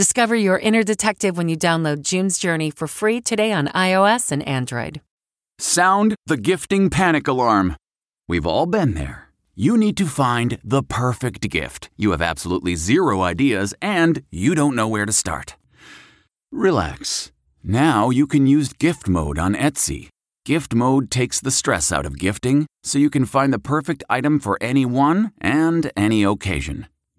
Discover 0.00 0.36
your 0.36 0.58
inner 0.58 0.82
detective 0.82 1.36
when 1.36 1.50
you 1.50 1.58
download 1.58 2.00
June's 2.00 2.38
Journey 2.38 2.70
for 2.70 2.86
free 2.86 3.20
today 3.20 3.52
on 3.52 3.68
iOS 3.74 4.32
and 4.32 4.42
Android. 4.48 5.02
Sound 5.58 6.14
the 6.24 6.38
gifting 6.38 6.88
panic 6.88 7.28
alarm. 7.28 7.76
We've 8.26 8.46
all 8.46 8.64
been 8.64 8.94
there. 8.94 9.28
You 9.54 9.76
need 9.76 9.98
to 9.98 10.06
find 10.06 10.58
the 10.64 10.82
perfect 10.82 11.50
gift. 11.50 11.90
You 11.98 12.12
have 12.12 12.22
absolutely 12.22 12.76
zero 12.76 13.20
ideas 13.20 13.74
and 13.82 14.22
you 14.30 14.54
don't 14.54 14.74
know 14.74 14.88
where 14.88 15.04
to 15.04 15.12
start. 15.12 15.56
Relax. 16.50 17.30
Now 17.62 18.08
you 18.08 18.26
can 18.26 18.46
use 18.46 18.72
gift 18.72 19.06
mode 19.06 19.38
on 19.38 19.54
Etsy. 19.54 20.08
Gift 20.46 20.74
mode 20.74 21.10
takes 21.10 21.40
the 21.40 21.50
stress 21.50 21.92
out 21.92 22.06
of 22.06 22.18
gifting 22.18 22.64
so 22.82 22.98
you 22.98 23.10
can 23.10 23.26
find 23.26 23.52
the 23.52 23.58
perfect 23.58 24.02
item 24.08 24.40
for 24.40 24.56
anyone 24.62 25.32
and 25.42 25.92
any 25.94 26.24
occasion. 26.24 26.86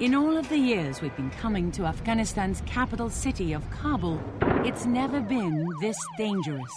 In 0.00 0.14
all 0.14 0.36
of 0.36 0.48
the 0.48 0.56
years 0.56 1.02
we've 1.02 1.16
been 1.16 1.30
coming 1.30 1.72
to 1.72 1.84
Afghanistan's 1.84 2.60
capital 2.66 3.10
city 3.10 3.52
of 3.52 3.68
Kabul, 3.72 4.20
it's 4.64 4.86
never 4.86 5.20
been 5.20 5.66
this 5.80 5.98
dangerous. 6.16 6.72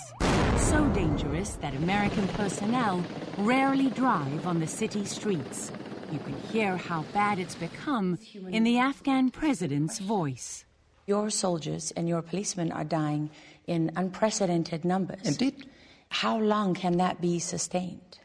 So 0.57 0.87
dangerous 0.87 1.51
that 1.61 1.75
American 1.75 2.27
personnel 2.29 3.03
rarely 3.37 3.91
drive 3.91 4.47
on 4.47 4.59
the 4.59 4.65
city 4.65 5.05
streets. 5.05 5.71
You 6.11 6.17
can 6.17 6.33
hear 6.51 6.77
how 6.77 7.03
bad 7.13 7.37
it's 7.37 7.53
become 7.53 8.17
in 8.49 8.63
the 8.63 8.79
Afghan 8.79 9.29
president's 9.29 9.99
voice. 9.99 10.65
Your 11.05 11.29
soldiers 11.29 11.91
and 11.91 12.09
your 12.09 12.23
policemen 12.23 12.71
are 12.71 12.83
dying 12.83 13.29
in 13.67 13.91
unprecedented 13.97 14.83
numbers. 14.83 15.21
Indeed. 15.23 15.67
How 16.09 16.39
long 16.39 16.73
can 16.73 16.97
that 16.97 17.21
be 17.21 17.37
sustained? 17.37 18.17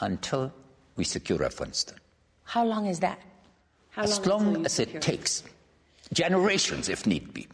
Until 0.00 0.52
we 0.96 1.04
secure 1.04 1.42
Afghanistan. 1.42 1.98
How 2.42 2.66
long 2.66 2.84
is 2.84 3.00
that? 3.00 3.18
How 3.94 4.02
as 4.02 4.26
long 4.26 4.64
as 4.66 4.80
it 4.80 5.00
takes. 5.00 5.44
Generations, 6.12 6.88
if 6.88 7.06
need 7.06 7.32
be. 7.32 7.46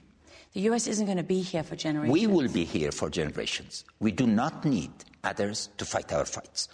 The 0.54 0.60
U.S. 0.62 0.86
isn't 0.86 1.04
going 1.04 1.18
to 1.18 1.22
be 1.22 1.42
here 1.42 1.62
for 1.62 1.76
generations. 1.76 2.12
We 2.12 2.26
will 2.26 2.48
be 2.48 2.64
here 2.64 2.90
for 2.90 3.10
generations. 3.10 3.84
We 4.00 4.10
do 4.10 4.26
not 4.26 4.64
need 4.64 4.90
others 5.22 5.68
to 5.76 5.84
fight 5.84 6.12
our 6.12 6.24
fights. 6.24 6.68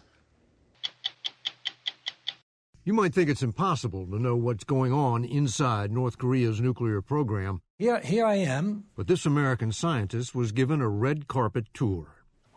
You 2.85 2.93
might 2.93 3.13
think 3.13 3.29
it's 3.29 3.43
impossible 3.43 4.07
to 4.07 4.21
know 4.21 4.37
what's 4.37 4.63
going 4.63 4.93
on 4.93 5.25
inside 5.25 5.91
North 5.91 6.17
Korea's 6.17 6.61
nuclear 6.61 7.03
program. 7.03 7.61
Here, 7.81 7.99
here 7.99 8.25
I 8.25 8.37
am. 8.37 8.85
But 8.95 9.09
this 9.09 9.27
American 9.27 9.73
scientist 9.73 10.33
was 10.33 10.53
given 10.53 10.81
a 10.81 10.89
red 10.89 11.27
carpet 11.27 11.67
tour. 11.75 12.07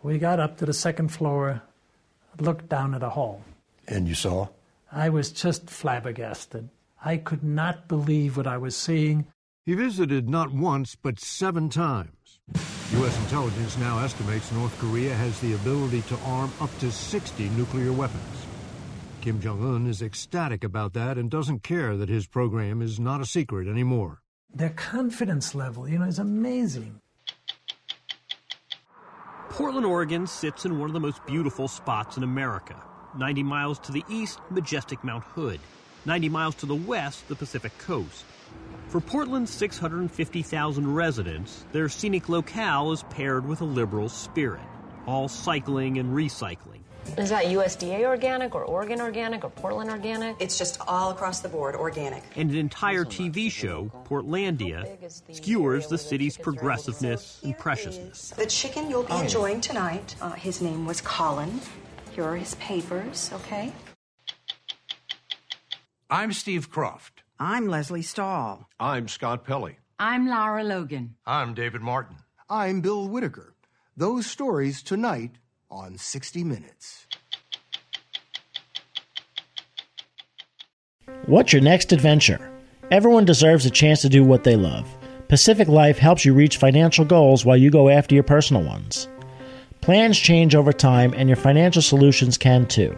We 0.03 0.19
got 0.19 0.39
up 0.39 0.57
to 0.57 0.67
the 0.67 0.73
second 0.73 1.07
floor, 1.07 1.63
looked 2.39 2.69
down 2.69 2.93
at 2.93 3.01
a 3.01 3.09
hall. 3.09 3.43
And 3.87 4.07
you 4.07 4.13
saw? 4.13 4.49
I 4.91 5.09
was 5.09 5.31
just 5.31 5.71
flabbergasted. 5.71 6.69
I 7.03 7.17
could 7.17 7.43
not 7.43 7.87
believe 7.87 8.35
what 8.35 8.47
I 8.47 8.57
was 8.57 8.75
seeing. 8.75 9.27
He 9.65 9.73
visited 9.73 10.29
not 10.29 10.51
once, 10.51 10.95
but 10.95 11.19
seven 11.19 11.69
times. 11.69 12.39
U.S. 12.93 13.17
intelligence 13.19 13.77
now 13.77 13.99
estimates 13.99 14.51
North 14.51 14.77
Korea 14.79 15.13
has 15.13 15.39
the 15.39 15.53
ability 15.53 16.01
to 16.03 16.17
arm 16.25 16.51
up 16.59 16.75
to 16.79 16.91
60 16.91 17.49
nuclear 17.49 17.93
weapons. 17.93 18.45
Kim 19.21 19.39
Jong 19.39 19.63
un 19.63 19.87
is 19.87 20.01
ecstatic 20.01 20.63
about 20.63 20.93
that 20.93 21.17
and 21.17 21.29
doesn't 21.29 21.61
care 21.61 21.95
that 21.95 22.09
his 22.09 22.25
program 22.25 22.81
is 22.81 22.99
not 22.99 23.21
a 23.21 23.25
secret 23.25 23.67
anymore. 23.67 24.21
Their 24.53 24.71
confidence 24.71 25.53
level, 25.53 25.87
you 25.87 25.99
know, 25.99 26.05
is 26.05 26.19
amazing. 26.19 26.99
Portland, 29.49 29.85
Oregon 29.85 30.25
sits 30.25 30.65
in 30.65 30.79
one 30.79 30.89
of 30.89 30.93
the 30.93 30.99
most 30.99 31.25
beautiful 31.25 31.67
spots 31.67 32.17
in 32.17 32.23
America. 32.23 32.81
90 33.17 33.43
miles 33.43 33.79
to 33.79 33.91
the 33.91 34.03
east, 34.09 34.39
majestic 34.49 35.03
Mount 35.03 35.23
Hood. 35.23 35.59
90 36.05 36.29
miles 36.29 36.55
to 36.55 36.65
the 36.65 36.75
west, 36.75 37.27
the 37.27 37.35
Pacific 37.35 37.77
coast. 37.77 38.25
For 38.87 38.99
Portland's 38.99 39.51
650,000 39.51 40.93
residents, 40.93 41.65
their 41.71 41.89
scenic 41.89 42.29
locale 42.29 42.91
is 42.91 43.03
paired 43.09 43.47
with 43.47 43.61
a 43.61 43.65
liberal 43.65 44.09
spirit, 44.09 44.61
all 45.05 45.27
cycling 45.27 45.99
and 45.99 46.15
recycling. 46.15 46.79
Is 47.17 47.29
that 47.29 47.45
USDA 47.45 48.05
organic 48.05 48.55
or 48.55 48.63
Oregon 48.63 49.01
organic 49.01 49.43
or 49.43 49.49
Portland 49.49 49.89
organic? 49.89 50.35
It's 50.39 50.57
just 50.57 50.79
all 50.87 51.11
across 51.11 51.39
the 51.39 51.49
board 51.49 51.75
organic. 51.75 52.23
And 52.35 52.49
an 52.51 52.57
entire 52.57 53.05
TV 53.05 53.51
show, 53.51 53.91
Portlandia, 54.05 54.97
skewers 55.31 55.87
the 55.87 55.97
city's 55.97 56.37
progressiveness 56.37 57.41
and 57.43 57.57
preciousness. 57.57 58.31
The 58.31 58.45
chicken 58.45 58.89
you'll 58.89 59.03
be 59.03 59.13
oh, 59.13 59.21
enjoying 59.21 59.61
tonight, 59.61 60.15
uh, 60.21 60.31
his 60.31 60.61
name 60.61 60.85
was 60.85 61.01
Colin. 61.01 61.59
Here 62.11 62.23
are 62.23 62.35
his 62.35 62.55
papers, 62.55 63.31
okay? 63.33 63.71
I'm 66.11 66.33
Steve 66.33 66.71
Kroft. 66.71 67.21
I'm 67.39 67.67
Lesley 67.67 68.01
Stahl. 68.01 68.67
I'm 68.79 69.07
Scott 69.07 69.45
Pelley. 69.45 69.77
I'm 69.99 70.27
Lara 70.27 70.63
Logan. 70.63 71.13
I'm 71.23 71.53
David 71.53 71.81
Martin. 71.81 72.17
I'm 72.49 72.81
Bill 72.81 73.07
Whitaker. 73.07 73.53
Those 73.95 74.25
stories 74.25 74.81
tonight 74.81 75.33
on 75.69 75.99
60 75.99 76.43
Minutes. 76.43 77.05
What's 81.27 81.53
your 81.53 81.61
next 81.61 81.91
adventure? 81.91 82.59
Everyone 82.89 83.25
deserves 83.25 83.67
a 83.67 83.69
chance 83.69 84.01
to 84.01 84.09
do 84.09 84.23
what 84.23 84.43
they 84.43 84.55
love. 84.55 84.89
Pacific 85.27 85.67
Life 85.67 85.99
helps 85.99 86.25
you 86.25 86.33
reach 86.33 86.57
financial 86.57 87.05
goals 87.05 87.45
while 87.45 87.57
you 87.57 87.69
go 87.69 87.87
after 87.87 88.15
your 88.15 88.23
personal 88.23 88.63
ones. 88.63 89.07
Plans 89.81 90.17
change 90.17 90.55
over 90.55 90.73
time, 90.73 91.13
and 91.15 91.29
your 91.29 91.35
financial 91.35 91.83
solutions 91.83 92.35
can 92.35 92.65
too. 92.65 92.97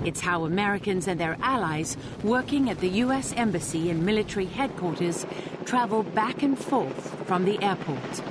It's 0.05 0.21
how 0.21 0.45
Americans 0.45 1.09
and 1.09 1.19
their 1.19 1.37
allies 1.41 1.97
working 2.23 2.69
at 2.71 2.79
the 2.81 2.89
U.S. 3.05 3.33
Embassy 3.37 3.91
and 3.91 4.05
military 4.05 4.47
headquarters 4.47 5.27
travel 5.65 6.03
back 6.03 6.43
and 6.43 6.59
forth 6.59 7.27
from 7.27 7.45
the 7.45 7.61
airport. 7.63 8.23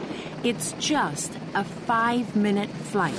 It's 0.43 0.73
just 0.73 1.31
a 1.53 1.63
five 1.63 2.35
minute 2.35 2.69
flight. 2.69 3.15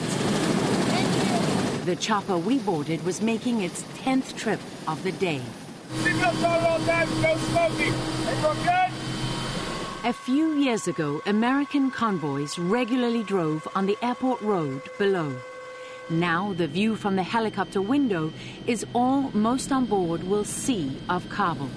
The 1.85 1.97
chopper 1.97 2.39
we 2.39 2.59
boarded 2.59 3.05
was 3.05 3.21
making 3.21 3.63
its 3.63 3.83
10th 4.05 4.37
trip 4.37 4.61
of 4.87 5.03
the 5.03 5.13
day. 5.13 5.41
A 10.05 10.13
few 10.13 10.55
years 10.55 10.89
ago, 10.89 11.21
American 11.27 11.91
convoys 11.91 12.59
regularly 12.59 13.23
drove 13.23 13.67
on 13.75 13.87
the 13.87 13.97
airport 14.03 14.41
road 14.41 14.83
below. 14.99 15.35
Now, 16.09 16.53
the 16.53 16.69
view 16.69 16.95
from 16.95 17.17
the 17.17 17.25
helicopter 17.25 17.83
window 17.83 18.33
is 18.67 18.87
all 18.95 19.31
most 19.33 19.73
on 19.73 19.87
board 19.87 20.23
will 20.23 20.45
see 20.45 20.97
of 21.09 21.29
Kabul. 21.29 21.71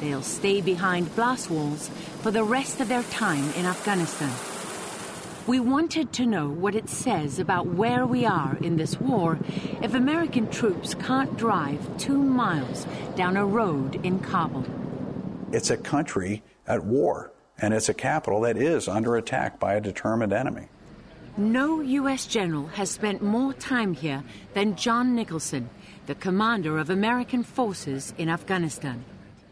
They'll 0.00 0.22
stay 0.22 0.60
behind 0.60 1.14
blast 1.14 1.50
walls 1.50 1.88
for 2.20 2.30
the 2.30 2.44
rest 2.44 2.80
of 2.80 2.88
their 2.88 3.02
time 3.04 3.44
in 3.54 3.66
Afghanistan. 3.66 4.32
We 5.46 5.60
wanted 5.60 6.12
to 6.14 6.24
know 6.24 6.48
what 6.48 6.74
it 6.74 6.88
says 6.88 7.38
about 7.38 7.66
where 7.66 8.06
we 8.06 8.24
are 8.24 8.56
in 8.62 8.76
this 8.76 8.98
war 8.98 9.38
if 9.82 9.92
American 9.92 10.48
troops 10.48 10.94
can't 10.94 11.36
drive 11.36 11.98
two 11.98 12.16
miles 12.16 12.86
down 13.14 13.36
a 13.36 13.44
road 13.44 14.00
in 14.04 14.20
Kabul. 14.20 14.64
It's 15.52 15.70
a 15.70 15.76
country 15.76 16.42
at 16.66 16.84
war, 16.84 17.30
and 17.58 17.74
it's 17.74 17.90
a 17.90 17.94
capital 17.94 18.40
that 18.40 18.56
is 18.56 18.88
under 18.88 19.16
attack 19.16 19.60
by 19.60 19.74
a 19.74 19.80
determined 19.82 20.32
enemy. 20.32 20.68
No 21.36 21.80
U.S. 21.80 22.26
general 22.26 22.68
has 22.68 22.90
spent 22.90 23.20
more 23.20 23.52
time 23.52 23.92
here 23.92 24.22
than 24.54 24.76
John 24.76 25.14
Nicholson, 25.14 25.68
the 26.06 26.14
commander 26.14 26.78
of 26.78 26.88
American 26.88 27.42
forces 27.42 28.14
in 28.16 28.28
Afghanistan. 28.30 29.04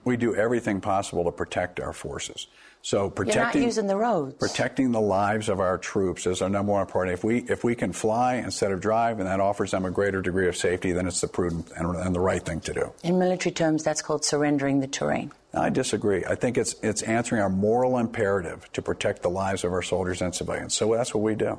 We 0.05 0.17
do 0.17 0.35
everything 0.35 0.81
possible 0.81 1.25
to 1.25 1.33
protect 1.33 1.81
our 1.81 1.93
forces. 1.93 2.47
So 2.85 3.09
protecting 3.11 3.39
You're 3.39 3.63
not 3.63 3.67
using 3.67 3.87
the 3.87 3.97
roads. 3.97 4.35
protecting 4.35 4.91
the 4.91 5.01
lives 5.01 5.49
of 5.49 5.61
our 5.61 5.79
troops 5.79 6.27
is 6.27 6.43
our 6.43 6.49
number 6.49 6.73
one 6.73 6.85
priority. 6.87 7.13
If 7.13 7.23
we 7.23 7.39
if 7.43 7.63
we 7.63 7.77
can 7.77 7.93
fly 7.93 8.35
instead 8.35 8.73
of 8.73 8.81
drive, 8.81 9.21
and 9.21 9.29
that 9.29 9.39
offers 9.39 9.71
them 9.71 9.85
a 9.85 9.91
greater 9.91 10.21
degree 10.21 10.49
of 10.49 10.57
safety, 10.57 10.91
then 10.91 11.07
it's 11.07 11.21
the 11.21 11.29
prudent 11.29 11.71
and, 11.77 11.95
and 11.95 12.13
the 12.13 12.21
right 12.21 12.45
thing 12.45 12.61
to 12.63 12.73
do. 12.73 12.93
In 13.05 13.21
military 13.21 13.53
terms, 13.53 13.85
that's 13.85 14.03
called 14.03 14.25
surrendering 14.25 14.81
the 14.81 14.89
terrain. 14.89 15.31
I 15.55 15.71
disagree. 15.71 16.25
I 16.25 16.35
think 16.35 16.59
it's 16.59 16.75
it's 16.83 17.03
answering 17.03 17.41
our 17.41 17.51
moral 17.51 17.99
imperative 17.99 18.69
to 18.73 18.83
protect 18.83 19.23
the 19.23 19.31
lives 19.31 19.63
of 19.63 19.73
our 19.73 19.83
soldiers 19.83 20.21
and 20.21 20.35
civilians. 20.35 20.75
So 20.75 20.93
that's 20.93 21.15
what 21.15 21.23
we 21.23 21.37
do. 21.37 21.59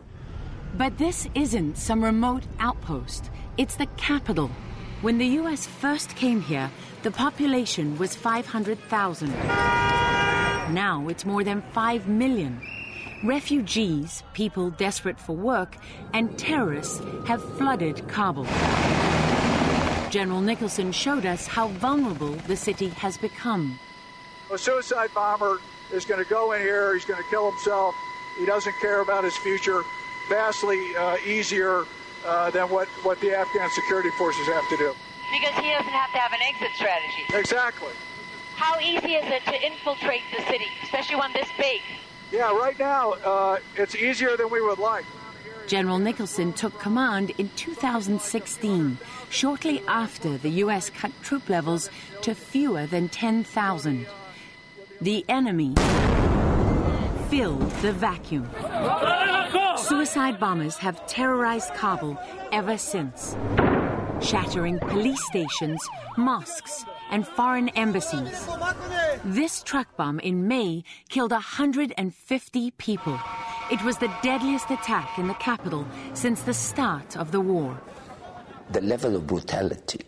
But 0.76 0.98
this 0.98 1.30
isn't 1.36 1.78
some 1.78 2.04
remote 2.04 2.44
outpost. 2.60 3.30
It's 3.58 3.76
the 3.76 3.86
capital. 3.96 4.50
When 5.02 5.20
the 5.20 5.28
U.S. 5.40 5.68
first 5.68 6.16
came 6.16 6.42
here, 6.42 6.72
the 7.04 7.12
population 7.12 7.98
was 7.98 8.16
500,000. 8.16 9.30
Now 10.74 11.06
it's 11.10 11.26
more 11.26 11.44
than 11.44 11.62
5 11.74 12.08
million. 12.08 12.62
Refugees, 13.26 14.24
people 14.34 14.70
desperate 14.72 15.20
for 15.20 15.36
work, 15.36 15.76
and 16.14 16.38
terrorists 16.40 17.02
have 17.28 17.44
flooded 17.58 18.08
Kabul. 18.08 18.48
General 20.10 20.42
Nicholson 20.42 20.94
showed 20.94 21.26
us 21.26 21.46
how 21.46 21.68
vulnerable 21.68 22.34
the 22.48 22.56
city 22.56 22.88
has 22.90 23.18
become. 23.18 23.78
A 24.52 24.58
suicide 24.58 25.10
bomber 25.14 25.58
is 25.92 26.06
going 26.06 26.24
to 26.24 26.30
go 26.30 26.54
in 26.54 26.62
here, 26.62 26.94
he's 26.94 27.06
going 27.06 27.22
to 27.22 27.30
kill 27.30 27.52
himself, 27.52 27.94
he 28.40 28.46
doesn't 28.46 28.76
care 28.80 29.02
about 29.02 29.26
his 29.26 29.36
future. 29.38 29.82
Vastly 30.30 30.80
uh, 30.98 31.18
easier 31.28 31.84
uh, 32.26 32.50
than 32.52 32.70
what, 32.70 32.88
what 33.04 33.20
the 33.20 33.36
Afghan 33.36 33.70
security 33.72 34.10
forces 34.18 34.48
have 34.48 34.70
to 34.70 34.78
do. 34.78 34.94
Because 35.32 35.56
he 35.64 35.72
doesn't 35.72 35.94
have 35.94 36.12
to 36.12 36.20
have 36.20 36.34
an 36.34 36.42
exit 36.42 36.70
strategy. 36.76 37.24
Exactly. 37.34 37.94
How 38.56 38.80
easy 38.80 39.16
is 39.16 39.26
it 39.26 39.44
to 39.46 39.66
infiltrate 39.66 40.22
the 40.36 40.44
city, 40.44 40.68
especially 40.84 41.16
one 41.16 41.34
this 41.34 41.48
big? 41.58 41.82
Yeah, 42.32 42.56
right 42.58 42.78
now 42.78 43.14
uh, 43.14 43.60
it's 43.76 43.96
easier 43.96 44.38
than 44.38 44.50
we 44.50 44.62
would 44.62 44.80
like. 44.80 45.06
General 45.68 45.98
Nicholson 45.98 46.54
took 46.54 46.78
command 46.80 47.32
in 47.38 47.50
2016, 47.56 48.98
shortly 49.30 49.82
after 49.88 50.38
the 50.38 50.50
U.S. 50.50 50.90
cut 50.90 51.12
troop 51.22 51.50
levels 51.50 51.90
to 52.22 52.36
fewer 52.36 52.86
than 52.86 53.08
10,000. 53.10 54.06
The 55.02 55.26
enemy 55.30 55.74
filled 57.30 57.70
the 57.82 57.94
vacuum. 57.94 58.50
Suicide 59.78 60.40
bombers 60.40 60.78
have 60.78 61.06
terrorized 61.08 61.74
Kabul 61.74 62.20
ever 62.52 62.78
since, 62.78 63.36
shattering 64.24 64.80
police 64.80 65.24
stations, 65.26 65.88
mosques, 66.18 66.86
and 67.12 67.28
foreign 67.28 67.70
embassies. 67.70 68.48
This 69.24 69.64
truck 69.64 69.96
bomb 69.98 70.20
in 70.20 70.48
May 70.48 70.84
killed 71.10 71.32
150 71.32 72.72
people. 72.72 73.20
It 73.72 73.84
was 73.84 73.98
the 73.98 74.12
deadliest 74.22 74.72
attack 74.72 75.20
in 75.20 75.28
the 75.28 75.34
capital 75.36 75.86
since 76.14 76.42
the 76.42 76.54
start 76.54 77.18
of 77.18 77.32
the 77.32 77.42
war. 77.42 77.80
The 78.72 78.82
level 78.82 79.16
of 79.16 79.28
brutality, 79.28 80.02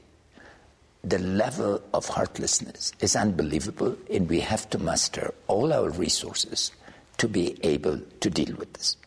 the 1.04 1.20
level 1.20 1.82
of 1.94 2.08
heartlessness 2.08 2.94
is 3.00 3.16
unbelievable, 3.16 3.98
and 4.12 4.30
we 4.30 4.40
have 4.40 4.70
to 4.72 4.80
muster 4.80 5.34
all 5.48 5.74
our 5.74 5.90
resources 5.90 6.72
to 7.18 7.28
be 7.28 7.58
able 7.64 8.00
to 8.22 8.30
deal 8.30 8.56
with 8.56 8.74
this. 8.74 8.98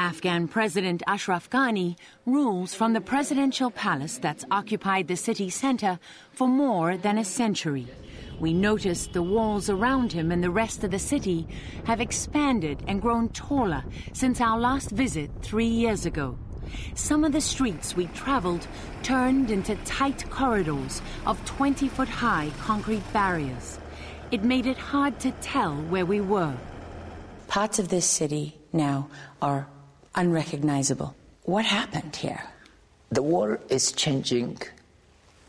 Afghan 0.00 0.48
President 0.48 1.02
Ashraf 1.06 1.50
Ghani 1.50 1.94
rules 2.24 2.72
from 2.72 2.94
the 2.94 3.02
presidential 3.02 3.70
palace 3.70 4.16
that's 4.16 4.46
occupied 4.50 5.08
the 5.08 5.14
city 5.14 5.50
center 5.50 5.98
for 6.32 6.48
more 6.48 6.96
than 6.96 7.18
a 7.18 7.24
century. 7.24 7.86
We 8.38 8.54
noticed 8.54 9.12
the 9.12 9.22
walls 9.22 9.68
around 9.68 10.10
him 10.10 10.32
and 10.32 10.42
the 10.42 10.50
rest 10.50 10.82
of 10.84 10.90
the 10.90 10.98
city 10.98 11.46
have 11.84 12.00
expanded 12.00 12.82
and 12.88 13.02
grown 13.02 13.28
taller 13.28 13.84
since 14.14 14.40
our 14.40 14.58
last 14.58 14.90
visit 14.90 15.30
three 15.42 15.66
years 15.66 16.06
ago. 16.06 16.38
some 16.94 17.22
of 17.22 17.32
the 17.32 17.40
streets 17.42 17.94
we 17.94 18.06
traveled 18.06 18.66
turned 19.02 19.50
into 19.50 19.74
tight 19.84 20.24
corridors 20.30 21.02
of 21.26 21.44
20 21.44 21.88
foot 21.88 22.08
high 22.08 22.50
concrete 22.58 23.04
barriers. 23.12 23.78
It 24.30 24.44
made 24.44 24.64
it 24.64 24.78
hard 24.78 25.20
to 25.20 25.32
tell 25.42 25.74
where 25.74 26.06
we 26.06 26.22
were. 26.22 26.56
Parts 27.48 27.78
of 27.78 27.88
this 27.88 28.06
city 28.06 28.56
now 28.72 29.10
are 29.42 29.68
unrecognizable. 30.20 31.14
What 31.44 31.64
happened 31.64 32.14
here? 32.14 32.44
The 33.10 33.22
war 33.22 33.58
is 33.70 33.90
changing 33.92 34.58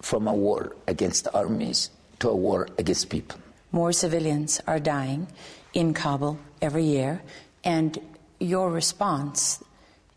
from 0.02 0.28
a 0.28 0.34
war 0.34 0.76
against 0.88 1.28
armies 1.34 1.90
to 2.20 2.30
a 2.30 2.36
war 2.36 2.70
against 2.78 3.10
people. 3.10 3.38
More 3.74 3.92
civilians 3.92 4.62
are 4.68 4.80
dying 4.80 5.28
in 5.74 5.94
Kabul 5.94 6.40
every 6.62 6.86
year, 6.86 7.22
and 7.66 8.00
your 8.40 8.72
response 8.72 9.62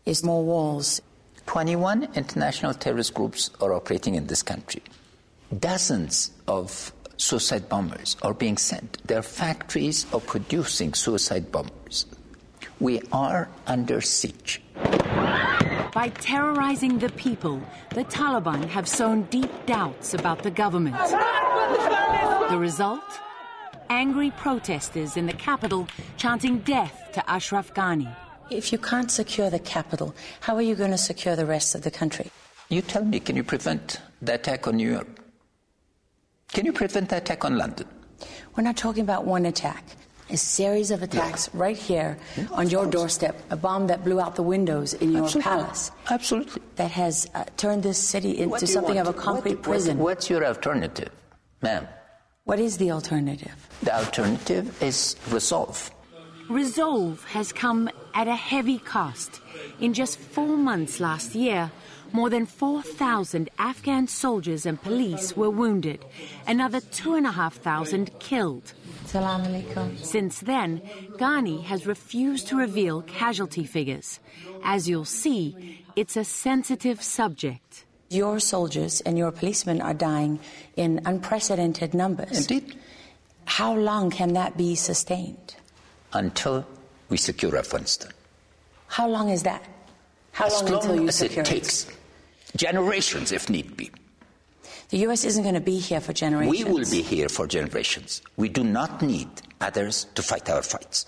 is 0.05 0.23
more 0.23 0.43
walls. 0.43 1.01
21 1.47 2.07
international 2.15 2.73
terrorist 2.73 3.13
groups 3.13 3.51
are 3.59 3.73
operating 3.73 4.15
in 4.15 4.27
this 4.27 4.41
country. 4.41 4.81
Dozens 5.59 6.31
of 6.47 6.93
suicide 7.17 7.67
bombers 7.67 8.15
are 8.21 8.33
being 8.33 8.57
sent. 8.57 9.05
Their 9.05 9.21
factories 9.21 10.05
are 10.13 10.21
producing 10.21 10.93
suicide 10.93 11.51
bombers. 11.51 12.05
We 12.79 13.01
are 13.11 13.49
under 13.67 14.01
siege. 14.01 14.61
By 15.93 16.11
terrorizing 16.19 16.99
the 16.99 17.09
people, 17.09 17.61
the 17.93 18.03
Taliban 18.03 18.67
have 18.67 18.87
sown 18.87 19.23
deep 19.23 19.51
doubts 19.65 20.13
about 20.13 20.43
the 20.43 20.51
government. 20.51 20.97
The 22.49 22.57
result? 22.57 23.03
Angry 23.89 24.31
protesters 24.31 25.15
in 25.15 25.25
the 25.25 25.33
capital 25.33 25.87
chanting 26.17 26.59
death 26.59 27.09
to 27.13 27.29
Ashraf 27.29 27.73
Ghani. 27.73 28.13
If 28.49 28.71
you 28.71 28.77
can't 28.77 29.09
secure 29.09 29.49
the 29.49 29.59
capital, 29.59 30.13
how 30.41 30.55
are 30.55 30.61
you 30.61 30.75
going 30.75 30.91
to 30.91 30.97
secure 30.97 31.35
the 31.35 31.45
rest 31.45 31.75
of 31.75 31.83
the 31.83 31.91
country? 31.91 32.29
You 32.69 32.81
tell 32.81 33.05
me, 33.05 33.19
can 33.19 33.35
you 33.35 33.43
prevent 33.43 34.01
the 34.21 34.33
attack 34.33 34.67
on 34.67 34.77
New 34.77 34.91
York? 34.91 35.07
Can 36.51 36.65
you 36.65 36.73
prevent 36.73 37.09
the 37.09 37.17
attack 37.17 37.45
on 37.45 37.57
London? 37.57 37.87
We're 38.55 38.63
not 38.63 38.77
talking 38.77 39.03
about 39.03 39.25
one 39.25 39.45
attack. 39.45 39.83
A 40.29 40.37
series 40.37 40.89
of 40.89 41.03
attacks 41.03 41.53
right 41.53 41.77
here 41.77 42.17
on 42.51 42.69
your 42.69 42.87
doorstep. 42.87 43.39
A 43.51 43.55
bomb 43.55 43.87
that 43.87 44.03
blew 44.03 44.19
out 44.19 44.35
the 44.35 44.43
windows 44.43 44.93
in 44.95 45.11
your 45.11 45.25
Absolutely. 45.25 45.51
palace. 45.51 45.91
Absolutely. 46.09 46.61
That 46.77 46.91
has 46.91 47.29
uh, 47.35 47.45
turned 47.57 47.83
this 47.83 47.99
city 47.99 48.39
into 48.39 48.65
something 48.65 48.97
of 48.97 49.07
a 49.07 49.13
concrete 49.13 49.55
What- 49.55 49.63
prison. 49.63 49.97
What, 49.99 50.05
what's 50.05 50.29
your 50.29 50.43
alternative, 50.43 51.09
ma'am? 51.61 51.87
What 52.45 52.59
is 52.59 52.77
the 52.77 52.91
alternative? 52.91 53.53
The 53.83 53.95
alternative 53.95 54.81
is 54.81 55.15
resolve. 55.29 55.91
Resolve 56.49 57.23
has 57.25 57.51
come 57.51 57.89
at 58.13 58.27
a 58.27 58.35
heavy 58.35 58.77
cost. 58.79 59.41
In 59.79 59.93
just 59.93 60.17
four 60.19 60.55
months 60.57 60.99
last 60.99 61.33
year, 61.33 61.71
more 62.13 62.29
than 62.29 62.45
4,000 62.45 63.49
Afghan 63.57 64.07
soldiers 64.07 64.65
and 64.65 64.79
police 64.81 65.35
were 65.35 65.49
wounded, 65.49 66.05
another 66.47 66.79
2,500 66.81 68.19
killed. 68.19 68.73
Salam 69.15 69.45
alaikum. 69.45 69.97
Since 70.03 70.41
then, 70.41 70.81
Ghani 71.11 71.63
has 71.63 71.87
refused 71.87 72.49
to 72.49 72.57
reveal 72.57 73.01
casualty 73.03 73.63
figures. 73.63 74.19
As 74.61 74.89
you'll 74.89 75.05
see, 75.05 75.85
it's 75.95 76.17
a 76.17 76.25
sensitive 76.25 77.01
subject. 77.01 77.85
Your 78.09 78.41
soldiers 78.41 78.99
and 78.99 79.17
your 79.17 79.31
policemen 79.31 79.79
are 79.79 79.93
dying 79.93 80.41
in 80.75 80.99
unprecedented 81.05 81.93
numbers. 81.93 82.39
Indeed. 82.41 82.75
How 83.45 83.73
long 83.73 84.11
can 84.11 84.33
that 84.33 84.57
be 84.57 84.75
sustained? 84.75 85.55
Until 86.11 86.67
we 87.07 87.15
secure 87.15 87.55
Afghanistan. 87.55 88.11
How 88.87 89.07
long 89.07 89.29
is 89.29 89.43
that? 89.43 89.63
How 90.33 90.47
as 90.47 90.55
long 90.55 90.65
long 90.65 90.81
until 90.81 90.95
you 91.03 91.07
as 91.07 91.15
secure 91.15 91.43
it 91.43 91.45
takes. 91.45 91.87
Generations, 92.57 93.31
if 93.31 93.49
need 93.49 93.77
be. 93.77 93.91
The 94.89 94.97
U.S. 94.99 95.25
isn't 95.25 95.43
going 95.43 95.55
to 95.55 95.61
be 95.61 95.79
here 95.79 95.99
for 95.99 96.13
generations. 96.13 96.63
We 96.65 96.71
will 96.71 96.89
be 96.89 97.01
here 97.01 97.27
for 97.27 97.47
generations. 97.47 98.21
We 98.37 98.49
do 98.49 98.63
not 98.63 99.01
need 99.01 99.27
others 99.59 100.05
to 100.13 100.21
fight 100.21 100.49
our 100.49 100.61
fights. 100.61 101.05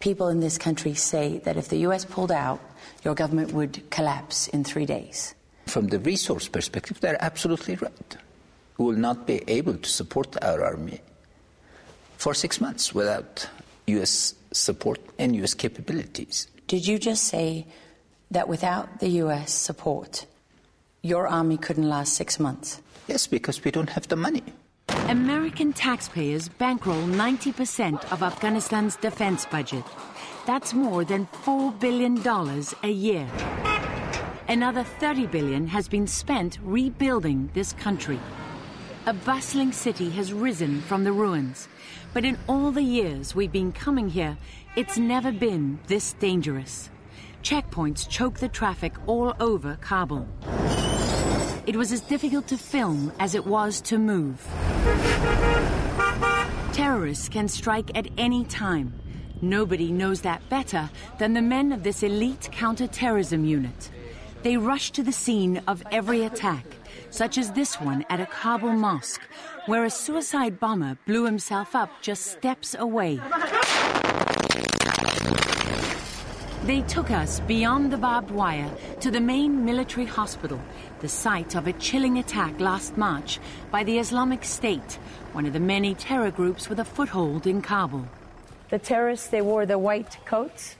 People 0.00 0.28
in 0.28 0.40
this 0.40 0.56
country 0.56 0.94
say 0.94 1.38
that 1.44 1.56
if 1.56 1.68
the 1.68 1.76
U.S. 1.88 2.04
pulled 2.04 2.32
out, 2.32 2.60
your 3.04 3.14
government 3.14 3.52
would 3.52 3.88
collapse 3.90 4.48
in 4.48 4.64
three 4.64 4.86
days. 4.86 5.34
From 5.66 5.88
the 5.88 5.98
resource 5.98 6.48
perspective, 6.48 7.00
they're 7.00 7.22
absolutely 7.22 7.76
right. 7.76 8.16
We 8.78 8.86
will 8.86 8.96
not 8.96 9.26
be 9.26 9.42
able 9.46 9.74
to 9.74 9.88
support 9.88 10.42
our 10.42 10.64
army 10.64 11.00
for 12.16 12.34
six 12.34 12.60
months 12.60 12.94
without 12.94 13.46
U.S. 13.86 14.34
support 14.52 15.00
and 15.18 15.36
U.S. 15.36 15.54
capabilities. 15.54 16.48
Did 16.66 16.86
you 16.86 16.98
just 16.98 17.24
say 17.24 17.66
that 18.30 18.48
without 18.48 19.00
the 19.00 19.08
U.S. 19.08 19.52
support, 19.52 20.24
your 21.02 21.28
army 21.28 21.58
couldn't 21.58 21.88
last 21.88 22.14
six 22.14 22.40
months? 22.40 22.80
Yes, 23.06 23.26
because 23.26 23.64
we 23.64 23.70
don't 23.70 23.90
have 23.90 24.08
the 24.08 24.16
money. 24.16 24.42
American 25.08 25.72
taxpayers 25.72 26.48
bankroll 26.48 27.02
90% 27.02 28.12
of 28.12 28.22
Afghanistan's 28.22 28.96
defense 28.96 29.46
budget. 29.46 29.84
That's 30.46 30.74
more 30.74 31.04
than 31.04 31.26
$4 31.44 31.78
billion 31.78 32.20
a 32.82 32.88
year. 32.88 33.28
Another 34.48 34.84
30 34.84 35.26
billion 35.26 35.66
has 35.66 35.88
been 35.88 36.06
spent 36.06 36.58
rebuilding 36.62 37.50
this 37.54 37.72
country. 37.74 38.18
A 39.06 39.12
bustling 39.12 39.72
city 39.72 40.10
has 40.10 40.32
risen 40.32 40.80
from 40.82 41.04
the 41.04 41.12
ruins, 41.12 41.68
but 42.12 42.24
in 42.24 42.38
all 42.48 42.70
the 42.70 42.82
years 42.82 43.34
we've 43.34 43.52
been 43.52 43.72
coming 43.72 44.08
here, 44.08 44.36
it's 44.76 44.96
never 44.96 45.32
been 45.32 45.80
this 45.88 46.12
dangerous. 46.14 46.90
Checkpoints 47.42 48.08
choke 48.08 48.38
the 48.38 48.48
traffic 48.48 48.94
all 49.06 49.34
over 49.40 49.76
Kabul. 49.80 50.28
It 51.64 51.76
was 51.76 51.92
as 51.92 52.00
difficult 52.00 52.48
to 52.48 52.58
film 52.58 53.12
as 53.20 53.36
it 53.36 53.46
was 53.46 53.80
to 53.82 53.96
move. 53.96 54.44
Terrorists 56.72 57.28
can 57.28 57.46
strike 57.46 57.96
at 57.96 58.08
any 58.18 58.44
time. 58.44 58.92
Nobody 59.40 59.92
knows 59.92 60.22
that 60.22 60.48
better 60.48 60.90
than 61.18 61.34
the 61.34 61.42
men 61.42 61.70
of 61.70 61.84
this 61.84 62.02
elite 62.02 62.48
counterterrorism 62.50 63.44
unit. 63.44 63.90
They 64.42 64.56
rush 64.56 64.90
to 64.92 65.04
the 65.04 65.12
scene 65.12 65.62
of 65.68 65.84
every 65.92 66.24
attack, 66.24 66.66
such 67.10 67.38
as 67.38 67.52
this 67.52 67.80
one 67.80 68.04
at 68.10 68.20
a 68.20 68.26
Kabul 68.26 68.72
mosque, 68.72 69.22
where 69.66 69.84
a 69.84 69.90
suicide 69.90 70.58
bomber 70.58 70.98
blew 71.06 71.24
himself 71.24 71.76
up 71.76 71.90
just 72.02 72.26
steps 72.26 72.74
away. 72.76 73.20
They 76.64 76.82
took 76.82 77.10
us 77.10 77.40
beyond 77.40 77.92
the 77.92 77.96
barbed 77.96 78.30
wire 78.30 78.70
to 79.00 79.10
the 79.10 79.20
main 79.20 79.64
military 79.64 80.06
hospital, 80.06 80.60
the 81.00 81.08
site 81.08 81.56
of 81.56 81.66
a 81.66 81.72
chilling 81.72 82.18
attack 82.18 82.60
last 82.60 82.96
March 82.96 83.40
by 83.72 83.82
the 83.82 83.98
Islamic 83.98 84.44
State, 84.44 84.98
one 85.32 85.44
of 85.44 85.54
the 85.54 85.60
many 85.60 85.96
terror 85.96 86.30
groups 86.30 86.68
with 86.68 86.78
a 86.78 86.84
foothold 86.84 87.48
in 87.48 87.62
Kabul. 87.62 88.06
The 88.70 88.78
terrorists, 88.78 89.26
they 89.26 89.42
wore 89.42 89.66
the 89.66 89.76
white 89.76 90.18
coats, 90.24 90.76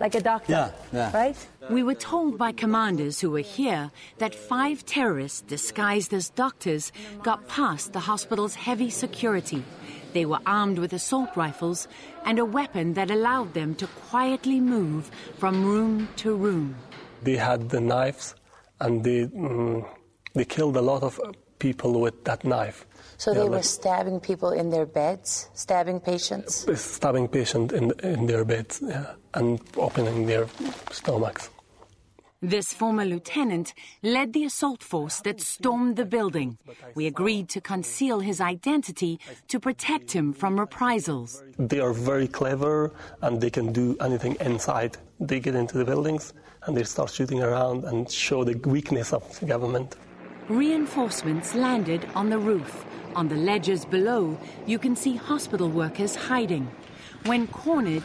like 0.00 0.14
a 0.14 0.20
doctor. 0.22 0.50
Yeah, 0.50 0.70
yeah. 0.94 1.12
Right? 1.14 1.36
We 1.68 1.82
were 1.82 1.94
told 1.94 2.38
by 2.38 2.52
commanders 2.52 3.20
who 3.20 3.30
were 3.30 3.40
here 3.40 3.90
that 4.16 4.34
five 4.34 4.86
terrorists 4.86 5.42
disguised 5.42 6.14
as 6.14 6.30
doctors 6.30 6.90
got 7.22 7.46
past 7.48 7.92
the 7.92 8.00
hospital's 8.00 8.54
heavy 8.54 8.88
security. 8.88 9.62
They 10.12 10.26
were 10.26 10.40
armed 10.46 10.78
with 10.78 10.92
assault 10.92 11.30
rifles 11.36 11.88
and 12.24 12.38
a 12.38 12.44
weapon 12.44 12.94
that 12.94 13.10
allowed 13.10 13.54
them 13.54 13.74
to 13.76 13.86
quietly 14.10 14.60
move 14.60 15.10
from 15.38 15.64
room 15.64 16.08
to 16.16 16.34
room. 16.34 16.76
They 17.22 17.36
had 17.36 17.70
the 17.70 17.80
knives 17.80 18.34
and 18.80 19.04
they, 19.04 19.26
mm, 19.26 19.86
they 20.34 20.44
killed 20.44 20.76
a 20.76 20.82
lot 20.82 21.02
of 21.02 21.18
people 21.58 22.00
with 22.00 22.24
that 22.24 22.44
knife. 22.44 22.84
So 23.16 23.30
Yeah, 23.32 23.38
they 23.40 23.48
were 23.48 23.56
like- 23.56 23.64
stabbing 23.64 24.20
people 24.20 24.50
in 24.50 24.70
their 24.70 24.86
beds, 24.86 25.48
stabbing 25.54 26.00
patients? 26.00 26.66
stabbing 26.74 27.28
patient 27.28 27.72
in 27.72 27.92
in 28.02 28.26
their 28.26 28.44
beds 28.44 28.82
yeah, 28.82 29.14
and 29.34 29.60
opening 29.76 30.26
their 30.26 30.46
stomachs. 30.90 31.48
This 32.44 32.74
former 32.74 33.04
lieutenant 33.04 33.72
led 34.02 34.32
the 34.32 34.44
assault 34.44 34.82
force 34.82 35.20
that 35.20 35.40
stormed 35.40 35.94
the 35.94 36.04
building. 36.04 36.58
We 36.96 37.06
agreed 37.06 37.48
to 37.50 37.60
conceal 37.60 38.18
his 38.18 38.40
identity 38.40 39.20
to 39.46 39.60
protect 39.60 40.10
him 40.10 40.32
from 40.32 40.58
reprisals. 40.58 41.44
They 41.56 41.78
are 41.78 41.92
very 41.92 42.26
clever 42.26 42.92
and 43.20 43.40
they 43.40 43.48
can 43.48 43.72
do 43.72 43.96
anything 44.00 44.36
inside. 44.40 44.96
They 45.20 45.38
get 45.38 45.54
into 45.54 45.78
the 45.78 45.84
buildings 45.84 46.34
and 46.66 46.76
they 46.76 46.82
start 46.82 47.10
shooting 47.10 47.44
around 47.44 47.84
and 47.84 48.10
show 48.10 48.42
the 48.42 48.58
weakness 48.68 49.12
of 49.12 49.38
the 49.38 49.46
government. 49.46 49.94
Reinforcements 50.48 51.54
landed 51.54 52.08
on 52.16 52.28
the 52.28 52.38
roof. 52.40 52.84
On 53.14 53.28
the 53.28 53.36
ledges 53.36 53.84
below, 53.84 54.36
you 54.66 54.80
can 54.80 54.96
see 54.96 55.14
hospital 55.14 55.68
workers 55.68 56.16
hiding. 56.16 56.68
When 57.24 57.46
cornered, 57.46 58.02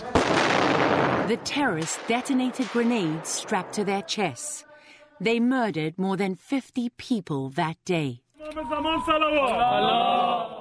the 1.28 1.38
terrorists 1.44 2.00
detonated 2.08 2.70
grenades 2.70 3.30
strapped 3.30 3.74
to 3.74 3.84
their 3.84 4.02
chests. 4.02 4.64
They 5.20 5.40
murdered 5.40 5.98
more 5.98 6.16
than 6.16 6.36
50 6.36 6.90
people 6.98 7.50
that 7.50 7.76
day. 7.84 8.22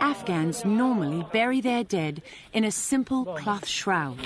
Afghans 0.00 0.64
normally 0.64 1.25
bury 1.32 1.60
their 1.60 1.84
dead 1.84 2.22
in 2.52 2.64
a 2.64 2.72
simple 2.72 3.25
cloth 3.26 3.66
shroud. 3.66 4.18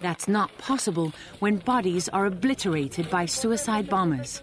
That's 0.00 0.26
not 0.26 0.56
possible 0.58 1.12
when 1.38 1.58
bodies 1.58 2.08
are 2.08 2.26
obliterated 2.26 3.08
by 3.10 3.26
suicide 3.26 3.88
bombers. 3.88 4.42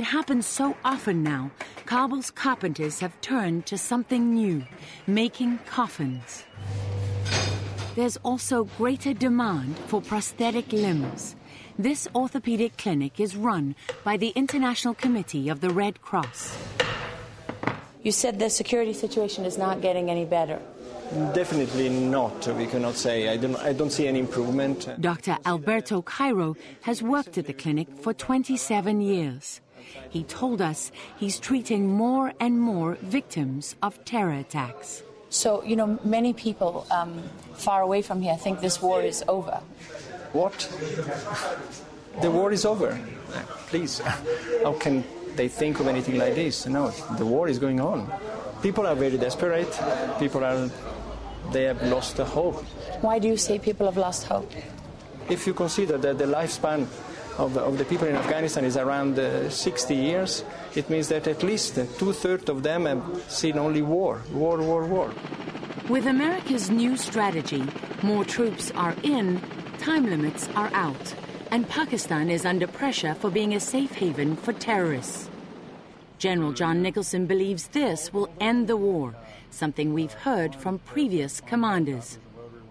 It 0.00 0.04
happens 0.04 0.46
so 0.46 0.78
often 0.82 1.22
now, 1.22 1.50
Kabul's 1.84 2.30
carpenters 2.30 3.00
have 3.00 3.20
turned 3.20 3.66
to 3.66 3.76
something 3.76 4.32
new, 4.32 4.64
making 5.06 5.58
coffins. 5.66 6.44
There's 7.96 8.16
also 8.24 8.64
greater 8.78 9.12
demand 9.12 9.76
for 9.88 10.00
prosthetic 10.00 10.72
limbs. 10.72 11.36
This 11.78 12.08
orthopedic 12.14 12.78
clinic 12.78 13.20
is 13.20 13.36
run 13.36 13.76
by 14.02 14.16
the 14.16 14.28
International 14.28 14.94
Committee 14.94 15.50
of 15.50 15.60
the 15.60 15.68
Red 15.68 16.00
Cross. 16.00 16.56
You 18.02 18.12
said 18.12 18.38
the 18.38 18.48
security 18.48 18.94
situation 18.94 19.44
is 19.44 19.58
not 19.58 19.82
getting 19.82 20.08
any 20.08 20.24
better. 20.24 20.62
Definitely 21.34 21.90
not. 21.90 22.46
We 22.56 22.66
cannot 22.66 22.94
say. 22.94 23.28
I 23.28 23.36
don't, 23.36 23.56
I 23.56 23.74
don't 23.74 23.90
see 23.90 24.08
any 24.08 24.20
improvement. 24.20 24.88
Dr. 24.98 25.36
Alberto 25.44 26.00
Cairo 26.00 26.56
has 26.82 27.02
worked 27.02 27.36
at 27.36 27.46
the 27.46 27.52
clinic 27.52 27.88
for 28.00 28.14
27 28.14 29.02
years. 29.02 29.60
He 30.08 30.24
told 30.24 30.60
us 30.60 30.92
he's 31.16 31.38
treating 31.38 31.88
more 31.88 32.32
and 32.40 32.60
more 32.60 32.96
victims 33.00 33.76
of 33.82 34.04
terror 34.04 34.32
attacks. 34.32 35.02
So, 35.30 35.62
you 35.62 35.76
know, 35.76 35.98
many 36.02 36.32
people 36.32 36.86
um, 36.90 37.22
far 37.54 37.82
away 37.82 38.02
from 38.02 38.20
here 38.20 38.36
think 38.36 38.60
this 38.60 38.82
war 38.82 39.00
is 39.00 39.22
over. 39.28 39.60
What? 40.32 40.68
The 42.20 42.30
war 42.30 42.52
is 42.52 42.64
over. 42.64 42.98
Please, 43.68 43.98
how 44.64 44.72
can 44.74 45.04
they 45.36 45.48
think 45.48 45.78
of 45.78 45.86
anything 45.86 46.18
like 46.18 46.34
this? 46.34 46.66
No, 46.66 46.90
the 47.16 47.24
war 47.24 47.48
is 47.48 47.58
going 47.58 47.80
on. 47.80 48.10
People 48.62 48.86
are 48.86 48.96
very 48.96 49.16
desperate. 49.16 49.70
People 50.18 50.44
are, 50.44 50.68
they 51.52 51.64
have 51.64 51.82
lost 51.84 52.16
the 52.16 52.24
hope. 52.24 52.64
Why 53.00 53.18
do 53.18 53.28
you 53.28 53.36
say 53.36 53.58
people 53.58 53.86
have 53.86 53.96
lost 53.96 54.24
hope? 54.24 54.50
If 55.28 55.46
you 55.46 55.54
consider 55.54 55.96
that 55.98 56.18
the 56.18 56.24
lifespan 56.24 56.88
of 57.40 57.54
the, 57.54 57.60
of 57.60 57.78
the 57.78 57.84
people 57.86 58.06
in 58.06 58.14
Afghanistan 58.14 58.64
is 58.64 58.76
around 58.76 59.18
uh, 59.18 59.48
60 59.48 59.94
years, 59.94 60.44
it 60.74 60.90
means 60.90 61.08
that 61.08 61.26
at 61.26 61.42
least 61.42 61.74
two 61.98 62.12
thirds 62.12 62.50
of 62.50 62.62
them 62.62 62.84
have 62.84 63.02
seen 63.28 63.56
only 63.58 63.80
war, 63.80 64.20
war, 64.32 64.58
war, 64.58 64.84
war. 64.84 65.10
With 65.88 66.06
America's 66.06 66.70
new 66.70 66.96
strategy, 66.96 67.64
more 68.02 68.24
troops 68.24 68.70
are 68.72 68.94
in, 69.02 69.40
time 69.78 70.04
limits 70.04 70.48
are 70.54 70.70
out, 70.74 71.14
and 71.50 71.66
Pakistan 71.68 72.28
is 72.28 72.44
under 72.44 72.66
pressure 72.66 73.14
for 73.14 73.30
being 73.30 73.54
a 73.54 73.60
safe 73.60 73.92
haven 73.92 74.36
for 74.36 74.52
terrorists. 74.52 75.30
General 76.18 76.52
John 76.52 76.82
Nicholson 76.82 77.24
believes 77.24 77.68
this 77.68 78.12
will 78.12 78.28
end 78.38 78.68
the 78.68 78.76
war, 78.76 79.14
something 79.50 79.94
we've 79.94 80.12
heard 80.12 80.54
from 80.54 80.78
previous 80.80 81.40
commanders. 81.40 82.18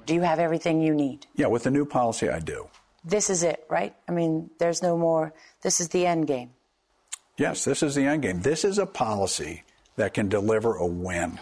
Do 0.06 0.14
you 0.14 0.22
have 0.22 0.38
everything 0.40 0.82
you 0.82 0.94
need? 0.94 1.26
Yeah, 1.36 1.48
with 1.48 1.64
the 1.64 1.72
new 1.72 1.86
policy, 1.86 2.30
I 2.30 2.40
do. 2.40 2.70
This 3.04 3.30
is 3.30 3.44
it, 3.44 3.66
right? 3.70 3.96
I 4.08 4.12
mean, 4.12 4.50
there's 4.60 4.82
no 4.82 4.98
more. 4.98 5.34
This 5.62 5.80
is 5.80 5.90
the 5.90 6.06
end 6.06 6.28
game. 6.28 6.52
Yes, 7.38 7.64
this 7.64 7.82
is 7.84 7.96
the 7.96 8.04
end 8.04 8.24
game. 8.24 8.42
This 8.42 8.66
is 8.66 8.78
a 8.78 8.86
policy 8.86 9.64
that 9.96 10.14
can 10.14 10.28
deliver 10.28 10.76
a 10.76 10.86
win. 10.86 11.40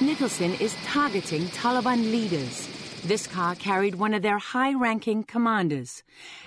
Nicholson 0.00 0.54
is 0.54 0.74
targeting 0.84 1.42
Taliban 1.48 2.10
leaders. 2.10 2.68
This 3.04 3.26
car 3.26 3.54
carried 3.54 3.96
one 3.96 4.14
of 4.14 4.22
their 4.22 4.38
high 4.38 4.74
ranking 4.74 5.24
commanders 5.24 6.02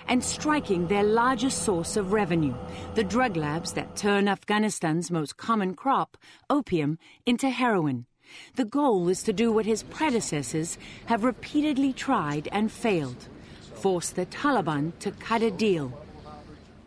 and 0.08 0.24
striking 0.24 0.88
their 0.88 1.04
largest 1.04 1.62
source 1.62 1.96
of 1.96 2.12
revenue, 2.12 2.54
the 2.94 3.04
drug 3.04 3.36
labs 3.36 3.72
that 3.74 3.94
turn 3.94 4.26
Afghanistan's 4.26 5.10
most 5.10 5.36
common 5.36 5.74
crop, 5.74 6.16
opium, 6.48 6.98
into 7.24 7.50
heroin. 7.50 8.06
The 8.56 8.64
goal 8.64 9.08
is 9.08 9.22
to 9.24 9.32
do 9.32 9.52
what 9.52 9.66
his 9.66 9.84
predecessors 9.84 10.78
have 11.06 11.24
repeatedly 11.24 11.92
tried 11.92 12.48
and 12.50 12.72
failed 12.72 13.28
force 13.76 14.10
the 14.10 14.26
Taliban 14.26 14.92
to 15.00 15.10
cut 15.12 15.42
a 15.42 15.50
deal. 15.50 15.92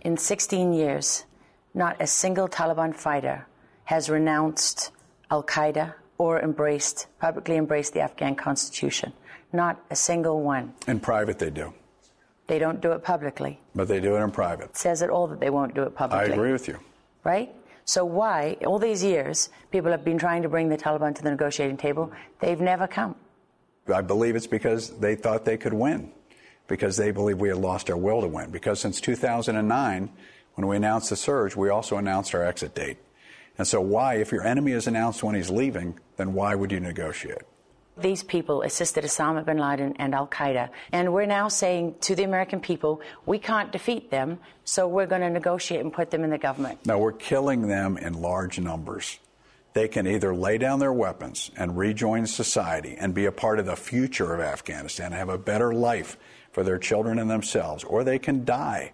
In 0.01 0.17
16 0.17 0.73
years, 0.73 1.25
not 1.73 1.95
a 1.99 2.07
single 2.07 2.47
Taliban 2.47 2.95
fighter 2.95 3.45
has 3.85 4.09
renounced 4.09 4.91
Al 5.31 5.43
Qaeda 5.43 5.93
or 6.17 6.39
embraced, 6.41 7.07
publicly 7.19 7.57
embraced 7.57 7.93
the 7.93 8.01
Afghan 8.01 8.35
constitution. 8.35 9.13
Not 9.53 9.81
a 9.89 9.95
single 9.95 10.41
one. 10.41 10.73
In 10.87 10.99
private, 10.99 11.39
they 11.39 11.49
do. 11.49 11.73
They 12.47 12.59
don't 12.59 12.81
do 12.81 12.91
it 12.93 13.03
publicly. 13.03 13.59
But 13.75 13.87
they 13.87 13.99
do 13.99 14.15
it 14.15 14.19
in 14.19 14.31
private. 14.31 14.71
It 14.71 14.77
says 14.77 15.01
it 15.01 15.09
all 15.09 15.27
that 15.27 15.39
they 15.39 15.49
won't 15.49 15.75
do 15.75 15.83
it 15.83 15.95
publicly. 15.95 16.31
I 16.31 16.33
agree 16.33 16.51
with 16.51 16.67
you. 16.67 16.79
Right? 17.23 17.53
So 17.85 18.05
why, 18.05 18.57
all 18.65 18.79
these 18.79 19.03
years, 19.03 19.49
people 19.71 19.91
have 19.91 20.03
been 20.03 20.17
trying 20.17 20.43
to 20.43 20.49
bring 20.49 20.69
the 20.69 20.77
Taliban 20.77 21.15
to 21.15 21.23
the 21.23 21.31
negotiating 21.31 21.77
table? 21.77 22.11
They've 22.39 22.59
never 22.59 22.87
come. 22.87 23.15
I 23.93 24.01
believe 24.01 24.35
it's 24.35 24.47
because 24.47 24.91
they 24.99 25.15
thought 25.15 25.45
they 25.45 25.57
could 25.57 25.73
win, 25.73 26.11
because 26.69 26.95
they 26.95 27.11
believe 27.11 27.39
we 27.39 27.49
had 27.49 27.57
lost 27.57 27.89
our 27.89 27.97
will 27.97 28.21
to 28.21 28.27
win. 28.27 28.51
Because 28.51 28.79
since 28.79 29.01
2009, 29.01 30.09
when 30.53 30.67
we 30.67 30.77
announced 30.77 31.09
the 31.09 31.15
surge, 31.15 31.55
we 31.55 31.69
also 31.69 31.97
announced 31.97 32.33
our 32.33 32.45
exit 32.45 32.75
date. 32.75 32.97
And 33.57 33.67
so, 33.67 33.81
why, 33.81 34.15
if 34.15 34.31
your 34.31 34.45
enemy 34.47 34.71
has 34.71 34.87
announced 34.87 35.21
when 35.21 35.35
he's 35.35 35.49
leaving, 35.49 35.99
then 36.15 36.33
why 36.33 36.55
would 36.55 36.71
you 36.71 36.79
negotiate? 36.79 37.41
These 37.97 38.23
people 38.23 38.61
assisted 38.61 39.03
Osama 39.03 39.43
bin 39.43 39.57
Laden 39.57 39.95
and 39.99 40.15
Al 40.15 40.27
Qaeda. 40.27 40.69
And 40.93 41.11
we're 41.11 41.25
now 41.25 41.49
saying 41.49 41.95
to 42.01 42.15
the 42.15 42.23
American 42.23 42.61
people, 42.61 43.01
we 43.25 43.39
can't 43.39 43.73
defeat 43.73 44.11
them, 44.11 44.39
so 44.63 44.87
we're 44.87 45.07
going 45.07 45.21
to 45.21 45.29
negotiate 45.29 45.81
and 45.81 45.91
put 45.91 46.09
them 46.09 46.23
in 46.23 46.29
the 46.29 46.37
government. 46.37 46.85
No, 46.85 46.97
we're 46.97 47.11
killing 47.11 47.67
them 47.67 47.97
in 47.97 48.13
large 48.13 48.57
numbers. 48.59 49.19
They 49.73 49.89
can 49.89 50.07
either 50.07 50.33
lay 50.33 50.57
down 50.57 50.79
their 50.79 50.93
weapons 50.93 51.51
and 51.57 51.77
rejoin 51.77 52.25
society 52.25 52.95
and 52.97 53.13
be 53.13 53.25
a 53.25 53.31
part 53.31 53.59
of 53.59 53.65
the 53.65 53.75
future 53.75 54.33
of 54.33 54.39
Afghanistan, 54.39 55.07
and 55.07 55.15
have 55.15 55.29
a 55.29 55.37
better 55.37 55.73
life 55.73 56.17
for 56.51 56.63
their 56.63 56.77
children 56.77 57.19
and 57.19 57.29
themselves, 57.29 57.83
or 57.83 58.03
they 58.03 58.19
can 58.19 58.45
die. 58.45 58.93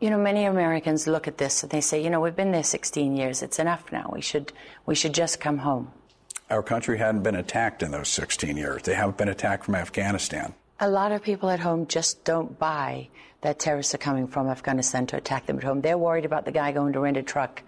You 0.00 0.08
know, 0.08 0.18
many 0.18 0.44
Americans 0.44 1.06
look 1.06 1.28
at 1.28 1.36
this 1.36 1.62
and 1.62 1.70
they 1.70 1.82
say, 1.82 2.02
you 2.02 2.08
know, 2.08 2.20
we've 2.20 2.36
been 2.36 2.52
there 2.52 2.62
16 2.62 3.16
years. 3.16 3.42
It's 3.42 3.58
enough 3.58 3.92
now. 3.92 4.10
We 4.12 4.22
should, 4.22 4.52
we 4.86 4.94
should 4.94 5.12
just 5.12 5.40
come 5.40 5.58
home. 5.58 5.92
Our 6.48 6.62
country 6.62 6.98
hadn't 6.98 7.22
been 7.22 7.36
attacked 7.36 7.82
in 7.82 7.90
those 7.90 8.08
16 8.08 8.56
years. 8.56 8.82
They 8.82 8.94
haven't 8.94 9.18
been 9.18 9.28
attacked 9.28 9.66
from 9.66 9.74
Afghanistan. 9.74 10.54
A 10.80 10.88
lot 10.88 11.12
of 11.12 11.22
people 11.22 11.50
at 11.50 11.60
home 11.60 11.86
just 11.86 12.24
don't 12.24 12.58
buy 12.58 13.08
that 13.42 13.58
terrorists 13.58 13.94
are 13.94 13.98
coming 13.98 14.26
from 14.26 14.48
Afghanistan 14.48 15.06
to 15.08 15.16
attack 15.16 15.46
them 15.46 15.58
at 15.58 15.64
home. 15.64 15.82
They're 15.82 15.98
worried 15.98 16.24
about 16.24 16.44
the 16.46 16.52
guy 16.52 16.72
going 16.72 16.94
to 16.94 17.00
rent 17.00 17.16
a 17.16 17.22
truck 17.22 17.62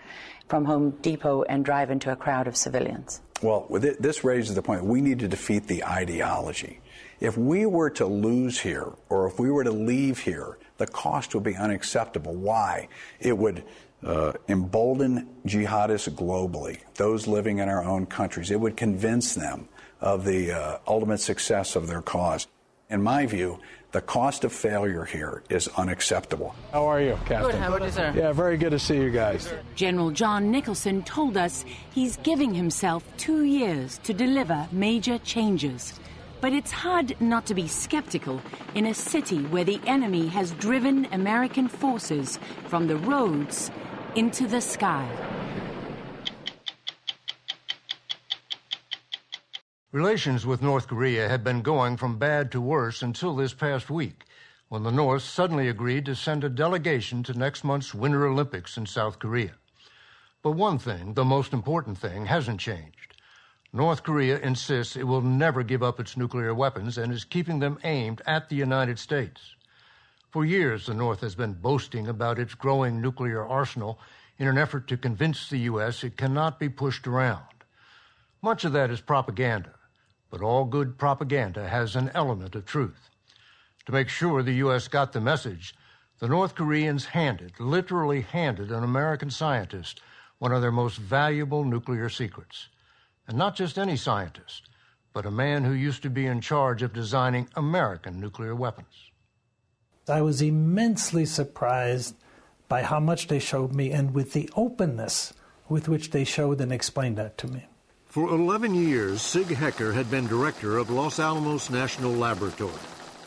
from 0.48 0.64
Home 0.64 0.90
Depot 1.02 1.42
and 1.42 1.64
drive 1.64 1.90
into 1.90 2.10
a 2.10 2.16
crowd 2.16 2.46
of 2.46 2.56
civilians. 2.56 3.20
Well, 3.42 3.66
this 3.70 4.24
raises 4.24 4.54
the 4.54 4.62
point 4.62 4.84
we 4.84 5.00
need 5.00 5.18
to 5.20 5.28
defeat 5.28 5.66
the 5.66 5.84
ideology. 5.84 6.80
If 7.22 7.38
we 7.38 7.66
were 7.66 7.88
to 7.90 8.06
lose 8.06 8.58
here, 8.58 8.92
or 9.08 9.28
if 9.28 9.38
we 9.38 9.48
were 9.48 9.62
to 9.62 9.70
leave 9.70 10.18
here, 10.18 10.58
the 10.78 10.88
cost 10.88 11.36
would 11.36 11.44
be 11.44 11.54
unacceptable. 11.54 12.34
Why? 12.34 12.88
It 13.20 13.38
would 13.38 13.62
uh, 14.04 14.32
embolden 14.48 15.28
jihadists 15.46 16.10
globally, 16.10 16.80
those 16.96 17.28
living 17.28 17.58
in 17.58 17.68
our 17.68 17.84
own 17.84 18.06
countries. 18.06 18.50
It 18.50 18.58
would 18.58 18.76
convince 18.76 19.36
them 19.36 19.68
of 20.00 20.24
the 20.24 20.50
uh, 20.50 20.78
ultimate 20.88 21.18
success 21.18 21.76
of 21.76 21.86
their 21.86 22.02
cause. 22.02 22.48
In 22.90 23.00
my 23.00 23.24
view, 23.26 23.60
the 23.92 24.00
cost 24.00 24.42
of 24.42 24.52
failure 24.52 25.04
here 25.04 25.44
is 25.48 25.68
unacceptable. 25.76 26.56
How 26.72 26.86
are 26.88 27.00
you, 27.00 27.16
Captain? 27.24 27.52
Good, 27.52 27.60
how 27.60 27.72
are 27.72 27.84
you, 27.84 27.90
sir? 27.92 28.12
Yeah, 28.16 28.32
very 28.32 28.56
good 28.56 28.70
to 28.70 28.80
see 28.80 28.96
you 28.96 29.10
guys. 29.10 29.48
General 29.76 30.10
John 30.10 30.50
Nicholson 30.50 31.04
told 31.04 31.36
us 31.36 31.64
he's 31.94 32.16
giving 32.24 32.52
himself 32.52 33.04
two 33.16 33.44
years 33.44 33.98
to 34.02 34.12
deliver 34.12 34.66
major 34.72 35.18
changes. 35.18 36.00
But 36.42 36.52
it's 36.52 36.72
hard 36.72 37.14
not 37.20 37.46
to 37.46 37.54
be 37.54 37.68
skeptical 37.68 38.42
in 38.74 38.86
a 38.86 38.94
city 38.94 39.44
where 39.44 39.62
the 39.62 39.80
enemy 39.86 40.26
has 40.26 40.50
driven 40.50 41.06
American 41.12 41.68
forces 41.68 42.40
from 42.66 42.88
the 42.88 42.96
roads 42.96 43.70
into 44.16 44.48
the 44.48 44.60
sky. 44.60 45.08
Relations 49.92 50.44
with 50.44 50.62
North 50.62 50.88
Korea 50.88 51.28
had 51.28 51.44
been 51.44 51.62
going 51.62 51.96
from 51.96 52.18
bad 52.18 52.50
to 52.50 52.60
worse 52.60 53.02
until 53.02 53.36
this 53.36 53.54
past 53.54 53.88
week, 53.88 54.24
when 54.68 54.82
the 54.82 54.90
North 54.90 55.22
suddenly 55.22 55.68
agreed 55.68 56.04
to 56.06 56.16
send 56.16 56.42
a 56.42 56.48
delegation 56.48 57.22
to 57.22 57.38
next 57.38 57.62
month's 57.62 57.94
Winter 57.94 58.26
Olympics 58.26 58.76
in 58.76 58.86
South 58.86 59.20
Korea. 59.20 59.54
But 60.42 60.52
one 60.52 60.80
thing, 60.80 61.14
the 61.14 61.24
most 61.24 61.52
important 61.52 61.98
thing, 61.98 62.26
hasn't 62.26 62.58
changed. 62.58 63.01
North 63.74 64.02
Korea 64.02 64.38
insists 64.38 64.96
it 64.96 65.06
will 65.06 65.22
never 65.22 65.62
give 65.62 65.82
up 65.82 65.98
its 65.98 66.16
nuclear 66.16 66.52
weapons 66.52 66.98
and 66.98 67.10
is 67.10 67.24
keeping 67.24 67.58
them 67.58 67.78
aimed 67.84 68.20
at 68.26 68.50
the 68.50 68.56
United 68.56 68.98
States. 68.98 69.54
For 70.30 70.44
years, 70.44 70.86
the 70.86 70.94
North 70.94 71.20
has 71.20 71.34
been 71.34 71.54
boasting 71.54 72.06
about 72.06 72.38
its 72.38 72.54
growing 72.54 73.00
nuclear 73.00 73.42
arsenal 73.46 73.98
in 74.38 74.46
an 74.46 74.58
effort 74.58 74.88
to 74.88 74.98
convince 74.98 75.48
the 75.48 75.60
U.S. 75.60 76.04
it 76.04 76.18
cannot 76.18 76.58
be 76.58 76.68
pushed 76.68 77.06
around. 77.06 77.44
Much 78.42 78.64
of 78.64 78.72
that 78.72 78.90
is 78.90 79.00
propaganda, 79.00 79.74
but 80.30 80.42
all 80.42 80.64
good 80.66 80.98
propaganda 80.98 81.68
has 81.68 81.96
an 81.96 82.10
element 82.14 82.54
of 82.54 82.66
truth. 82.66 83.08
To 83.86 83.92
make 83.92 84.08
sure 84.08 84.42
the 84.42 84.52
U.S. 84.54 84.86
got 84.88 85.12
the 85.12 85.20
message, 85.20 85.74
The 86.18 86.28
North 86.28 86.54
Koreans 86.54 87.06
handed, 87.06 87.58
literally 87.58 88.20
handed, 88.20 88.70
an 88.70 88.84
American 88.84 89.30
scientist 89.30 90.00
one 90.38 90.52
of 90.52 90.60
their 90.62 90.70
most 90.70 90.98
valuable 90.98 91.64
nuclear 91.64 92.08
secrets. 92.08 92.68
And 93.28 93.38
not 93.38 93.56
just 93.56 93.78
any 93.78 93.96
scientist, 93.96 94.68
but 95.12 95.26
a 95.26 95.30
man 95.30 95.64
who 95.64 95.72
used 95.72 96.02
to 96.02 96.10
be 96.10 96.26
in 96.26 96.40
charge 96.40 96.82
of 96.82 96.92
designing 96.92 97.48
American 97.54 98.20
nuclear 98.20 98.54
weapons. 98.54 99.10
I 100.08 100.22
was 100.22 100.42
immensely 100.42 101.24
surprised 101.24 102.16
by 102.68 102.82
how 102.82 102.98
much 102.98 103.28
they 103.28 103.38
showed 103.38 103.74
me 103.74 103.92
and 103.92 104.14
with 104.14 104.32
the 104.32 104.50
openness 104.56 105.32
with 105.68 105.88
which 105.88 106.10
they 106.10 106.24
showed 106.24 106.60
and 106.60 106.72
explained 106.72 107.16
that 107.18 107.38
to 107.38 107.46
me. 107.48 107.66
For 108.06 108.28
11 108.28 108.74
years, 108.74 109.22
Sig 109.22 109.46
Hecker 109.46 109.92
had 109.92 110.10
been 110.10 110.26
director 110.26 110.76
of 110.76 110.90
Los 110.90 111.18
Alamos 111.18 111.70
National 111.70 112.12
Laboratory, 112.12 112.72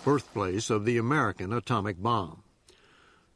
birthplace 0.03 0.69
of 0.69 0.85
the 0.85 0.97
American 0.97 1.53
atomic 1.53 2.01
bomb. 2.01 2.43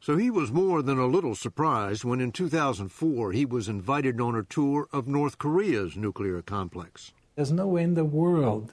So 0.00 0.16
he 0.16 0.30
was 0.30 0.50
more 0.50 0.80
than 0.80 0.98
a 0.98 1.06
little 1.06 1.34
surprised 1.34 2.04
when 2.04 2.22
in 2.22 2.32
2004 2.32 3.32
he 3.32 3.44
was 3.44 3.68
invited 3.68 4.18
on 4.18 4.34
a 4.34 4.42
tour 4.42 4.88
of 4.92 5.06
North 5.06 5.36
Korea's 5.36 5.94
nuclear 5.94 6.40
complex. 6.40 7.12
There's 7.36 7.52
no 7.52 7.66
way 7.66 7.82
in 7.82 7.94
the 7.94 8.04
world 8.04 8.72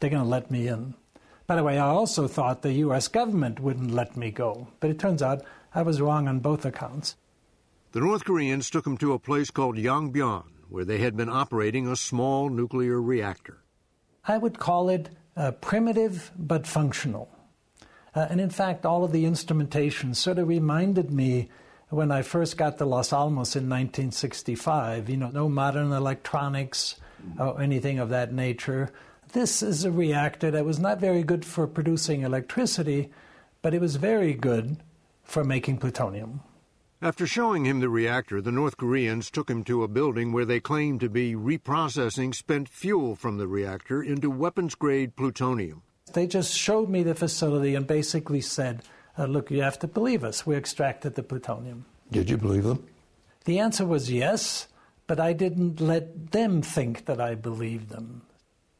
they're 0.00 0.08
going 0.08 0.22
to 0.22 0.28
let 0.28 0.50
me 0.50 0.66
in. 0.66 0.94
By 1.46 1.56
the 1.56 1.64
way, 1.64 1.78
I 1.78 1.88
also 1.88 2.26
thought 2.28 2.62
the 2.62 2.72
U.S. 2.84 3.08
government 3.08 3.60
wouldn't 3.60 3.90
let 3.90 4.16
me 4.16 4.30
go, 4.30 4.68
but 4.80 4.88
it 4.88 4.98
turns 4.98 5.22
out 5.22 5.44
I 5.74 5.82
was 5.82 6.00
wrong 6.00 6.26
on 6.28 6.40
both 6.40 6.64
accounts. 6.64 7.16
The 7.92 8.00
North 8.00 8.24
Koreans 8.24 8.70
took 8.70 8.86
him 8.86 8.96
to 8.98 9.12
a 9.12 9.18
place 9.18 9.50
called 9.50 9.76
Yongbyon, 9.76 10.44
where 10.70 10.84
they 10.84 10.98
had 10.98 11.16
been 11.16 11.28
operating 11.28 11.86
a 11.86 11.96
small 11.96 12.48
nuclear 12.48 13.00
reactor. 13.00 13.58
I 14.24 14.38
would 14.38 14.58
call 14.58 14.88
it 14.88 15.10
uh, 15.36 15.52
primitive 15.52 16.30
but 16.38 16.66
functional. 16.66 17.30
Uh, 18.18 18.26
and 18.30 18.40
in 18.40 18.50
fact, 18.50 18.84
all 18.84 19.04
of 19.04 19.12
the 19.12 19.24
instrumentation 19.24 20.12
sort 20.12 20.40
of 20.40 20.48
reminded 20.48 21.12
me 21.12 21.48
when 21.88 22.10
I 22.10 22.22
first 22.22 22.56
got 22.56 22.76
to 22.78 22.84
Los 22.84 23.12
Alamos 23.12 23.54
in 23.54 23.68
1965. 23.68 25.08
You 25.08 25.16
know, 25.18 25.28
no 25.28 25.48
modern 25.48 25.92
electronics 25.92 26.96
or 27.38 27.62
anything 27.62 28.00
of 28.00 28.08
that 28.08 28.32
nature. 28.32 28.90
This 29.34 29.62
is 29.62 29.84
a 29.84 29.92
reactor 29.92 30.50
that 30.50 30.64
was 30.64 30.80
not 30.80 30.98
very 30.98 31.22
good 31.22 31.44
for 31.44 31.68
producing 31.68 32.22
electricity, 32.22 33.12
but 33.62 33.72
it 33.72 33.80
was 33.80 33.94
very 33.94 34.34
good 34.34 34.78
for 35.22 35.44
making 35.44 35.78
plutonium. 35.78 36.40
After 37.00 37.24
showing 37.24 37.66
him 37.66 37.78
the 37.78 37.88
reactor, 37.88 38.40
the 38.40 38.50
North 38.50 38.76
Koreans 38.76 39.30
took 39.30 39.48
him 39.48 39.62
to 39.62 39.84
a 39.84 39.88
building 39.88 40.32
where 40.32 40.44
they 40.44 40.58
claimed 40.58 40.98
to 41.02 41.08
be 41.08 41.36
reprocessing 41.36 42.34
spent 42.34 42.68
fuel 42.68 43.14
from 43.14 43.36
the 43.36 43.46
reactor 43.46 44.02
into 44.02 44.28
weapons 44.28 44.74
grade 44.74 45.14
plutonium. 45.14 45.82
They 46.18 46.26
just 46.26 46.52
showed 46.52 46.88
me 46.88 47.04
the 47.04 47.14
facility 47.14 47.76
and 47.76 47.86
basically 47.86 48.40
said, 48.40 48.82
uh, 49.16 49.26
Look, 49.26 49.52
you 49.52 49.62
have 49.62 49.78
to 49.78 49.86
believe 49.86 50.24
us. 50.24 50.44
We 50.44 50.56
extracted 50.56 51.14
the 51.14 51.22
plutonium. 51.22 51.84
Did 52.10 52.28
you 52.28 52.36
believe 52.36 52.64
them? 52.64 52.84
The 53.44 53.60
answer 53.60 53.86
was 53.86 54.10
yes, 54.10 54.66
but 55.06 55.20
I 55.20 55.32
didn't 55.32 55.80
let 55.80 56.32
them 56.32 56.60
think 56.60 57.04
that 57.04 57.20
I 57.20 57.36
believed 57.36 57.90
them. 57.90 58.22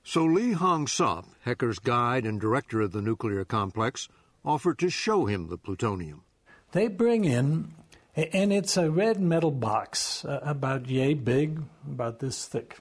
So 0.03 0.25
Lee 0.25 0.51
Hong 0.51 0.89
Sop, 0.89 1.27
Hecker's 1.43 1.79
guide 1.79 2.27
and 2.27 2.41
director 2.41 2.81
of 2.81 2.91
the 2.91 3.01
nuclear 3.01 3.45
complex, 3.45 4.09
offered 4.45 4.81
to 4.81 4.91
show 4.91 5.27
him 5.27 5.47
the 5.47 5.59
plutonium. 5.59 6.25
They 6.73 6.89
bring 6.89 7.25
in 7.25 7.73
and 8.17 8.53
it's 8.53 8.77
a 8.77 8.91
red 8.91 9.21
metal 9.21 9.53
box, 9.53 10.25
uh, 10.25 10.41
about 10.43 10.89
yay 10.89 11.15
big, 11.15 11.63
about 11.89 12.19
this 12.19 12.47
thick. 12.47 12.79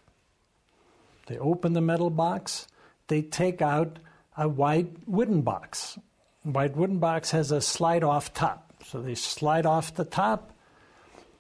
They 1.28 1.38
open 1.38 1.74
the 1.74 1.82
metal 1.82 2.10
box, 2.10 2.66
they 3.08 3.22
take 3.22 3.62
out 3.62 4.00
a 4.38 4.48
white 4.48 4.92
wooden 5.08 5.42
box. 5.42 5.98
White 6.44 6.78
wooden 6.78 7.00
box 7.00 7.32
has 7.32 7.52
a 7.52 7.60
slide 7.60 8.04
off 8.04 8.34
top. 8.34 8.74
So 8.86 9.02
they 9.02 9.16
slide 9.16 9.66
off 9.66 9.96
the 9.96 10.06
top. 10.06 10.54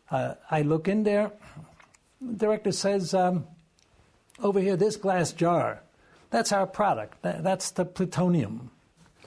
Uh, 0.10 0.34
I 0.50 0.64
look 0.64 0.88
in 0.88 1.04
there. 1.04 1.32
The 2.20 2.34
director 2.34 2.72
says, 2.72 3.14
um, 3.14 3.46
over 4.40 4.60
here, 4.60 4.76
this 4.76 4.96
glass 4.96 5.32
jar, 5.32 5.84
that's 6.30 6.52
our 6.52 6.66
product. 6.66 7.22
That, 7.22 7.44
that's 7.44 7.72
the 7.72 7.86
plutonium. 7.86 8.72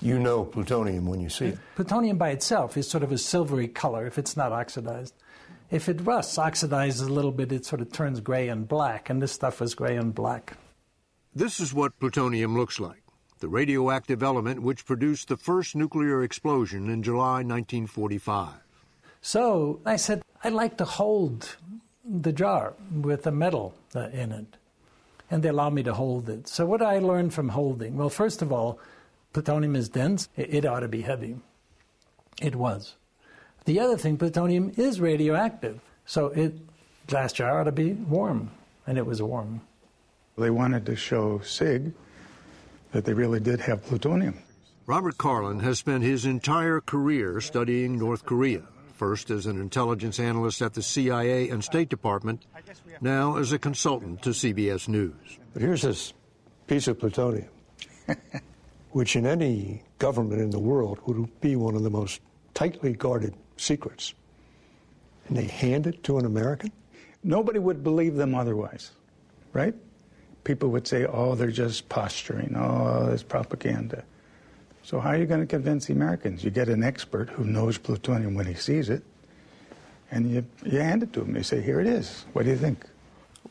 You 0.02 0.18
know 0.18 0.44
plutonium 0.44 1.06
when 1.06 1.20
you 1.20 1.28
see 1.28 1.46
it. 1.46 1.58
Plutonium 1.76 2.18
by 2.18 2.30
itself 2.30 2.76
is 2.76 2.88
sort 2.88 3.02
of 3.02 3.12
a 3.12 3.18
silvery 3.18 3.68
color 3.68 4.06
if 4.06 4.18
it's 4.18 4.36
not 4.36 4.50
oxidized. 4.50 5.14
If 5.70 5.88
it 5.88 6.00
rusts, 6.00 6.36
oxidizes 6.36 7.06
a 7.06 7.12
little 7.12 7.30
bit, 7.30 7.52
it 7.52 7.64
sort 7.64 7.80
of 7.80 7.92
turns 7.92 8.20
gray 8.20 8.48
and 8.48 8.66
black, 8.66 9.08
and 9.08 9.22
this 9.22 9.30
stuff 9.30 9.62
is 9.62 9.74
gray 9.74 9.96
and 9.96 10.12
black. 10.14 10.56
This 11.34 11.60
is 11.60 11.72
what 11.72 11.98
plutonium 12.00 12.56
looks 12.56 12.80
like 12.80 13.02
the 13.40 13.48
radioactive 13.48 14.22
element 14.22 14.62
which 14.62 14.86
produced 14.86 15.28
the 15.28 15.36
first 15.36 15.74
nuclear 15.74 16.22
explosion 16.22 16.88
in 16.88 17.02
July 17.02 17.42
1945. 17.42 18.54
So 19.22 19.80
I 19.84 19.96
said, 19.96 20.22
I'd 20.44 20.52
like 20.52 20.76
to 20.78 20.84
hold 20.84 21.56
the 22.04 22.32
jar 22.32 22.74
with 22.92 23.24
the 23.24 23.32
metal 23.32 23.74
uh, 23.94 24.08
in 24.08 24.32
it. 24.32 24.56
And 25.30 25.42
they 25.42 25.48
allowed 25.48 25.74
me 25.74 25.82
to 25.84 25.94
hold 25.94 26.28
it. 26.28 26.48
So, 26.48 26.66
what 26.66 26.82
I 26.82 26.98
learned 26.98 27.32
from 27.32 27.50
holding? 27.50 27.96
Well, 27.96 28.10
first 28.10 28.42
of 28.42 28.52
all, 28.52 28.80
plutonium 29.32 29.76
is 29.76 29.88
dense, 29.88 30.28
it, 30.36 30.64
ought 30.64 30.80
to 30.80 30.88
be 30.88 31.02
heavy. 31.02 31.36
It 32.42 32.56
was. 32.56 32.96
The 33.64 33.78
other 33.78 33.96
thing, 33.96 34.16
plutonium 34.16 34.72
is 34.76 35.00
radioactive, 35.00 35.80
so 36.04 36.26
it 36.26 36.54
glass 37.06 37.32
jar 37.32 37.60
ought 37.60 37.64
to 37.64 37.72
be 37.72 37.92
warm, 37.92 38.50
and 38.86 38.98
it 38.98 39.06
was 39.06 39.22
warm. 39.22 39.60
They 40.36 40.50
wanted 40.50 40.84
to 40.86 40.96
show 40.96 41.40
Sig 41.40 41.92
that 42.92 43.04
they 43.04 43.12
really 43.12 43.40
did 43.40 43.60
have 43.60 43.84
plutonium. 43.84 44.38
Robert 44.86 45.18
Carlin 45.18 45.60
has 45.60 45.78
spent 45.78 46.02
his 46.02 46.24
entire 46.24 46.80
career 46.80 47.40
studying 47.40 47.98
North 47.98 48.24
Korea, 48.24 48.62
first 48.94 49.30
as 49.30 49.46
an 49.46 49.60
intelligence 49.60 50.18
analyst 50.18 50.62
at 50.62 50.74
the 50.74 50.82
CIA 50.82 51.48
and 51.48 51.62
State 51.62 51.88
Department, 51.88 52.44
now 53.00 53.36
as 53.36 53.52
a 53.52 53.58
consultant 53.58 54.22
to 54.22 54.30
CBS 54.30 54.88
News. 54.88 55.38
But 55.52 55.62
here's 55.62 55.82
this 55.82 56.12
piece 56.66 56.88
of 56.88 56.98
plutonium. 56.98 57.48
which 58.92 59.16
in 59.16 59.26
any 59.26 59.82
government 59.98 60.40
in 60.40 60.50
the 60.50 60.58
world 60.58 60.98
would 61.06 61.40
be 61.40 61.56
one 61.56 61.74
of 61.74 61.82
the 61.82 61.90
most 61.90 62.20
tightly 62.54 62.92
guarded 62.92 63.34
secrets. 63.56 64.14
And 65.28 65.36
they 65.36 65.44
hand 65.44 65.86
it 65.86 66.02
to 66.04 66.18
an 66.18 66.26
American? 66.26 66.72
Nobody 67.22 67.58
would 67.58 67.84
believe 67.84 68.16
them 68.16 68.34
otherwise, 68.34 68.90
right? 69.52 69.74
People 70.44 70.70
would 70.70 70.86
say, 70.86 71.04
oh, 71.06 71.34
they're 71.34 71.50
just 71.50 71.88
posturing, 71.88 72.56
oh, 72.56 73.10
it's 73.12 73.22
propaganda. 73.22 74.04
So, 74.82 74.98
how 74.98 75.10
are 75.10 75.16
you 75.16 75.26
going 75.26 75.40
to 75.40 75.46
convince 75.46 75.86
the 75.86 75.92
Americans? 75.92 76.42
You 76.42 76.50
get 76.50 76.68
an 76.68 76.82
expert 76.82 77.28
who 77.30 77.44
knows 77.44 77.76
plutonium 77.78 78.34
when 78.34 78.46
he 78.46 78.54
sees 78.54 78.88
it, 78.88 79.02
and 80.10 80.30
you, 80.30 80.44
you 80.64 80.78
hand 80.80 81.02
it 81.02 81.12
to 81.12 81.22
him. 81.22 81.36
You 81.36 81.42
say, 81.42 81.60
here 81.60 81.80
it 81.80 81.86
is. 81.86 82.24
What 82.32 82.44
do 82.44 82.50
you 82.50 82.56
think? 82.56 82.86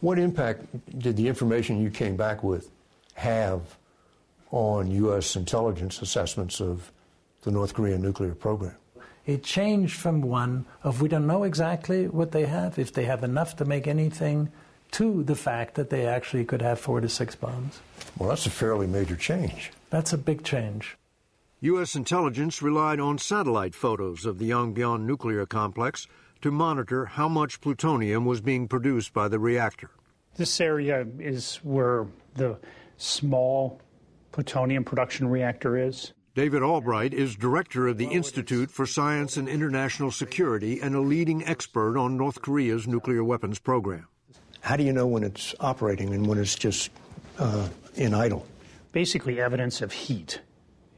What 0.02 0.17
impact 0.17 0.65
did 0.97 1.17
the 1.17 1.28
information 1.28 1.82
you 1.82 1.91
came 1.91 2.17
back 2.17 2.43
with 2.43 2.71
have 3.13 3.78
on 4.52 4.89
U.S. 4.89 5.36
intelligence 5.36 6.02
assessments 6.02 6.60
of 6.60 6.91
the 7.41 7.52
North 7.52 7.73
Korean 7.73 8.02
nuclear 8.02 8.34
program. 8.34 8.75
It 9.25 9.43
changed 9.43 9.95
from 9.95 10.21
one 10.21 10.65
of 10.84 11.02
we 11.02 11.08
don't 11.08 11.28
know 11.28 11.43
exactly 11.43 12.08
what 12.08 12.32
they 12.32 12.45
have, 12.45 12.80
if 12.80 12.93
they 12.93 13.06
have 13.06 13.23
enough 13.23 13.56
to 13.58 13.65
make 13.65 13.86
anything, 13.86 14.52
to 14.91 15.23
the 15.23 15.36
fact 15.36 15.75
that 15.75 15.89
they 15.89 16.06
actually 16.06 16.45
could 16.45 16.62
have 16.62 16.80
four 16.80 17.02
to 17.02 17.10
six 17.10 17.36
bombs. 17.36 17.80
Well, 18.17 18.30
that's 18.30 18.45
a 18.45 18.52
fairly 18.52 18.88
major 18.88 19.15
change. 19.15 19.71
That's 19.89 20.13
a 20.13 20.17
big 20.17 20.43
change. 20.43 20.97
U.S. 21.62 21.95
intelligence 21.95 22.62
relied 22.62 22.99
on 22.99 23.17
satellite 23.17 23.75
photos 23.75 24.25
of 24.25 24.39
the 24.39 24.49
Yongbyon 24.49 25.02
nuclear 25.02 25.45
complex 25.45 26.08
to 26.41 26.52
monitor 26.52 27.06
how 27.06 27.28
much 27.28 27.60
plutonium 27.60 28.25
was 28.25 28.39
being 28.39 28.67
produced 28.67 29.13
by 29.13 29.28
the 29.28 29.39
reactor. 29.39 29.91
This 30.36 30.62
area 30.62 31.06
is 31.19 31.58
where 31.58 32.08
the 32.36 32.58
small 32.95 33.82
plutonium 34.32 34.86
production 34.86 35.28
reactor 35.28 35.78
is. 35.78 36.13
David 36.36 36.63
Albright 36.63 37.13
is 37.13 37.36
director 37.36 37.88
of 37.89 37.97
the 37.97 38.08
Institute 38.08 38.71
for 38.71 38.86
Science 38.86 39.36
and 39.36 39.49
International 39.49 40.12
Security 40.12 40.80
and 40.80 40.95
a 40.95 41.02
leading 41.02 41.43
expert 41.45 41.97
on 41.97 42.15
North 42.15 42.41
Korea's 42.41 42.88
nuclear 42.88 43.23
weapons 43.23 43.60
program. 43.60 44.08
How 44.62 44.76
do 44.76 44.84
you 44.84 44.93
know 44.93 45.08
when 45.08 45.24
it's 45.24 45.56
operating 45.60 46.13
and 46.13 46.28
when 46.28 46.38
it's 46.38 46.56
just 46.56 46.91
uh, 47.38 47.67
in 47.95 48.13
idle? 48.13 48.45
Basically, 48.91 49.39
evidence 49.39 49.82
of 49.82 49.91
heat. 49.91 50.41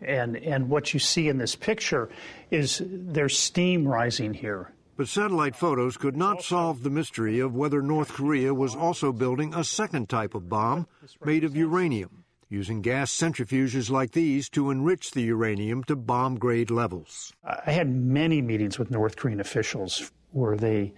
And, 0.02 0.36
and 0.38 0.70
what 0.70 0.94
you 0.94 1.00
see 1.00 1.28
in 1.28 1.38
this 1.38 1.56
picture 1.56 2.10
is 2.50 2.82
there's 2.86 3.38
steam 3.38 3.88
rising 3.88 4.34
here. 4.34 4.72
But 4.98 5.08
satellite 5.08 5.56
photos 5.56 5.98
could 5.98 6.16
not 6.16 6.44
solve 6.44 6.84
the 6.84 6.90
mystery 6.90 7.40
of 7.40 7.56
whether 7.56 7.82
North 7.82 8.14
Korea 8.14 8.54
was 8.54 8.76
also 8.76 9.12
building 9.12 9.54
a 9.54 9.64
second 9.64 10.10
type 10.10 10.36
of 10.36 10.50
bomb 10.50 10.88
made 11.24 11.44
of 11.44 11.56
uranium 11.56 12.24
using 12.50 12.82
gas 12.82 13.12
centrifuges 13.12 13.90
like 13.90 14.12
these 14.12 14.50
to 14.50 14.70
enrich 14.70 15.12
the 15.12 15.22
uranium 15.22 15.84
to 15.86 15.96
bomb 15.96 16.38
grade 16.38 16.70
levels. 16.70 17.34
I 17.44 17.72
had 17.72 17.90
many 17.90 18.42
meetings 18.42 18.78
with 18.78 18.92
North 18.92 19.16
Korean 19.16 19.40
officials 19.40 20.12
where 20.32 20.58
they 20.58 20.94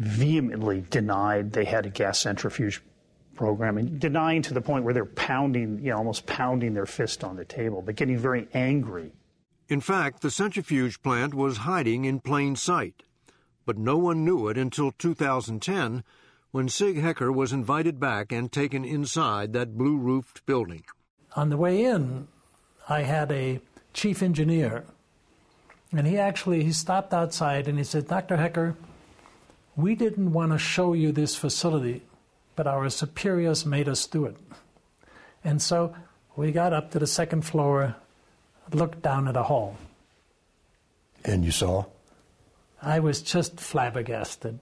vehemently 0.00 0.82
denied 0.88 1.52
they 1.52 1.66
had 1.66 1.84
a 1.84 1.90
gas 1.90 2.18
centrifuge 2.18 2.82
program 3.34 3.76
and 3.76 4.00
denying 4.00 4.40
to 4.40 4.54
the 4.54 4.60
point 4.60 4.82
where 4.82 4.94
they're 4.94 5.04
pounding, 5.04 5.78
you 5.78 5.90
know, 5.90 5.98
almost 5.98 6.26
pounding 6.26 6.72
their 6.72 6.86
fist 6.86 7.22
on 7.22 7.36
the 7.36 7.44
table, 7.44 7.82
but 7.82 7.96
getting 7.96 8.16
very 8.18 8.48
angry. 8.54 9.12
In 9.68 9.82
fact, 9.82 10.22
the 10.22 10.30
centrifuge 10.30 11.02
plant 11.02 11.34
was 11.34 11.58
hiding 11.58 12.06
in 12.06 12.20
plain 12.20 12.56
sight, 12.56 13.02
but 13.66 13.76
no 13.76 13.98
one 13.98 14.24
knew 14.24 14.48
it 14.48 14.56
until 14.56 14.90
2010 14.90 16.02
when 16.50 16.68
Sig 16.68 16.98
Hecker 16.98 17.30
was 17.30 17.52
invited 17.52 18.00
back 18.00 18.32
and 18.32 18.50
taken 18.50 18.84
inside 18.84 19.52
that 19.52 19.76
blue 19.76 19.98
roofed 19.98 20.44
building. 20.46 20.84
On 21.36 21.50
the 21.50 21.58
way 21.58 21.84
in, 21.84 22.26
I 22.88 23.02
had 23.02 23.30
a 23.30 23.60
chief 23.92 24.22
engineer, 24.22 24.84
and 25.92 26.06
he 26.06 26.16
actually 26.16 26.64
he 26.64 26.72
stopped 26.72 27.12
outside 27.12 27.68
and 27.68 27.76
he 27.76 27.84
said, 27.84 28.08
Dr. 28.08 28.38
Hecker, 28.38 28.76
we 29.76 29.94
didn't 29.94 30.32
want 30.32 30.52
to 30.52 30.58
show 30.58 30.92
you 30.92 31.12
this 31.12 31.36
facility, 31.36 32.02
but 32.56 32.66
our 32.66 32.88
superiors 32.90 33.64
made 33.64 33.88
us 33.88 34.06
do 34.06 34.24
it. 34.26 34.36
And 35.44 35.60
so 35.62 35.94
we 36.36 36.52
got 36.52 36.72
up 36.72 36.90
to 36.92 36.98
the 36.98 37.06
second 37.06 37.42
floor, 37.42 37.96
looked 38.72 39.02
down 39.02 39.28
at 39.28 39.36
a 39.36 39.44
hall. 39.44 39.76
And 41.24 41.44
you 41.44 41.50
saw? 41.50 41.84
I 42.82 42.98
was 43.00 43.22
just 43.22 43.60
flabbergasted. 43.60 44.58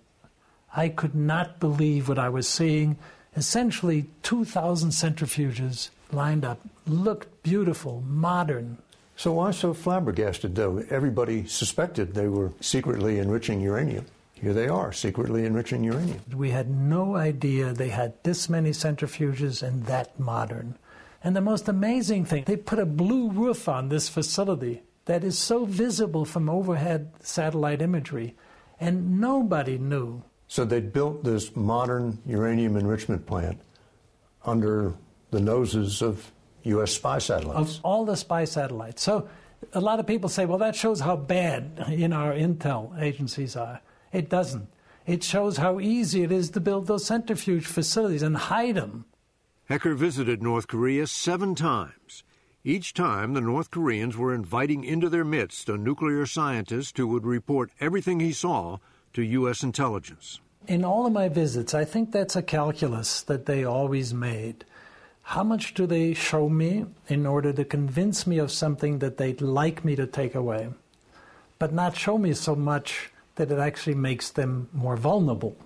I 0.75 0.88
could 0.88 1.14
not 1.14 1.61
believe 1.61 2.09
what 2.09 2.18
I 2.18 2.29
was 2.29 2.49
seeing. 2.49 2.97
Essentially, 3.37 4.07
2,000 4.23 4.90
centrifuges 4.90 5.90
lined 6.12 6.44
up, 6.44 6.61
looked 6.87 7.42
beautiful, 7.42 8.03
modern. 8.07 8.79
So 9.16 9.35
why 9.35 9.53
so 9.53 9.75
flabbergasted, 9.75 10.55
though? 10.55 10.85
Everybody 10.90 11.47
suspected 11.47 12.14
they 12.14 12.29
were 12.29 12.53
secretly 12.61 13.18
enriching 13.18 13.61
uranium. 13.61 14.07
Here 14.40 14.55
they 14.55 14.68
are, 14.68 14.92
secretly 14.92 15.44
enriching 15.44 15.83
uranium. 15.83 16.20
We 16.35 16.51
had 16.51 16.70
no 16.70 17.16
idea 17.16 17.72
they 17.72 17.88
had 17.88 18.22
this 18.22 18.48
many 18.48 18.70
centrifuges 18.70 19.62
and 19.62 19.85
that 19.87 20.18
modern. 20.18 20.79
And 21.24 21.35
the 21.35 21.40
most 21.40 21.68
amazing 21.68 22.24
thing, 22.24 22.44
they 22.46 22.57
put 22.57 22.79
a 22.79 22.87
blue 22.87 23.31
roof 23.31 23.68
on 23.68 23.88
this 23.88 24.09
facility 24.09 24.83
that 25.07 25.24
is 25.24 25.38
so 25.38 25.64
visible 25.64 26.24
from 26.24 26.48
overhead 26.48 27.11
satellite 27.20 27.83
imagery, 27.83 28.37
and 28.79 29.20
nobody 29.20 29.79
knew. 29.79 30.22
So 30.46 30.64
they 30.64 30.81
built 30.81 31.24
this 31.24 31.57
modern 31.57 32.18
uranium 32.24 32.77
enrichment 32.77 33.27
plant 33.27 33.61
under 34.44 34.94
the 35.31 35.40
noses 35.40 36.01
of 36.01 36.31
U.S. 36.62 36.92
spy 36.92 37.18
satellites. 37.18 37.79
Of 37.79 37.85
all 37.85 38.05
the 38.05 38.16
spy 38.16 38.44
satellites. 38.44 39.03
So 39.03 39.29
a 39.72 39.81
lot 39.81 39.98
of 39.98 40.07
people 40.07 40.29
say, 40.29 40.46
well, 40.46 40.59
that 40.59 40.77
shows 40.77 41.01
how 41.01 41.16
bad 41.16 41.85
you 41.88 42.09
know, 42.09 42.16
our 42.16 42.33
intel 42.33 43.01
agencies 43.01 43.57
are. 43.57 43.81
It 44.12 44.29
doesn't. 44.29 44.68
It 45.07 45.25
shows 45.25 45.57
how 45.57 45.81
easy 45.81 46.23
it 46.23 46.33
is 46.33 46.51
to 46.51 46.61
build 46.61 46.87
those 46.87 47.07
centrifuge 47.07 47.66
facilities 47.66 48.23
and 48.23 48.37
hide 48.37 48.75
them. 48.75 49.07
Hecker 49.66 49.94
visited 49.94 50.42
North 50.42 50.66
Korea 50.66 51.07
seven 51.07 51.55
times. 51.55 52.25
Each 52.64 52.92
time, 52.92 53.35
the 53.35 53.40
North 53.40 53.71
Koreans 53.71 54.16
were 54.16 54.35
inviting 54.35 54.85
into 54.85 55.09
their 55.09 55.25
midst 55.25 55.68
a 55.68 55.79
nuclear 55.79 56.27
scientist 56.27 56.99
who 56.99 57.07
would 57.09 57.25
report 57.25 57.71
everything 57.81 58.21
he 58.21 58.33
saw 58.33 58.79
to 59.14 59.23
U.S. 59.23 59.62
intelligence. 59.62 60.40
In 60.66 60.85
all 60.85 61.07
of 61.07 61.12
my 61.12 61.29
visits, 61.29 61.73
I 61.73 61.85
think 61.85 62.12
that's 62.12 62.37
a 62.37 62.42
calculus 62.42 63.23
that 63.23 63.47
they 63.47 63.64
always 63.64 64.12
made. 64.12 64.64
How 65.23 65.42
much 65.44 65.73
do 65.73 65.87
they 65.87 66.14
show 66.14 66.49
me 66.49 66.85
in 67.09 67.27
order 67.27 67.53
to 67.53 67.64
convince 67.64 68.27
me 68.27 68.38
of 68.38 68.51
something 68.51 68.99
that 68.99 69.16
they'd 69.16 69.40
like 69.40 69.85
me 69.85 69.97
to 69.97 70.07
take 70.07 70.35
away, 70.35 70.68
but 71.59 71.73
not 71.73 71.97
show 71.97 72.18
me 72.18 72.35
so 72.35 72.55
much 72.55 73.11
that 73.38 73.53
it 73.53 73.59
actually 73.59 73.94
makes 73.94 74.31
them 74.31 74.68
more 74.72 74.96
vulnerable 74.96 75.57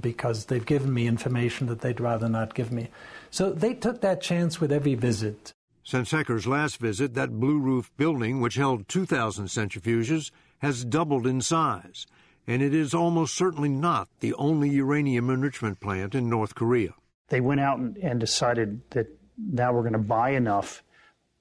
because 0.00 0.46
they've 0.46 0.64
given 0.64 0.92
me 0.92 1.06
information 1.06 1.66
that 1.66 1.80
they'd 1.80 2.00
rather 2.00 2.28
not 2.28 2.54
give 2.54 2.72
me. 2.72 2.88
So 3.30 3.50
they 3.50 3.74
took 3.74 4.00
that 4.00 4.20
chance 4.20 4.60
with 4.60 4.72
every 4.72 4.94
visit. 4.94 5.52
Since 5.84 6.10
Hecker's 6.10 6.46
last 6.46 6.78
visit, 6.78 7.14
that 7.14 7.38
blue 7.38 7.58
roof 7.58 7.90
building, 7.96 8.40
which 8.40 8.54
held 8.54 8.88
2,000 8.88 9.46
centrifuges, 9.46 10.30
has 10.58 10.84
doubled 10.84 11.26
in 11.26 11.40
size, 11.40 12.06
and 12.46 12.62
it 12.62 12.74
is 12.74 12.94
almost 12.94 13.34
certainly 13.34 13.68
not 13.68 14.08
the 14.20 14.34
only 14.34 14.68
uranium 14.70 15.28
enrichment 15.30 15.80
plant 15.80 16.14
in 16.14 16.28
North 16.28 16.54
Korea. 16.54 16.94
They 17.28 17.40
went 17.40 17.60
out 17.60 17.78
and, 17.78 17.96
and 17.98 18.18
decided 18.20 18.80
that 18.90 19.08
now 19.36 19.72
we're 19.72 19.82
going 19.82 19.92
to 19.92 19.98
buy 19.98 20.30
enough 20.30 20.82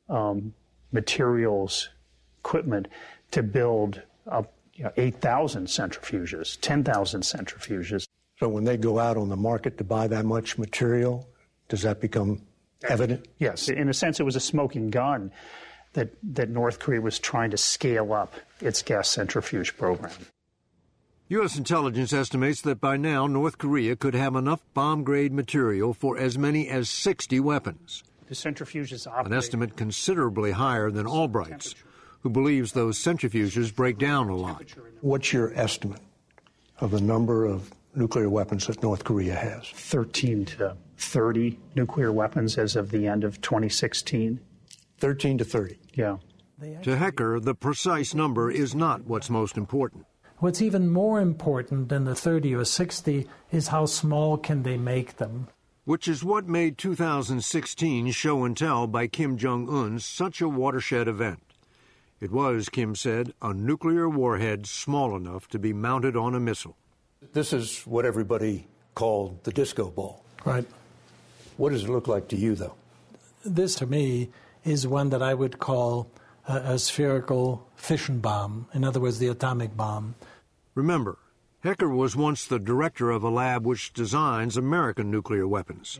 um, 0.10 0.54
materials, 0.92 1.90
equipment 2.40 2.88
to 3.32 3.44
build 3.44 4.02
up 4.30 4.55
you 4.76 4.84
know, 4.84 4.92
8,000 4.98 5.68
centrifuges, 5.68 6.60
10,000 6.60 7.22
centrifuges. 7.22 8.08
So 8.40 8.50
when 8.50 8.66
they 8.66 8.78
go 8.78 9.00
out 9.00 9.18
on 9.18 9.30
the 9.30 9.38
market 9.38 9.78
to 9.78 9.84
buy 9.84 10.08
that 10.08 10.26
much 10.26 10.58
material, 10.58 11.28
does 11.70 11.82
that 11.84 12.02
become 12.02 12.42
evident? 12.88 13.28
Yes. 13.40 13.70
In 13.70 13.90
a 13.90 13.94
sense, 13.94 14.20
it 14.20 14.24
was 14.24 14.36
a 14.36 14.42
smoking 14.42 14.90
gun 14.90 15.32
that, 15.94 16.10
that 16.24 16.50
North 16.50 16.80
Korea 16.80 17.02
was 17.02 17.18
trying 17.20 17.52
to 17.52 17.58
scale 17.58 18.14
up 18.14 18.34
its 18.60 18.82
gas 18.82 19.10
centrifuge 19.10 19.78
program. 19.78 20.12
U.S. 21.30 21.58
intelligence 21.58 22.14
estimates 22.14 22.62
that 22.62 22.80
by 22.80 22.98
now 22.98 23.26
North 23.26 23.58
Korea 23.58 23.96
could 23.96 24.14
have 24.14 24.36
enough 24.36 24.62
bomb 24.76 25.04
grade 25.04 25.34
material 25.34 25.94
for 25.94 26.20
as 26.20 26.38
many 26.38 26.70
as 26.70 26.88
60 26.88 27.40
weapons. 27.40 28.04
The 28.28 28.36
centrifuges 28.36 29.08
operate. 29.08 29.28
An 29.28 29.34
estimate 29.34 29.76
considerably 29.76 30.52
higher 30.52 30.92
than 30.92 31.08
Albright's, 31.08 31.74
who 32.26 32.30
believes 32.32 32.72
those 32.72 32.98
centrifuges 32.98 33.74
break 33.74 34.00
down 34.00 34.30
a 34.30 34.36
lot. 34.36 34.64
What's 35.02 35.32
your 35.32 35.54
estimate 35.54 36.02
of 36.80 36.90
the 36.90 37.00
number 37.00 37.46
of 37.46 37.72
nuclear 37.94 38.32
weapons 38.32 38.66
that 38.66 38.82
North 38.82 39.04
Korea 39.04 39.36
has? 39.36 39.70
13 39.70 40.44
to 40.46 40.76
30 40.98 41.60
nuclear 41.76 42.12
weapons 42.12 42.58
as 42.58 42.76
of 42.76 42.90
the 42.90 43.06
end 43.06 43.24
of 43.24 43.40
2016. 43.42 44.40
13 44.98 45.38
to 45.38 45.46
30? 45.46 45.78
Yeah. 45.94 46.18
To 46.82 46.98
Hecker, 46.98 47.40
the 47.40 47.54
precise 47.54 48.16
number 48.16 48.50
is 48.50 48.74
not 48.74 49.06
what's 49.06 49.30
most 49.30 49.56
important. 49.56 50.08
What's 50.40 50.64
even 50.64 50.90
more 50.90 51.22
important 51.22 51.90
than 51.90 52.06
the 52.06 52.16
30 52.16 52.56
or 52.56 52.66
60 52.66 53.28
is 53.52 53.68
how 53.68 53.86
small 53.86 54.40
can 54.40 54.64
they 54.64 54.78
make 54.78 55.18
them. 55.18 55.48
Which 55.84 56.08
is 56.08 56.24
what 56.24 56.48
made 56.48 56.80
2016 56.80 58.10
Show 58.10 58.44
and 58.46 58.58
Tell 58.58 58.88
by 58.88 59.06
Kim 59.06 59.38
Jong 59.38 59.70
un 59.70 60.00
such 60.00 60.42
a 60.42 60.50
watershed 60.50 61.08
event. 61.08 61.44
It 62.22 62.32
was, 62.32 62.70
Kim 62.70 62.96
said, 62.96 63.34
a 63.42 63.54
nuclear 63.54 64.08
warhead 64.08 64.68
small 64.68 65.16
enough 65.16 65.48
to 65.50 65.60
be 65.60 65.74
mounted 65.74 66.16
on 66.16 66.34
a 66.34 66.40
missile. 66.40 66.78
This 67.34 67.52
is 67.52 67.82
what 67.82 68.06
everybody 68.06 68.68
called 68.94 69.44
the 69.44 69.52
disco 69.52 69.90
ball. 69.90 70.24
Right. 70.46 70.66
What 71.58 71.72
does 71.72 71.84
it 71.84 71.90
look 71.90 72.08
like 72.08 72.30
to 72.30 72.38
you, 72.38 72.56
though? 72.56 72.76
This, 73.44 73.76
to 73.76 73.86
me, 73.86 74.30
is 74.64 74.88
one 74.88 75.10
that 75.10 75.22
I 75.22 75.34
would 75.34 75.60
call 75.60 76.10
a, 76.48 76.56
a 76.56 76.80
spherical 76.80 77.68
fission 77.76 78.20
bomb, 78.20 78.68
in 78.74 78.84
other 78.84 79.00
words, 79.00 79.20
the 79.20 79.28
atomic 79.28 79.76
bomb. 79.76 80.16
Remember, 80.74 81.18
Hecker 81.62 81.90
was 81.90 82.16
once 82.16 82.46
the 82.46 82.60
director 82.60 83.12
of 83.12 83.24
a 83.24 83.30
lab 83.30 83.66
which 83.66 83.94
designs 83.94 84.56
American 84.56 85.10
nuclear 85.12 85.48
weapons, 85.48 86.00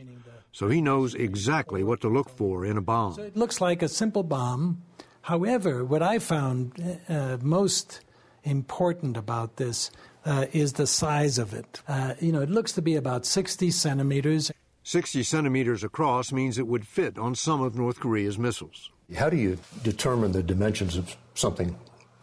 so 0.52 0.68
he 0.68 0.80
knows 0.80 1.14
exactly 1.14 1.82
what 1.82 2.00
to 2.00 2.08
look 2.08 2.28
for 2.28 2.64
in 2.64 2.76
a 2.76 2.82
bomb. 2.82 3.14
So 3.14 3.22
it 3.22 3.36
looks 3.36 3.60
like 3.60 3.82
a 3.82 3.88
simple 3.88 4.22
bomb. 4.22 4.82
However, 5.26 5.84
what 5.84 6.04
I 6.04 6.20
found 6.20 7.00
uh, 7.08 7.38
most 7.42 8.00
important 8.44 9.16
about 9.16 9.56
this 9.56 9.90
uh, 10.24 10.46
is 10.52 10.74
the 10.74 10.86
size 10.86 11.36
of 11.36 11.52
it. 11.52 11.82
Uh, 11.88 12.14
you 12.20 12.30
know, 12.30 12.42
it 12.42 12.48
looks 12.48 12.70
to 12.74 12.80
be 12.80 12.94
about 12.94 13.26
60 13.26 13.72
centimeters. 13.72 14.52
60 14.84 15.24
centimeters 15.24 15.82
across 15.82 16.30
means 16.30 16.58
it 16.58 16.68
would 16.68 16.86
fit 16.86 17.18
on 17.18 17.34
some 17.34 17.60
of 17.60 17.74
North 17.74 17.98
Korea's 17.98 18.38
missiles. 18.38 18.92
How 19.16 19.28
do 19.28 19.36
you 19.36 19.58
determine 19.82 20.30
the 20.30 20.44
dimensions 20.44 20.96
of 20.96 21.16
something 21.34 21.76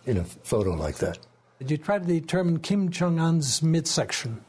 in 0.06 0.16
a 0.16 0.24
photo 0.24 0.72
like 0.72 0.96
that? 1.00 1.20
You 1.60 1.76
try 1.76 2.00
to 2.00 2.06
determine 2.06 2.60
Kim 2.60 2.90
Jong 2.90 3.20
un's 3.20 3.62
midsection. 3.62 4.46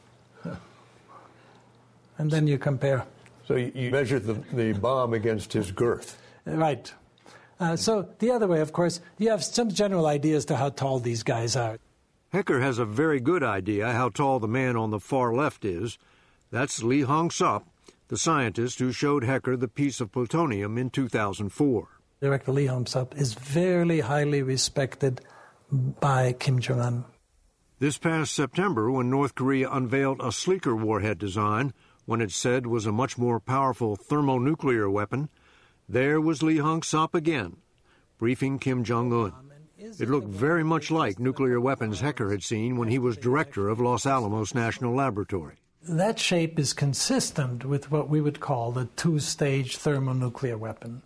And 2.17 2.31
then 2.31 2.47
you 2.47 2.57
compare. 2.57 3.05
So 3.49 3.57
you 3.57 3.91
measure 3.91 4.19
the, 4.19 4.35
the 4.53 4.71
bomb 4.71 5.13
against 5.13 5.51
his 5.51 5.71
girth. 5.71 6.17
Right. 6.45 6.93
Uh, 7.59 7.75
so 7.75 8.09
the 8.19 8.31
other 8.31 8.47
way, 8.47 8.59
of 8.59 8.73
course, 8.73 8.99
you 9.17 9.29
have 9.29 9.43
some 9.43 9.69
general 9.69 10.07
idea 10.07 10.35
as 10.35 10.45
to 10.45 10.57
how 10.57 10.69
tall 10.69 10.99
these 10.99 11.23
guys 11.23 11.55
are. 11.55 11.77
Hecker 12.31 12.59
has 12.59 12.79
a 12.79 12.85
very 12.85 13.19
good 13.19 13.43
idea 13.43 13.93
how 13.93 14.09
tall 14.09 14.39
the 14.39 14.47
man 14.47 14.75
on 14.75 14.91
the 14.91 14.99
far 14.99 15.33
left 15.33 15.63
is. 15.63 15.97
That's 16.51 16.83
Lee 16.83 17.01
Hong 17.01 17.31
Sop, 17.31 17.67
the 18.09 18.17
scientist 18.17 18.79
who 18.79 18.91
showed 18.91 19.23
Hecker 19.23 19.55
the 19.55 19.69
piece 19.69 20.01
of 20.01 20.11
plutonium 20.11 20.77
in 20.77 20.89
2004. 20.89 21.87
Director 22.21 22.51
Lee 22.51 22.65
Hong 22.65 22.85
Sop 22.85 23.15
is 23.17 23.33
very 23.35 24.01
highly 24.01 24.41
respected 24.41 25.21
by 25.71 26.33
Kim 26.33 26.59
Jong 26.59 26.79
un. 26.79 27.05
This 27.79 27.97
past 27.97 28.33
September, 28.33 28.89
when 28.89 29.09
North 29.09 29.35
Korea 29.35 29.69
unveiled 29.69 30.21
a 30.21 30.31
sleeker 30.31 30.75
warhead 30.75 31.17
design, 31.17 31.73
one 32.05 32.21
it 32.21 32.31
said 32.31 32.67
was 32.67 32.85
a 32.85 32.91
much 32.91 33.17
more 33.17 33.39
powerful 33.39 33.95
thermonuclear 33.95 34.89
weapon, 34.89 35.29
there 35.87 36.19
was 36.19 36.43
Lee 36.43 36.57
Hong 36.57 36.81
Sop 36.81 37.13
again, 37.15 37.57
briefing 38.17 38.59
Kim 38.59 38.83
Jong 38.83 39.13
un. 39.13 39.33
It 39.77 40.09
looked 40.09 40.27
very 40.27 40.63
much 40.63 40.89
like 40.89 41.19
nuclear 41.19 41.59
weapons 41.59 41.99
Hecker 41.99 42.31
had 42.31 42.43
seen 42.43 42.77
when 42.77 42.87
he 42.87 42.97
was 42.97 43.17
director 43.17 43.69
of 43.69 43.79
Los 43.79 44.05
Alamos 44.05 44.55
National 44.55 44.95
Laboratory. 44.95 45.55
That 45.83 46.17
shape 46.17 46.57
is 46.57 46.73
consistent 46.73 47.63
with 47.65 47.91
what 47.91 48.09
we 48.09 48.19
would 48.19 48.39
call 48.39 48.71
the 48.71 48.85
two 48.95 49.19
stage 49.19 49.77
thermonuclear 49.77 50.57
weapon. 50.57 51.03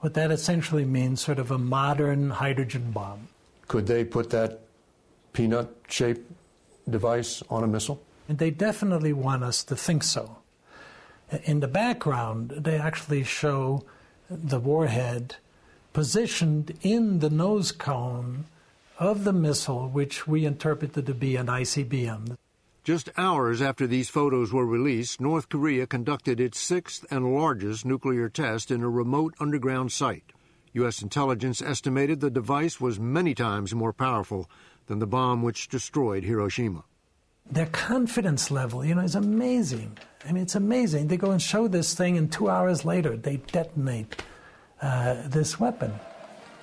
what 0.00 0.14
that 0.14 0.30
essentially 0.30 0.84
means 0.84 1.20
sort 1.20 1.38
of 1.38 1.50
a 1.50 1.58
modern 1.58 2.30
hydrogen 2.30 2.90
bomb. 2.92 3.28
Could 3.66 3.86
they 3.86 4.04
put 4.04 4.30
that 4.30 4.60
peanut 5.32 5.74
shaped 5.88 6.30
device 6.88 7.42
on 7.50 7.64
a 7.64 7.66
missile? 7.66 8.00
And 8.28 8.38
they 8.38 8.50
definitely 8.50 9.12
want 9.12 9.42
us 9.42 9.64
to 9.64 9.76
think 9.76 10.02
so. 10.02 10.38
In 11.44 11.60
the 11.60 11.68
background, 11.68 12.50
they 12.50 12.78
actually 12.78 13.24
show 13.24 13.84
the 14.30 14.60
warhead 14.60 15.36
positioned 15.92 16.76
in 16.82 17.20
the 17.20 17.30
nose 17.30 17.72
cone 17.72 18.44
of 18.98 19.24
the 19.24 19.32
missile, 19.32 19.88
which 19.88 20.26
we 20.26 20.44
interpreted 20.44 21.06
to 21.06 21.14
be 21.14 21.36
an 21.36 21.46
ICBM. 21.46 22.36
Just 22.84 23.10
hours 23.16 23.60
after 23.60 23.86
these 23.86 24.08
photos 24.08 24.52
were 24.52 24.66
released, 24.66 25.20
North 25.20 25.48
Korea 25.48 25.86
conducted 25.86 26.40
its 26.40 26.58
sixth 26.58 27.04
and 27.10 27.34
largest 27.34 27.84
nuclear 27.84 28.28
test 28.28 28.70
in 28.70 28.82
a 28.82 28.88
remote 28.88 29.34
underground 29.40 29.92
site. 29.92 30.32
U.S. 30.72 31.02
intelligence 31.02 31.60
estimated 31.60 32.20
the 32.20 32.30
device 32.30 32.80
was 32.80 33.00
many 33.00 33.34
times 33.34 33.74
more 33.74 33.92
powerful 33.92 34.48
than 34.86 34.98
the 34.98 35.06
bomb 35.06 35.42
which 35.42 35.68
destroyed 35.68 36.24
Hiroshima. 36.24 36.84
Their 37.50 37.66
confidence 37.66 38.50
level, 38.50 38.84
you 38.84 38.94
know, 38.94 39.02
is 39.02 39.14
amazing. 39.14 39.96
I 40.26 40.32
mean, 40.32 40.42
it's 40.42 40.54
amazing. 40.54 41.08
They 41.08 41.16
go 41.16 41.30
and 41.30 41.40
show 41.40 41.68
this 41.68 41.94
thing, 41.94 42.18
and 42.18 42.30
two 42.30 42.50
hours 42.50 42.84
later, 42.84 43.16
they 43.16 43.36
detonate 43.36 44.22
uh, 44.82 45.22
this 45.26 45.58
weapon. 45.58 45.92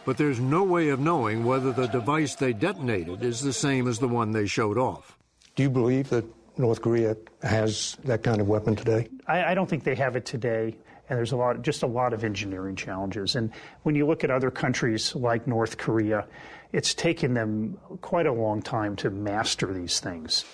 But 0.05 0.17
there's 0.17 0.39
no 0.39 0.63
way 0.63 0.89
of 0.89 0.99
knowing 0.99 1.43
whether 1.43 1.71
the 1.71 1.87
device 1.87 2.35
they 2.35 2.53
detonated 2.53 3.23
is 3.23 3.41
the 3.41 3.53
same 3.53 3.87
as 3.87 3.97
the 3.97 4.07
one 4.07 4.31
they 4.31 4.45
showed 4.45 4.77
off. 4.77 5.17
Do 5.55 5.63
you 5.63 5.69
believe 5.69 6.09
that 6.09 6.25
North 6.57 6.81
Korea 6.81 7.17
has 7.41 7.97
that 8.03 8.21
kind 8.21 8.39
of 8.39 8.47
weapon 8.47 8.75
today? 8.75 9.07
I, 9.25 9.45
I 9.45 9.53
don't 9.55 9.67
think 9.67 9.83
they 9.83 9.95
have 9.95 10.15
it 10.15 10.25
today 10.25 10.77
and 11.09 11.17
there's 11.17 11.31
a 11.31 11.37
lot, 11.37 11.61
just 11.61 11.83
a 11.83 11.87
lot 11.87 12.13
of 12.13 12.23
engineering 12.23 12.75
challenges. 12.75 13.35
And 13.35 13.51
when 13.83 13.95
you 13.95 14.07
look 14.07 14.23
at 14.23 14.31
other 14.31 14.49
countries 14.49 15.15
like 15.15 15.45
North 15.45 15.77
Korea, 15.77 16.25
it's 16.71 16.93
taken 16.93 17.33
them 17.33 17.77
quite 18.01 18.25
a 18.25 18.31
long 18.31 18.61
time 18.61 18.95
to 18.97 19.09
master 19.09 19.71
these 19.71 19.99
things. 19.99 20.45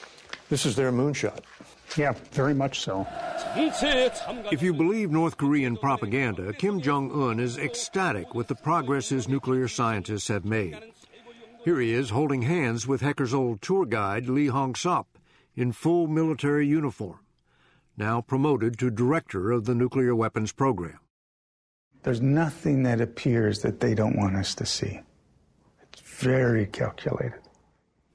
This 0.51 0.67
is 0.67 0.75
their 0.75 0.91
moonshot. 0.91 1.39
Yeah, 1.97 2.13
very 2.31 2.53
much 2.53 2.81
so. 2.81 3.07
If 3.55 4.61
you 4.61 4.73
believe 4.73 5.09
North 5.09 5.37
Korean 5.37 5.77
propaganda, 5.77 6.53
Kim 6.53 6.79
Jong 6.79 7.11
un 7.11 7.39
is 7.39 7.57
ecstatic 7.57 8.35
with 8.35 8.47
the 8.47 8.55
progress 8.55 9.09
his 9.09 9.27
nuclear 9.27 9.67
scientists 9.67 10.27
have 10.27 10.45
made. 10.45 10.77
Here 11.65 11.79
he 11.79 11.93
is 11.93 12.11
holding 12.11 12.43
hands 12.43 12.85
with 12.85 13.01
Hecker's 13.01 13.33
old 13.33 13.61
tour 13.63 13.85
guide, 13.85 14.27
Lee 14.27 14.47
Hong 14.47 14.75
Sop, 14.75 15.17
in 15.55 15.71
full 15.71 16.07
military 16.07 16.67
uniform 16.67 17.19
now 17.97 18.19
promoted 18.21 18.79
to 18.79 18.89
director 18.89 19.51
of 19.51 19.65
the 19.65 19.75
nuclear 19.75 20.15
weapons 20.15 20.51
program. 20.51 20.99
There's 22.03 22.21
nothing 22.21 22.83
that 22.83 22.99
appears 22.99 23.61
that 23.61 23.79
they 23.79 23.93
don't 23.93 24.17
want 24.17 24.35
us 24.35 24.55
to 24.55 24.65
see. 24.65 25.01
It's 25.83 26.01
very 26.01 26.65
calculated. 26.65 27.39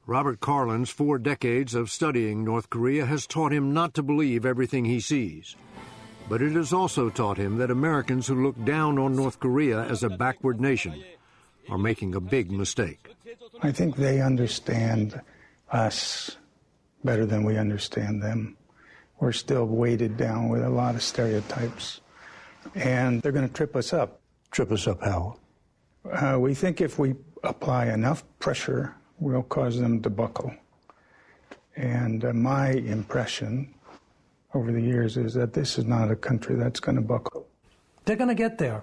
Robert 0.07 0.40
Carlin's 0.40 0.90
four 0.90 1.19
decades 1.19 1.75
of 1.75 1.90
studying 1.90 2.45
North 2.45 2.71
Korea 2.71 3.07
has 3.07 3.27
taught 3.27 3.53
him 3.53 3.75
not 3.75 3.92
to 3.95 4.03
believe 4.03 4.47
everything 4.47 4.85
he 4.85 5.01
sees. 5.01 5.57
But 6.29 6.42
it 6.42 6.53
has 6.53 6.73
also 6.73 7.11
taught 7.11 7.38
him 7.38 7.59
that 7.59 7.71
Americans 7.71 8.27
who 8.27 8.42
look 8.45 8.64
down 8.64 8.99
on 8.99 9.16
North 9.16 9.40
Korea 9.40 9.83
as 9.83 10.03
a 10.03 10.09
backward 10.09 10.61
nation 10.61 11.05
are 11.69 11.79
making 11.79 12.14
a 12.14 12.21
big 12.21 12.51
mistake. 12.51 13.14
I 13.62 13.73
think 13.73 13.97
they 13.97 14.21
understand 14.21 15.21
us 15.71 16.37
better 17.05 17.27
than 17.27 17.45
we 17.45 17.57
understand 17.57 18.23
them 18.23 18.57
we're 19.19 19.33
still 19.33 19.64
weighted 19.66 20.16
down 20.16 20.49
with 20.49 20.62
a 20.62 20.69
lot 20.69 20.95
of 20.95 21.03
stereotypes. 21.03 22.01
And 22.75 23.23
they're 23.23 23.33
going 23.33 23.49
to 23.49 23.55
trip 23.55 23.77
us 23.77 23.92
up. 23.92 24.21
Trip 24.51 24.71
us 24.73 24.87
up 24.87 25.03
how? 25.03 25.38
Uh, 26.11 26.38
we 26.38 26.55
think 26.55 26.81
if 26.81 26.99
we 26.99 27.14
apply 27.42 27.87
enough 27.87 28.25
pressure, 28.38 28.95
we'll 29.18 29.42
cause 29.42 29.79
them 29.79 30.02
to 30.02 30.11
buckle. 30.11 30.55
And 31.76 32.24
uh, 32.24 32.33
my 32.33 32.70
impression 32.70 33.74
over 34.55 34.72
the 34.72 34.81
years 34.81 35.16
is 35.16 35.35
that 35.35 35.52
this 35.52 35.79
is 35.79 35.85
not 35.85 36.11
a 36.11 36.16
country 36.16 36.55
that's 36.57 36.81
going 36.81 36.96
to 36.96 37.02
buckle. 37.02 37.46
They're 38.05 38.16
going 38.16 38.29
to 38.29 38.35
get 38.35 38.59
there. 38.59 38.83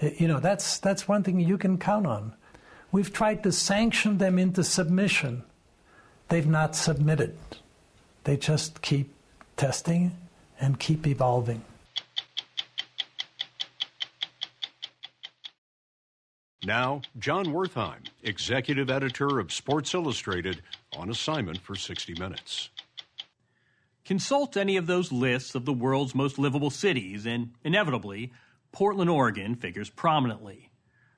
You 0.00 0.28
know, 0.28 0.40
that's, 0.40 0.78
that's 0.78 1.06
one 1.06 1.22
thing 1.22 1.40
you 1.40 1.58
can 1.58 1.78
count 1.78 2.06
on. 2.06 2.34
We've 2.92 3.12
tried 3.12 3.42
to 3.42 3.52
sanction 3.52 4.18
them 4.18 4.38
into 4.38 4.64
submission. 4.64 5.44
They've 6.28 6.46
not 6.46 6.74
submitted. 6.76 7.36
They 8.24 8.36
just 8.36 8.80
keep 8.82 9.12
testing 9.56 10.16
and 10.60 10.78
keep 10.78 11.06
evolving. 11.06 11.62
Now, 16.66 17.02
Jon 17.18 17.46
Wertheim, 17.46 18.06
executive 18.22 18.88
editor 18.88 19.38
of 19.38 19.52
Sports 19.52 19.92
Illustrated, 19.92 20.62
on 20.96 21.10
assignment 21.10 21.60
for 21.60 21.74
60 21.74 22.14
Minutes. 22.14 22.70
Consult 24.06 24.56
any 24.56 24.78
of 24.78 24.86
those 24.86 25.12
lists 25.12 25.54
of 25.54 25.66
the 25.66 25.74
world's 25.74 26.14
most 26.14 26.38
livable 26.38 26.70
cities, 26.70 27.26
and 27.26 27.50
inevitably, 27.64 28.32
Portland, 28.72 29.10
Oregon 29.10 29.54
figures 29.54 29.90
prominently. 29.90 30.70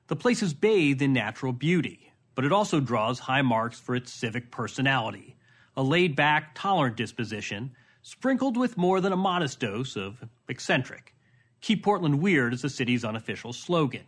The 0.07 0.17
place 0.17 0.43
is 0.43 0.53
bathed 0.53 1.01
in 1.01 1.13
natural 1.13 1.53
beauty, 1.53 2.11
but 2.35 2.43
it 2.43 2.51
also 2.51 2.81
draws 2.81 3.19
high 3.19 3.41
marks 3.41 3.79
for 3.79 3.95
its 3.95 4.11
civic 4.11 4.51
personality, 4.51 5.37
a 5.77 5.83
laid 5.83 6.13
back, 6.13 6.55
tolerant 6.55 6.97
disposition 6.97 7.71
sprinkled 8.01 8.57
with 8.57 8.75
more 8.75 8.99
than 8.99 9.13
a 9.13 9.17
modest 9.17 9.61
dose 9.61 9.95
of 9.95 10.25
eccentric. 10.49 11.15
Keep 11.61 11.83
Portland 11.83 12.21
Weird 12.21 12.53
is 12.53 12.63
the 12.63 12.69
city's 12.69 13.05
unofficial 13.05 13.53
slogan. 13.53 14.03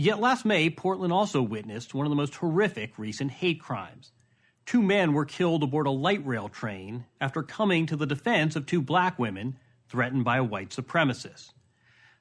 Yet 0.00 0.20
last 0.20 0.44
May, 0.44 0.70
Portland 0.70 1.12
also 1.12 1.42
witnessed 1.42 1.92
one 1.92 2.06
of 2.06 2.10
the 2.10 2.14
most 2.14 2.36
horrific 2.36 2.96
recent 3.00 3.32
hate 3.32 3.60
crimes. 3.60 4.12
Two 4.64 4.80
men 4.80 5.12
were 5.12 5.24
killed 5.24 5.64
aboard 5.64 5.88
a 5.88 5.90
light 5.90 6.24
rail 6.24 6.48
train 6.48 7.04
after 7.20 7.42
coming 7.42 7.86
to 7.86 7.96
the 7.96 8.06
defense 8.06 8.54
of 8.54 8.64
two 8.64 8.80
black 8.80 9.18
women 9.18 9.58
threatened 9.88 10.22
by 10.22 10.36
a 10.36 10.44
white 10.44 10.68
supremacist. 10.68 11.52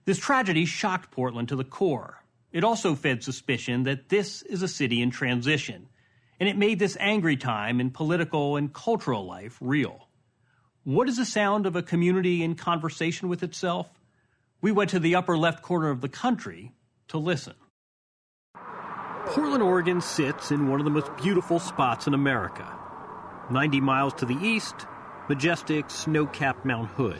This 0.05 0.17
tragedy 0.17 0.65
shocked 0.65 1.11
Portland 1.11 1.49
to 1.49 1.55
the 1.55 1.63
core. 1.63 2.23
It 2.51 2.63
also 2.63 2.95
fed 2.95 3.23
suspicion 3.23 3.83
that 3.83 4.09
this 4.09 4.41
is 4.41 4.63
a 4.63 4.67
city 4.67 4.99
in 4.99 5.11
transition, 5.11 5.87
and 6.39 6.49
it 6.49 6.57
made 6.57 6.79
this 6.79 6.97
angry 6.99 7.37
time 7.37 7.79
in 7.79 7.91
political 7.91 8.55
and 8.55 8.73
cultural 8.73 9.23
life 9.23 9.55
real. 9.61 10.07
What 10.83 11.09
is 11.09 11.17
the 11.17 11.25
sound 11.25 11.67
of 11.67 11.75
a 11.75 11.83
community 11.83 12.41
in 12.41 12.55
conversation 12.55 13.29
with 13.29 13.43
itself? 13.43 13.87
We 14.61 14.71
went 14.71 14.89
to 14.89 14.99
the 14.99 15.13
upper 15.13 15.37
left 15.37 15.61
corner 15.61 15.91
of 15.91 16.01
the 16.01 16.09
country 16.09 16.73
to 17.09 17.19
listen. 17.19 17.53
Portland, 19.29 19.61
Oregon 19.61 20.01
sits 20.01 20.51
in 20.51 20.67
one 20.69 20.79
of 20.79 20.85
the 20.85 20.89
most 20.89 21.15
beautiful 21.17 21.59
spots 21.59 22.07
in 22.07 22.13
America. 22.13 22.67
90 23.51 23.81
miles 23.81 24.13
to 24.15 24.25
the 24.25 24.35
east, 24.35 24.75
majestic 25.27 25.89
snow 25.89 26.25
capped 26.25 26.65
Mount 26.65 26.89
Hood. 26.91 27.19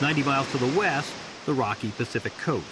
90 0.00 0.22
miles 0.22 0.50
to 0.52 0.58
the 0.58 0.78
west, 0.78 1.12
the 1.44 1.52
rocky 1.52 1.90
Pacific 1.90 2.36
coast. 2.38 2.66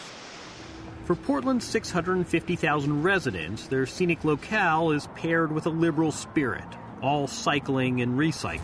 For 1.05 1.15
Portland's 1.17 1.67
650,000 1.67 3.03
residents, 3.03 3.67
their 3.67 3.85
scenic 3.85 4.25
locale 4.25 4.93
is 4.93 5.09
paired 5.17 5.53
with 5.53 5.67
a 5.67 5.71
liberal 5.71 6.13
spirit, 6.13 6.65
all 7.03 7.27
cycling 7.27 8.01
and 8.01 8.19
recycling. 8.19 8.63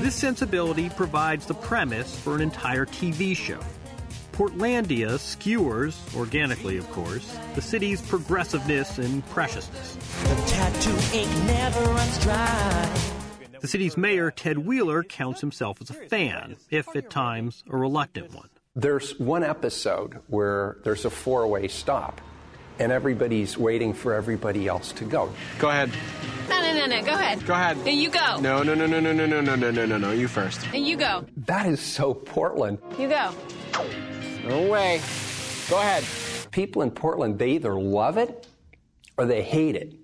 This 0.00 0.14
sensibility 0.14 0.90
provides 0.90 1.46
the 1.46 1.54
premise 1.54 2.18
for 2.18 2.34
an 2.34 2.42
entire 2.42 2.86
TV 2.86 3.36
show. 3.36 3.60
Portlandia 4.32 5.18
skewers, 5.18 6.00
organically 6.16 6.78
of 6.78 6.90
course, 6.90 7.38
the 7.54 7.60
city's 7.62 8.00
progressiveness 8.00 8.98
and 8.98 9.24
preciousness. 9.26 9.94
The 10.22 10.34
tattoo 10.50 11.16
ink 11.16 11.30
never 11.46 11.80
runs 11.80 12.18
dry. 12.20 12.98
The 13.60 13.68
city's 13.68 13.96
mayor, 13.96 14.30
Ted 14.30 14.58
Wheeler, 14.58 15.04
counts 15.04 15.40
himself 15.40 15.80
as 15.80 15.90
a 15.90 15.94
fan, 15.94 16.56
if 16.70 16.96
at 16.96 17.10
times 17.10 17.62
a 17.70 17.76
reluctant 17.76 18.34
one. 18.34 18.48
There's 18.74 19.18
one 19.20 19.44
episode 19.44 20.18
where 20.28 20.78
there's 20.82 21.04
a 21.04 21.10
four 21.10 21.46
way 21.46 21.68
stop, 21.68 22.20
and 22.78 22.90
everybody's 22.90 23.56
waiting 23.58 23.92
for 23.92 24.14
everybody 24.14 24.66
else 24.66 24.92
to 24.92 25.04
go. 25.04 25.30
Go 25.58 25.68
ahead. 25.68 25.90
No, 26.48 26.60
no, 26.60 26.72
no, 26.74 26.86
no. 26.86 27.04
Go 27.04 27.12
ahead. 27.12 27.46
Go 27.46 27.52
ahead. 27.52 27.76
Then 27.84 27.98
you 27.98 28.10
go. 28.10 28.40
No, 28.40 28.62
no, 28.62 28.74
no, 28.74 28.86
no, 28.86 28.98
no, 28.98 29.12
no, 29.12 29.26
no, 29.26 29.40
no, 29.42 29.54
no, 29.54 29.70
no, 29.70 29.86
no, 29.86 29.98
no. 29.98 30.10
You 30.10 30.26
first. 30.26 30.66
And 30.72 30.86
you 30.86 30.96
go. 30.96 31.26
That 31.36 31.66
is 31.66 31.80
so 31.80 32.14
Portland. 32.14 32.78
You 32.98 33.08
go. 33.10 33.32
No 34.44 34.68
way. 34.68 35.00
Go 35.68 35.78
ahead. 35.78 36.04
People 36.50 36.82
in 36.82 36.90
Portland, 36.90 37.38
they 37.38 37.50
either 37.52 37.74
love 37.74 38.16
it 38.18 38.46
or 39.16 39.26
they 39.26 39.42
hate 39.42 39.76
it. 39.76 39.94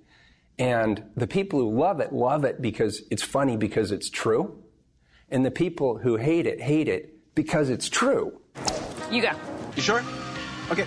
And 0.58 1.02
the 1.16 1.26
people 1.26 1.60
who 1.60 1.78
love 1.78 2.00
it, 2.00 2.12
love 2.12 2.44
it 2.44 2.60
because 2.60 3.02
it's 3.10 3.22
funny 3.22 3.56
because 3.56 3.92
it's 3.92 4.10
true. 4.10 4.62
And 5.30 5.44
the 5.44 5.50
people 5.50 5.98
who 5.98 6.16
hate 6.16 6.46
it, 6.46 6.60
hate 6.60 6.88
it 6.88 7.34
because 7.34 7.70
it's 7.70 7.88
true. 7.88 8.40
You 9.10 9.22
go. 9.22 9.32
You 9.76 9.82
sure? 9.82 10.02
Okay 10.70 10.86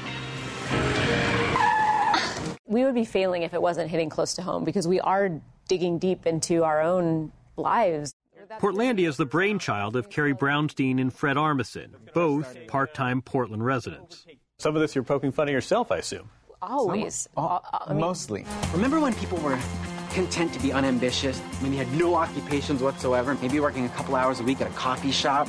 we 2.71 2.85
would 2.85 2.95
be 2.95 3.03
failing 3.03 3.43
if 3.43 3.53
it 3.53 3.61
wasn't 3.61 3.89
hitting 3.89 4.09
close 4.09 4.33
to 4.35 4.41
home 4.41 4.63
because 4.63 4.87
we 4.87 4.99
are 5.01 5.41
digging 5.67 5.99
deep 5.99 6.25
into 6.25 6.63
our 6.63 6.81
own 6.81 7.31
lives. 7.57 8.13
Portlandia 8.59 9.07
is 9.07 9.17
the 9.17 9.25
brainchild 9.25 9.95
of 9.95 10.09
Carrie 10.09 10.33
Brownstein 10.33 10.99
and 10.99 11.13
Fred 11.13 11.37
Armisen, 11.37 11.91
both 12.13 12.67
part 12.67 12.93
time 12.93 13.21
Portland 13.21 13.65
residents. 13.65 14.25
Some 14.57 14.75
of 14.75 14.81
this 14.81 14.93
you're 14.93 15.03
poking 15.03 15.31
fun 15.31 15.47
at 15.47 15.51
yourself, 15.51 15.91
I 15.91 15.97
assume. 15.97 16.29
Always. 16.61 17.27
Uh, 17.35 17.59
I 17.73 17.93
mean, 17.93 18.01
Mostly. 18.01 18.45
Remember 18.73 18.99
when 18.99 19.13
people 19.15 19.37
were 19.39 19.57
content 20.13 20.53
to 20.53 20.59
be 20.59 20.71
unambitious, 20.71 21.39
when 21.61 21.71
you 21.71 21.79
had 21.79 21.91
no 21.93 22.13
occupations 22.15 22.81
whatsoever, 22.83 23.35
maybe 23.41 23.59
working 23.59 23.85
a 23.85 23.89
couple 23.89 24.15
hours 24.15 24.39
a 24.39 24.43
week 24.43 24.61
at 24.61 24.67
a 24.67 24.73
coffee 24.73 25.11
shop? 25.11 25.47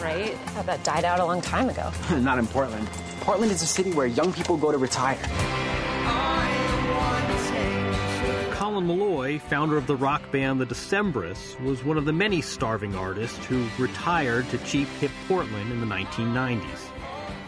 Right? 0.00 0.32
I 0.32 0.50
thought 0.50 0.66
that 0.66 0.82
died 0.84 1.04
out 1.04 1.20
a 1.20 1.24
long 1.24 1.40
time 1.40 1.68
ago. 1.68 1.92
Not 2.18 2.38
in 2.38 2.46
Portland. 2.46 2.86
Portland 3.20 3.52
is 3.52 3.62
a 3.62 3.66
city 3.66 3.92
where 3.92 4.06
young 4.06 4.32
people 4.32 4.56
go 4.56 4.72
to 4.72 4.78
retire. 4.78 5.18
Colin 8.74 8.88
Meloy, 8.88 9.40
founder 9.40 9.76
of 9.76 9.86
the 9.86 9.94
rock 9.94 10.32
band 10.32 10.60
The 10.60 10.66
Decemberists, 10.66 11.60
was 11.60 11.84
one 11.84 11.96
of 11.96 12.06
the 12.06 12.12
many 12.12 12.40
starving 12.40 12.96
artists 12.96 13.46
who 13.46 13.68
retired 13.78 14.48
to 14.48 14.58
cheap 14.58 14.88
hip 14.98 15.12
Portland 15.28 15.70
in 15.70 15.78
the 15.78 15.86
1990s. 15.86 16.90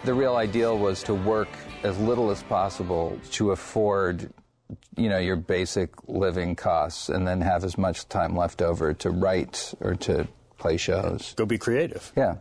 The 0.05 0.15
real 0.15 0.37
ideal 0.37 0.79
was 0.79 1.03
to 1.03 1.15
work 1.15 1.49
as 1.83 1.99
little 1.99 2.31
as 2.31 2.45
possible 2.45 3.19
to 3.33 3.51
afford 3.51 4.33
you 4.97 5.09
know 5.09 5.19
your 5.19 5.35
basic 5.35 5.91
living 6.07 6.55
costs 6.55 7.09
and 7.09 7.27
then 7.27 7.41
have 7.41 7.65
as 7.65 7.77
much 7.77 8.09
time 8.09 8.37
left 8.37 8.63
over 8.63 8.95
to 8.95 9.11
write 9.11 9.75
or 9.81 9.97
to 9.97 10.29
play 10.59 10.77
shows. 10.77 11.35
Go 11.35 11.45
be 11.45 11.59
creative. 11.59 12.13
Yeah. 12.17 12.37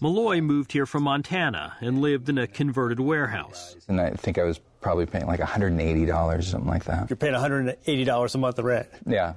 Malloy 0.00 0.40
moved 0.40 0.70
here 0.70 0.86
from 0.86 1.02
Montana 1.02 1.74
and 1.80 2.00
lived 2.00 2.28
in 2.28 2.38
a 2.38 2.46
converted 2.46 3.00
warehouse. 3.00 3.74
And 3.88 4.00
I 4.00 4.10
think 4.10 4.38
I 4.38 4.44
was 4.44 4.60
probably 4.86 5.04
paying 5.04 5.26
like 5.26 5.40
$180 5.40 6.44
something 6.44 6.70
like 6.70 6.84
that. 6.84 7.10
You're 7.10 7.16
paying 7.16 7.34
$180 7.34 8.34
a 8.34 8.38
month 8.38 8.58
of 8.60 8.64
rent. 8.64 8.86
Yeah. 9.04 9.32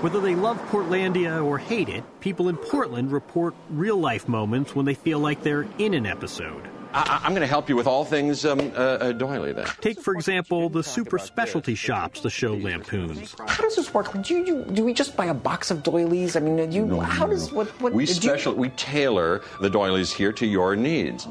Whether 0.00 0.20
they 0.20 0.34
love 0.34 0.58
Portlandia 0.70 1.44
or 1.44 1.56
hate 1.56 1.88
it, 1.88 2.02
people 2.18 2.48
in 2.48 2.56
Portland 2.56 3.12
report 3.12 3.54
real 3.70 3.96
life 3.96 4.26
moments 4.26 4.74
when 4.74 4.84
they 4.84 4.94
feel 4.94 5.20
like 5.20 5.44
they're 5.44 5.68
in 5.78 5.94
an 5.94 6.04
episode. 6.04 6.68
I, 6.92 7.22
am 7.24 7.30
going 7.30 7.42
to 7.42 7.46
help 7.46 7.68
you 7.68 7.76
with 7.76 7.86
all 7.86 8.04
things 8.04 8.44
um, 8.44 8.58
uh, 8.58 8.80
uh, 8.80 9.12
doily 9.12 9.52
then. 9.52 9.68
Take, 9.80 10.00
for 10.00 10.14
example, 10.14 10.68
the 10.68 10.82
super 10.82 11.16
specialty 11.20 11.76
shops 11.76 12.20
the 12.20 12.28
show 12.28 12.54
lampoons. 12.54 13.36
How 13.38 13.62
does 13.62 13.76
this 13.76 13.94
work? 13.94 14.20
Do, 14.20 14.34
you, 14.34 14.64
do 14.64 14.84
we 14.84 14.92
just 14.92 15.16
buy 15.16 15.26
a 15.26 15.34
box 15.34 15.70
of 15.70 15.84
doilies? 15.84 16.34
I 16.34 16.40
mean, 16.40 16.72
you, 16.72 16.86
no, 16.86 16.98
how 16.98 17.26
no, 17.26 17.34
does, 17.34 17.52
what, 17.52 17.68
what 17.80 17.92
we 17.92 18.04
special, 18.04 18.54
you... 18.54 18.58
we 18.58 18.68
tailor 18.70 19.42
the 19.60 19.70
doilies 19.70 20.12
here 20.12 20.32
to 20.32 20.44
your 20.44 20.74
needs. 20.74 21.28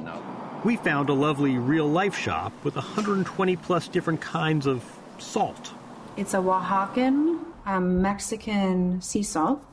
We 0.63 0.75
found 0.75 1.09
a 1.09 1.13
lovely 1.13 1.57
real 1.57 1.87
life 1.87 2.15
shop 2.15 2.53
with 2.63 2.75
120 2.75 3.55
plus 3.55 3.87
different 3.87 4.21
kinds 4.21 4.67
of 4.67 4.83
salt. 5.17 5.73
It's 6.17 6.35
a 6.35 6.37
Oaxacan 6.37 7.39
um, 7.65 8.01
Mexican 8.01 9.01
sea 9.01 9.23
salt 9.23 9.63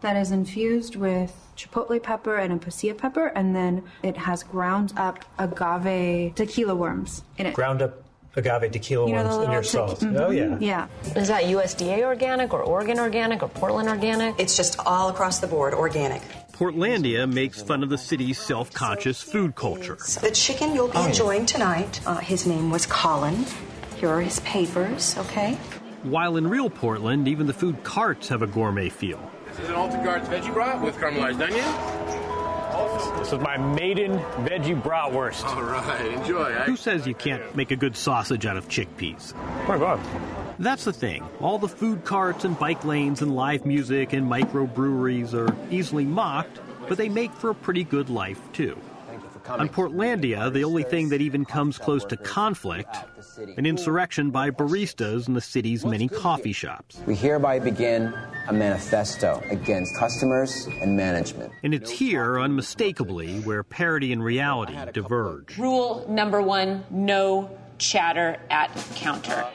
that 0.00 0.16
is 0.16 0.30
infused 0.30 0.94
with 0.94 1.34
chipotle 1.56 2.00
pepper 2.00 2.36
and 2.36 2.52
a 2.52 2.56
pasilla 2.56 2.96
pepper, 2.96 3.26
and 3.26 3.54
then 3.56 3.82
it 4.04 4.16
has 4.16 4.44
ground 4.44 4.92
up 4.96 5.24
agave 5.38 6.36
tequila 6.36 6.74
worms 6.76 7.24
in 7.36 7.46
it. 7.46 7.54
Ground 7.54 7.82
up 7.82 8.04
agave 8.36 8.70
tequila 8.70 9.08
you 9.08 9.16
know, 9.16 9.24
worms 9.24 9.44
in 9.44 9.50
your 9.50 9.62
salt. 9.64 9.98
Mm-hmm. 10.00 10.16
Oh, 10.18 10.30
yeah. 10.30 10.56
Yeah. 10.60 10.86
Is 11.16 11.26
that 11.26 11.44
USDA 11.44 12.02
organic 12.04 12.54
or 12.54 12.62
Oregon 12.62 13.00
organic 13.00 13.42
or 13.42 13.48
Portland 13.48 13.88
organic? 13.88 14.38
It's 14.38 14.56
just 14.56 14.78
all 14.86 15.08
across 15.08 15.40
the 15.40 15.48
board 15.48 15.74
organic. 15.74 16.22
Portlandia 16.58 17.32
makes 17.32 17.62
fun 17.62 17.84
of 17.84 17.88
the 17.88 17.96
city's 17.96 18.36
self 18.36 18.72
conscious 18.72 19.22
food 19.22 19.54
culture. 19.54 19.96
The 20.20 20.32
chicken 20.32 20.74
you'll 20.74 20.88
be 20.88 20.96
oh. 20.96 21.06
enjoying 21.06 21.46
tonight, 21.46 22.00
uh, 22.04 22.16
his 22.16 22.48
name 22.48 22.68
was 22.68 22.84
Colin. 22.84 23.46
Here 23.98 24.08
are 24.08 24.20
his 24.20 24.40
papers, 24.40 25.16
okay? 25.18 25.54
While 26.02 26.36
in 26.36 26.48
real 26.48 26.68
Portland, 26.68 27.28
even 27.28 27.46
the 27.46 27.52
food 27.52 27.84
carts 27.84 28.26
have 28.28 28.42
a 28.42 28.48
gourmet 28.48 28.88
feel. 28.88 29.20
This 29.50 29.60
is 29.60 29.68
an 29.68 29.76
Alta 29.76 29.98
Guards 29.98 30.28
veggie 30.28 30.52
brat 30.52 30.80
with 30.82 30.96
caramelized 30.96 31.40
onion. 31.40 33.18
This 33.20 33.32
is 33.32 33.38
my 33.38 33.56
maiden 33.56 34.18
veggie 34.44 34.80
bratwurst. 34.82 35.44
All 35.44 35.62
right, 35.62 36.12
enjoy. 36.12 36.52
Who 36.52 36.74
says 36.74 37.06
you 37.06 37.14
can't 37.14 37.54
make 37.54 37.70
a 37.70 37.76
good 37.76 37.96
sausage 37.96 38.46
out 38.46 38.56
of 38.56 38.66
chickpeas? 38.66 39.32
Oh 39.36 39.68
my 39.68 39.78
God. 39.78 40.00
That's 40.58 40.84
the 40.84 40.92
thing. 40.92 41.24
All 41.40 41.58
the 41.58 41.68
food 41.68 42.04
carts 42.04 42.44
and 42.44 42.58
bike 42.58 42.84
lanes 42.84 43.22
and 43.22 43.34
live 43.34 43.64
music 43.64 44.12
and 44.12 44.28
microbreweries 44.28 45.32
are 45.32 45.54
easily 45.70 46.04
mocked, 46.04 46.58
but 46.88 46.98
they 46.98 47.08
make 47.08 47.32
for 47.32 47.50
a 47.50 47.54
pretty 47.54 47.84
good 47.84 48.10
life 48.10 48.40
too. 48.52 48.76
On 49.48 49.68
Portlandia, 49.68 50.52
the 50.52 50.64
only 50.64 50.82
thing 50.82 51.08
that 51.08 51.22
even 51.22 51.44
comes 51.46 51.78
close 51.78 52.04
to 52.06 52.18
conflict, 52.18 52.94
an 53.56 53.64
insurrection 53.64 54.30
by 54.30 54.50
baristas 54.50 55.26
in 55.26 55.32
the 55.32 55.40
city's 55.40 55.86
many 55.86 56.06
coffee 56.06 56.52
shops. 56.52 57.00
We 57.06 57.14
hereby 57.14 57.58
begin 57.58 58.12
a 58.46 58.52
manifesto 58.52 59.42
against 59.48 59.96
customers 59.96 60.66
and 60.82 60.96
management. 60.96 61.52
And 61.62 61.72
it's 61.72 61.90
here, 61.90 62.38
unmistakably, 62.38 63.40
where 63.40 63.62
parody 63.62 64.12
and 64.12 64.22
reality 64.22 64.76
diverge. 64.92 65.56
Rule 65.56 66.04
number 66.10 66.42
one 66.42 66.84
no 66.90 67.50
chatter 67.78 68.36
at 68.50 68.70
counter. 68.96 69.46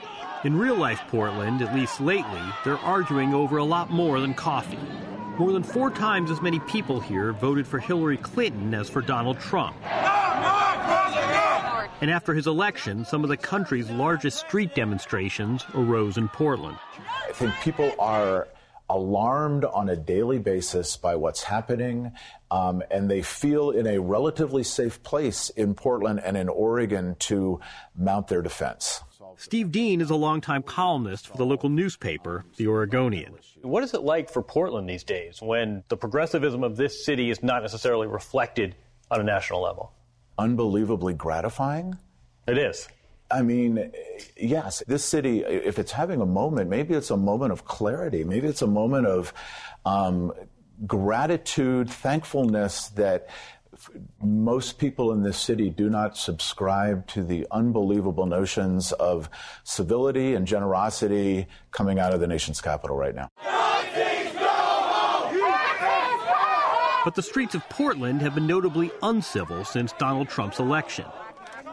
In 0.43 0.57
real 0.57 0.75
life 0.75 1.01
Portland, 1.07 1.61
at 1.61 1.73
least 1.73 2.01
lately, 2.01 2.41
they're 2.65 2.77
arguing 2.79 3.33
over 3.33 3.57
a 3.57 3.63
lot 3.63 3.89
more 3.89 4.19
than 4.19 4.33
coffee. 4.33 4.77
More 5.37 5.53
than 5.53 5.63
four 5.63 5.89
times 5.89 6.29
as 6.29 6.41
many 6.41 6.59
people 6.59 6.99
here 6.99 7.31
voted 7.31 7.65
for 7.65 7.79
Hillary 7.79 8.17
Clinton 8.17 8.73
as 8.73 8.89
for 8.89 9.01
Donald 9.01 9.39
Trump. 9.39 9.77
And 12.01 12.11
after 12.11 12.33
his 12.33 12.45
election, 12.45 13.05
some 13.05 13.23
of 13.23 13.29
the 13.29 13.37
country's 13.37 13.89
largest 13.89 14.39
street 14.39 14.75
demonstrations 14.75 15.63
arose 15.75 16.17
in 16.17 16.27
Portland. 16.27 16.77
I 17.29 17.31
think 17.31 17.53
people 17.61 17.93
are 17.97 18.49
alarmed 18.93 19.65
on 19.65 19.89
a 19.89 19.95
daily 19.95 20.37
basis 20.37 20.97
by 20.97 21.15
what's 21.15 21.41
happening, 21.43 22.11
um, 22.51 22.83
and 22.91 23.09
they 23.09 23.23
feel 23.23 23.71
in 23.71 23.87
a 23.87 23.99
relatively 23.99 24.63
safe 24.63 25.01
place 25.01 25.49
in 25.49 25.73
Portland 25.73 26.21
and 26.23 26.37
in 26.37 26.47
Oregon 26.47 27.15
to 27.19 27.59
mount 27.95 28.27
their 28.27 28.43
defense. 28.43 29.01
Steve 29.37 29.71
Duin 29.71 29.99
is 29.99 30.11
a 30.11 30.15
longtime 30.15 30.61
columnist 30.61 31.27
for 31.27 31.37
the 31.37 31.45
local 31.45 31.67
newspaper, 31.67 32.45
The 32.57 32.67
Oregonian. 32.67 33.33
What 33.63 33.83
is 33.83 33.95
it 33.95 34.03
like 34.03 34.29
for 34.29 34.43
Portland 34.43 34.87
these 34.87 35.03
days 35.03 35.41
when 35.41 35.83
the 35.87 35.97
progressivism 35.97 36.63
of 36.63 36.77
this 36.77 37.03
city 37.03 37.31
is 37.31 37.41
not 37.41 37.63
necessarily 37.63 38.05
reflected 38.05 38.75
on 39.09 39.19
a 39.19 39.23
national 39.23 39.61
level? 39.61 39.91
Unbelievably 40.37 41.15
gratifying. 41.15 41.97
It 42.47 42.59
is. 42.59 42.87
I 43.33 43.41
mean, 43.41 43.91
yes, 44.37 44.83
this 44.85 45.03
city, 45.03 45.39
if 45.39 45.79
it's 45.79 45.91
having 45.91 46.21
a 46.21 46.25
moment, 46.25 46.69
maybe 46.69 46.93
it's 46.93 47.09
a 47.09 47.17
moment 47.17 47.51
of 47.51 47.65
clarity. 47.65 48.23
Maybe 48.23 48.47
it's 48.47 48.61
a 48.61 48.67
moment 48.67 49.07
of 49.07 49.33
um, 49.87 50.31
gratitude, 50.85 51.89
thankfulness 51.89 52.89
that 52.89 53.27
most 54.21 54.77
people 54.77 55.13
in 55.13 55.23
this 55.23 55.39
city 55.39 55.71
do 55.71 55.89
not 55.89 56.15
subscribe 56.15 57.07
to 57.07 57.23
the 57.23 57.47
unbelievable 57.49 58.27
notions 58.27 58.91
of 58.91 59.31
civility 59.63 60.35
and 60.35 60.45
generosity 60.45 61.47
coming 61.71 61.97
out 61.97 62.13
of 62.13 62.19
the 62.19 62.27
nation's 62.27 62.61
capital 62.61 62.95
right 62.95 63.15
now. 63.15 63.31
But 67.03 67.15
the 67.15 67.23
streets 67.23 67.55
of 67.55 67.67
Portland 67.69 68.21
have 68.21 68.35
been 68.35 68.47
notably 68.47 68.91
uncivil 69.01 69.65
since 69.65 69.91
Donald 69.93 70.29
Trump's 70.29 70.59
election. 70.59 71.05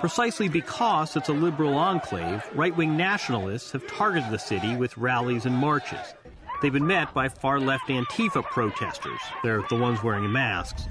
Precisely 0.00 0.48
because 0.48 1.14
it's 1.14 1.28
a 1.28 1.32
liberal 1.32 1.74
enclave, 1.74 2.42
right 2.54 2.74
wing 2.74 2.96
nationalists 2.96 3.70
have 3.72 3.86
targeted 3.86 4.30
the 4.30 4.38
city 4.38 4.74
with 4.74 4.96
rallies 4.96 5.44
and 5.44 5.54
marches. 5.54 6.14
They've 6.62 6.72
been 6.72 6.86
met 6.86 7.12
by 7.12 7.28
far 7.28 7.60
left 7.60 7.88
Antifa 7.88 8.42
protesters. 8.42 9.20
They're 9.42 9.62
the 9.68 9.76
ones 9.76 10.02
wearing 10.02 10.32
masks 10.32 10.84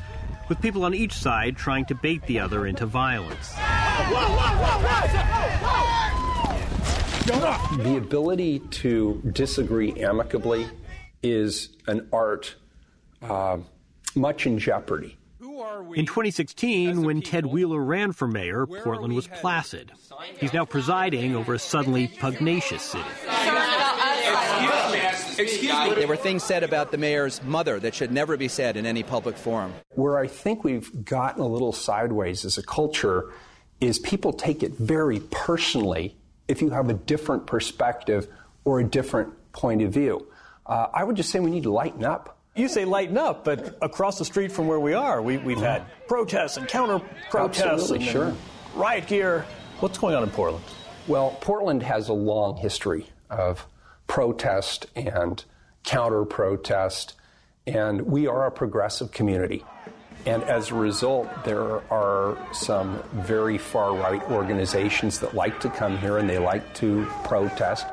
with 0.48 0.62
people 0.62 0.86
on 0.86 0.94
each 0.94 1.14
side 1.14 1.58
trying 1.58 1.86
to 1.86 1.96
bait 1.96 2.24
the 2.28 2.40
other 2.40 2.68
into 2.68 2.86
violence. 2.86 3.54
The 7.78 7.96
ability 7.98 8.60
to 8.60 9.22
disagree 9.32 9.94
amicably 10.04 10.68
is 11.24 11.70
an 11.88 12.08
art 12.14 12.56
uh, 13.22 13.58
much 14.16 14.46
in 14.46 14.58
jeopardy. 14.58 15.19
In 15.96 16.06
2016, 16.06 17.04
when 17.04 17.22
Ted 17.22 17.46
Wheeler 17.46 17.82
ran 17.82 18.12
for 18.12 18.28
mayor, 18.28 18.66
Portland 18.66 19.14
was 19.14 19.28
placid. 19.28 19.92
He's 20.40 20.54
now 20.54 20.66
presiding 20.66 21.36
over 21.36 21.54
a 21.54 21.60
suddenly 21.60 22.08
pugnacious 22.08 22.82
city. 22.82 23.04
Excuse 25.38 25.72
me. 25.72 25.96
There 25.96 26.08
were 26.08 26.18
things 26.18 26.44
said 26.44 26.64
about 26.64 26.92
the 26.92 26.98
mayor's 26.98 27.42
mother 27.44 27.80
that 27.80 27.96
should 27.96 28.12
never 28.12 28.36
be 28.36 28.48
said 28.48 28.76
in 28.78 28.86
any 28.86 29.04
public 29.04 29.38
forum. 29.38 29.74
Where 29.90 30.18
I 30.18 30.28
think 30.28 30.64
we've 30.64 31.06
gotten 31.06 31.42
a 31.42 31.48
little 31.48 31.72
sideways 31.72 32.44
as 32.46 32.58
a 32.58 32.64
culture 32.64 33.32
is 33.80 34.00
people 34.00 34.34
take 34.34 34.64
it 34.64 34.74
very 34.74 35.22
personally 35.32 36.16
if 36.48 36.62
you 36.62 36.72
have 36.72 36.90
a 36.90 36.94
different 36.94 37.48
perspective 37.48 38.28
or 38.66 38.80
a 38.80 38.84
different 38.84 39.34
point 39.54 39.82
of 39.82 39.94
view. 39.94 40.28
Uh, 40.66 40.88
I 40.94 41.04
would 41.04 41.16
just 41.16 41.30
say 41.30 41.40
we 41.40 41.52
need 41.52 41.64
to 41.64 41.72
lighten 41.72 42.04
up. 42.04 42.39
You 42.60 42.68
say 42.68 42.84
lighten 42.84 43.18
up, 43.18 43.46
but 43.46 43.78
across 43.82 44.18
the 44.18 44.26
street 44.26 44.52
from 44.52 44.68
where 44.68 44.82
we 44.82 44.94
are, 44.94 45.22
we, 45.22 45.38
have 45.38 45.62
had 45.62 45.86
protests 46.10 46.58
and 46.58 46.68
counter 46.68 47.00
protests 47.30 47.90
and 47.90 48.04
sure. 48.04 48.36
riot 48.76 49.08
gear. 49.08 49.46
What's 49.80 49.98
going 49.98 50.14
on 50.14 50.24
in 50.24 50.30
Portland? 50.30 50.66
Well, 51.08 51.38
Portland 51.40 51.84
has 51.84 52.10
a 52.10 52.14
long 52.14 52.58
history 52.58 53.08
of 53.30 53.66
protest 54.08 54.88
and 54.94 55.42
counter 55.84 56.26
protest 56.26 57.14
And 57.66 58.02
we 58.02 58.28
are 58.28 58.46
a 58.48 58.52
progressive 58.52 59.12
community. 59.12 59.64
And 60.26 60.44
as 60.44 60.72
a 60.72 60.76
result, 60.76 61.30
there 61.46 61.82
are 61.92 62.38
some 62.52 63.02
very 63.14 63.58
far 63.58 63.96
right 63.96 64.22
organizations 64.32 65.20
that 65.20 65.34
like 65.34 65.62
to 65.62 65.70
come 65.70 65.98
here 65.98 66.18
and 66.18 66.30
they 66.30 66.40
like 66.40 66.74
to 66.76 67.06
protest. 67.24 67.86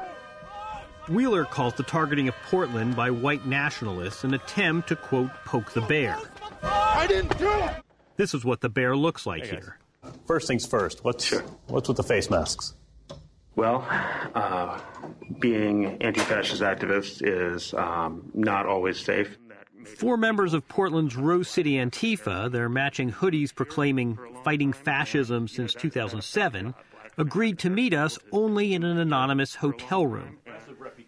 Wheeler 1.09 1.45
calls 1.45 1.75
the 1.75 1.83
targeting 1.85 2.29
of 2.29 2.35
Portland 2.47 2.97
by 2.97 3.11
white 3.11 3.47
nationalists 3.47 4.25
an 4.25 4.35
attempt 4.35 4.89
to, 4.89 4.97
quote, 4.97 5.31
poke 5.45 5.73
the 5.73 5.81
bear. 5.83 6.19
I 6.63 7.07
didn't 7.07 7.39
do 7.39 7.49
it! 7.49 7.71
This 8.17 8.35
is 8.35 8.45
what 8.45 8.61
the 8.61 8.69
bear 8.69 8.97
looks 8.97 9.27
like 9.27 9.45
Hey, 9.45 9.51
here. 9.51 9.79
First 10.27 10.49
things 10.49 10.67
first. 10.67 11.05
What's 11.05 11.33
what's 11.67 11.89
with 11.89 11.97
the 11.97 12.03
face 12.03 12.31
masks? 12.31 12.75
Well, 13.55 13.87
uh, 14.35 14.81
being 15.39 16.03
anti-fascist 16.03 16.61
activists 16.63 17.23
is 17.23 17.73
um, 17.75 18.31
not 18.35 18.67
always 18.67 18.99
safe. 18.99 19.39
Four 19.99 20.17
members 20.17 20.53
of 20.53 20.67
Portland's 20.69 21.17
Rose 21.17 21.49
City 21.49 21.75
Antifa, 21.75 22.51
their 22.51 22.69
matching 22.69 23.13
hoodies 23.13 23.55
proclaiming 23.55 24.19
fighting 24.45 24.73
fascism 24.73 25.47
since 25.47 25.73
2007, 25.75 26.75
agreed 27.17 27.59
to 27.61 27.71
meet 27.71 27.95
us 27.95 28.19
only 28.33 28.75
in 28.75 28.83
an 28.85 28.99
anonymous 28.99 29.55
hotel 29.55 30.07
room. 30.07 30.39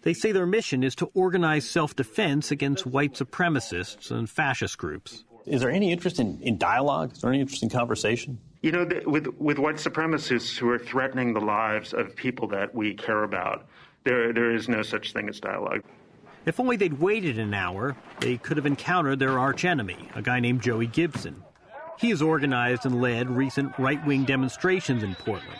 They 0.01 0.13
say 0.13 0.31
their 0.31 0.45
mission 0.45 0.83
is 0.83 0.95
to 0.95 1.07
organize 1.13 1.69
self 1.69 1.95
defense 1.95 2.51
against 2.51 2.85
white 2.85 3.13
supremacists 3.13 4.11
and 4.11 4.29
fascist 4.29 4.77
groups. 4.77 5.23
Is 5.45 5.61
there 5.61 5.71
any 5.71 5.91
interest 5.91 6.19
in, 6.19 6.39
in 6.41 6.57
dialogue? 6.57 7.13
Is 7.13 7.21
there 7.21 7.31
any 7.31 7.41
interest 7.41 7.63
in 7.63 7.69
conversation? 7.69 8.39
You 8.61 8.71
know, 8.71 8.85
th- 8.85 9.05
with 9.05 9.27
with 9.37 9.57
white 9.57 9.75
supremacists 9.75 10.57
who 10.57 10.69
are 10.69 10.79
threatening 10.79 11.33
the 11.33 11.41
lives 11.41 11.93
of 11.93 12.15
people 12.15 12.47
that 12.49 12.75
we 12.75 12.93
care 12.93 13.23
about, 13.23 13.65
there 14.03 14.33
there 14.33 14.53
is 14.53 14.69
no 14.69 14.81
such 14.81 15.13
thing 15.13 15.29
as 15.29 15.39
dialogue. 15.39 15.81
If 16.45 16.59
only 16.59 16.77
they'd 16.77 16.99
waited 16.99 17.37
an 17.37 17.53
hour, 17.53 17.95
they 18.19 18.37
could 18.37 18.57
have 18.57 18.65
encountered 18.65 19.19
their 19.19 19.37
archenemy, 19.39 20.09
a 20.15 20.21
guy 20.21 20.39
named 20.39 20.61
Joey 20.61 20.87
Gibson. 20.87 21.43
He 21.99 22.09
has 22.11 22.21
organized 22.21 22.85
and 22.85 23.01
led 23.01 23.29
recent 23.29 23.77
right 23.77 24.03
wing 24.05 24.23
demonstrations 24.23 25.03
in 25.03 25.15
Portland. 25.15 25.59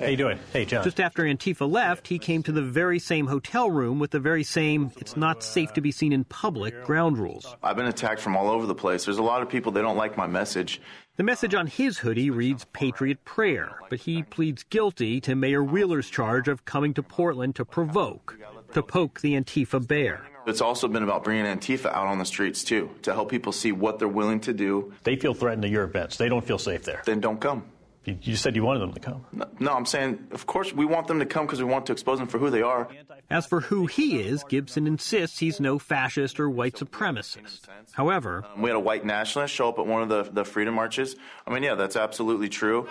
How 0.00 0.06
you 0.06 0.16
doing? 0.16 0.38
Hey, 0.54 0.64
Jon. 0.64 0.82
Just 0.82 0.98
after 0.98 1.24
Antifa 1.24 1.70
left, 1.70 2.08
he 2.08 2.18
came 2.18 2.42
to 2.44 2.52
the 2.52 2.62
very 2.62 2.98
same 2.98 3.26
hotel 3.26 3.70
room 3.70 3.98
with 3.98 4.12
the 4.12 4.18
very 4.18 4.44
same 4.44 4.90
it's 4.96 5.14
not 5.14 5.42
safe 5.42 5.74
to 5.74 5.82
be 5.82 5.92
seen 5.92 6.14
in 6.14 6.24
public 6.24 6.84
ground 6.84 7.18
rules. 7.18 7.54
I've 7.62 7.76
been 7.76 7.84
attacked 7.84 8.22
from 8.22 8.34
all 8.34 8.48
over 8.48 8.64
the 8.64 8.74
place. 8.74 9.04
There's 9.04 9.18
a 9.18 9.22
lot 9.22 9.42
of 9.42 9.50
people, 9.50 9.72
they 9.72 9.82
don't 9.82 9.98
like 9.98 10.16
my 10.16 10.26
message. 10.26 10.80
The 11.16 11.22
message 11.22 11.54
on 11.54 11.66
his 11.66 11.98
hoodie 11.98 12.30
reads 12.30 12.64
Patriot 12.72 13.26
Prayer, 13.26 13.78
but 13.90 14.00
he 14.00 14.22
pleads 14.22 14.62
guilty 14.62 15.20
to 15.20 15.34
Mayor 15.34 15.62
Wheeler's 15.62 16.08
charge 16.08 16.48
of 16.48 16.64
coming 16.64 16.94
to 16.94 17.02
Portland 17.02 17.56
to 17.56 17.66
provoke, 17.66 18.38
to 18.72 18.82
poke 18.82 19.20
the 19.20 19.34
Antifa 19.34 19.86
bear. 19.86 20.26
It's 20.46 20.62
also 20.62 20.88
been 20.88 21.02
about 21.02 21.24
bringing 21.24 21.44
Antifa 21.44 21.92
out 21.92 22.06
on 22.06 22.18
the 22.18 22.24
streets, 22.24 22.64
too, 22.64 22.88
to 23.02 23.12
help 23.12 23.30
people 23.30 23.52
see 23.52 23.72
what 23.72 23.98
they're 23.98 24.08
willing 24.08 24.40
to 24.40 24.54
do. 24.54 24.94
They 25.04 25.16
feel 25.16 25.34
threatened 25.34 25.64
to 25.64 25.68
your 25.68 25.84
events. 25.84 26.16
They 26.16 26.30
don't 26.30 26.46
feel 26.46 26.56
safe 26.56 26.84
there. 26.84 27.02
Then 27.04 27.20
don't 27.20 27.38
come. 27.38 27.64
You, 28.04 28.16
you 28.22 28.36
said 28.36 28.56
you 28.56 28.64
wanted 28.64 28.80
them 28.80 28.94
to 28.94 29.00
come. 29.00 29.26
No, 29.30 29.46
no, 29.58 29.72
I'm 29.74 29.84
saying, 29.84 30.28
of 30.30 30.46
course, 30.46 30.72
we 30.72 30.86
want 30.86 31.06
them 31.06 31.18
to 31.18 31.26
come 31.26 31.44
because 31.44 31.58
we 31.58 31.66
want 31.66 31.84
to 31.86 31.92
expose 31.92 32.18
them 32.18 32.28
for 32.28 32.38
who 32.38 32.48
they 32.48 32.62
are. 32.62 32.88
As 33.28 33.44
for 33.46 33.60
who 33.60 33.86
he 33.86 34.20
is, 34.22 34.42
Gibson 34.44 34.86
insists 34.86 35.38
he's 35.38 35.60
no 35.60 35.78
fascist 35.78 36.40
or 36.40 36.48
white 36.48 36.76
supremacist. 36.76 37.60
However, 37.92 38.44
Um, 38.54 38.62
we 38.62 38.70
had 38.70 38.76
a 38.76 38.80
white 38.80 39.04
nationalist 39.04 39.54
show 39.54 39.68
up 39.68 39.78
at 39.78 39.86
one 39.86 40.02
of 40.02 40.08
the, 40.08 40.22
the 40.32 40.44
freedom 40.46 40.74
marches. 40.74 41.14
I 41.46 41.52
mean, 41.52 41.62
yeah, 41.62 41.74
that's 41.74 41.94
absolutely 41.96 42.48
true. 42.48 42.88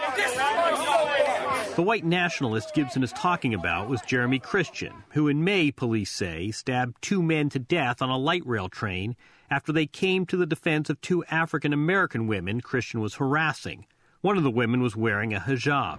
the 1.76 1.84
white 1.84 2.06
nationalist 2.06 2.74
Gibson 2.76 3.04
is 3.04 3.12
talking 3.14 3.54
about 3.54 3.90
was 3.90 4.02
Jeremy 4.02 4.40
Christian, 4.40 4.94
who 5.10 5.28
in 5.28 5.44
May, 5.44 5.72
police 5.72 6.12
say, 6.12 6.52
stabbed 6.52 6.96
two 7.02 7.24
men 7.24 7.50
to 7.50 7.60
death 7.60 8.02
on 8.02 8.10
a 8.10 8.18
light 8.18 8.46
rail 8.46 8.70
train 8.70 9.16
after 9.50 9.72
they 9.72 9.88
came 9.88 10.26
to 10.28 10.38
the 10.38 10.46
defense 10.46 10.90
of 10.90 11.02
two 11.02 11.24
African 11.32 11.74
American 11.74 12.28
women 12.28 12.62
Christian 12.62 13.00
was 13.00 13.16
harassing. 13.16 13.86
One 14.22 14.36
of 14.36 14.44
the 14.44 14.52
women 14.52 14.82
was 14.82 14.98
wearing 14.98 15.34
a 15.34 15.40
hijab. 15.40 15.98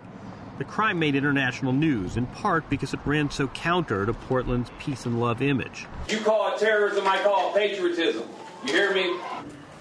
The 0.59 0.65
crime 0.65 0.99
made 0.99 1.15
international 1.15 1.73
news, 1.73 2.19
in 2.19 2.27
part 2.27 2.69
because 2.69 2.93
it 2.93 3.01
ran 3.07 3.31
so 3.31 3.49
counter 3.49 4.05
to 4.05 4.13
Portland's 4.13 4.71
peace 4.79 5.07
and 5.07 5.19
love 5.19 5.41
image. 5.41 5.87
You 6.07 6.19
call 6.19 6.55
it 6.55 6.59
terrorism, 6.59 7.07
I 7.07 7.23
call 7.23 7.49
it 7.49 7.55
patriotism. 7.55 8.29
You 8.67 8.75
hear 8.75 8.93
me? 8.93 9.19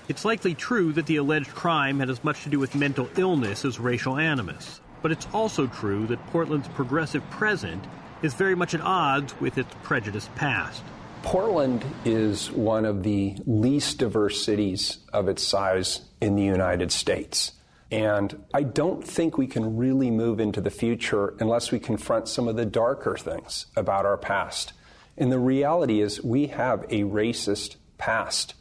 It's 0.08 0.24
likely 0.24 0.56
true 0.56 0.94
that 0.94 1.06
the 1.06 1.18
alleged 1.18 1.50
crime 1.50 2.00
had 2.00 2.10
as 2.10 2.24
much 2.24 2.44
to 2.44 2.50
do 2.50 2.60
with 2.60 2.76
mental 2.76 3.10
illness 3.18 3.66
as 3.66 3.78
racial 3.78 4.18
animus, 4.18 4.80
but 5.02 5.12
it's 5.12 5.28
also 5.34 5.68
true 5.68 6.08
that 6.08 6.26
Portland's 6.28 6.70
progressive 6.70 7.30
present 7.30 7.84
is 8.22 8.34
very 8.36 8.56
much 8.56 8.74
at 8.74 8.80
odds 8.80 9.38
with 9.42 9.58
its 9.58 9.76
prejudiced 9.84 10.34
past. 10.36 10.82
Portland 11.24 11.84
is 12.06 12.50
one 12.52 12.86
of 12.86 13.04
the 13.04 13.36
least 13.46 13.98
diverse 13.98 14.42
cities 14.42 15.00
of 15.12 15.28
its 15.28 15.44
size 15.44 16.04
in 16.22 16.38
the 16.38 16.44
United 16.44 16.94
States. 16.94 17.52
And 17.92 18.44
I 18.54 18.64
don't 18.64 19.04
think 19.04 19.38
we 19.38 19.48
can 19.48 19.78
really 19.78 20.12
move 20.12 20.40
into 20.40 20.62
the 20.62 20.70
future 20.70 21.34
unless 21.40 21.72
we 21.72 21.80
confront 21.80 22.28
some 22.28 22.48
of 22.48 22.56
the 22.56 22.66
darker 22.66 23.16
things 23.18 23.66
about 23.76 24.06
our 24.06 24.18
past. 24.18 24.74
And 25.18 25.32
the 25.32 25.40
reality 25.40 26.00
is, 26.00 26.24
we 26.24 26.48
have 26.48 26.84
a 26.84 27.04
racist 27.04 27.76
past. 27.98 28.54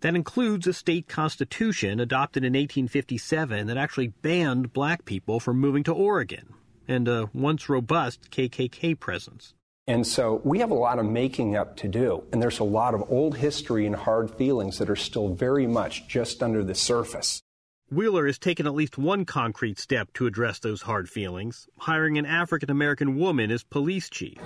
That 0.00 0.16
includes 0.16 0.66
a 0.66 0.72
state 0.72 1.06
constitution 1.06 2.00
adopted 2.00 2.42
in 2.42 2.54
1857 2.54 3.68
that 3.68 3.76
actually 3.76 4.08
banned 4.08 4.72
black 4.72 5.04
people 5.04 5.38
from 5.38 5.60
moving 5.60 5.84
to 5.84 5.92
Oregon, 5.92 6.54
and 6.88 7.06
a 7.06 7.30
once 7.32 7.68
robust 7.68 8.30
KKK 8.30 8.98
presence. 8.98 9.54
And 9.86 10.06
so 10.06 10.40
we 10.44 10.60
have 10.60 10.70
a 10.70 10.74
lot 10.74 10.98
of 10.98 11.06
making 11.06 11.56
up 11.56 11.76
to 11.78 11.88
do. 11.88 12.24
And 12.32 12.40
there's 12.40 12.60
a 12.60 12.64
lot 12.64 12.94
of 12.94 13.04
old 13.10 13.36
history 13.36 13.86
and 13.86 13.94
hard 13.94 14.30
feelings 14.30 14.78
that 14.78 14.90
are 14.90 14.96
still 14.96 15.28
very 15.34 15.66
much 15.66 16.08
just 16.08 16.42
under 16.42 16.64
the 16.64 16.74
surface. 16.74 17.42
Wheeler 17.92 18.26
has 18.26 18.38
taken 18.38 18.66
at 18.66 18.72
least 18.72 18.96
one 18.96 19.26
concrete 19.26 19.78
step 19.78 20.10
to 20.14 20.26
address 20.26 20.58
those 20.60 20.80
hard 20.80 21.10
feelings, 21.10 21.68
hiring 21.76 22.16
an 22.16 22.24
African 22.24 22.70
American 22.70 23.18
woman 23.18 23.50
as 23.50 23.64
police 23.64 24.08
chief. 24.08 24.38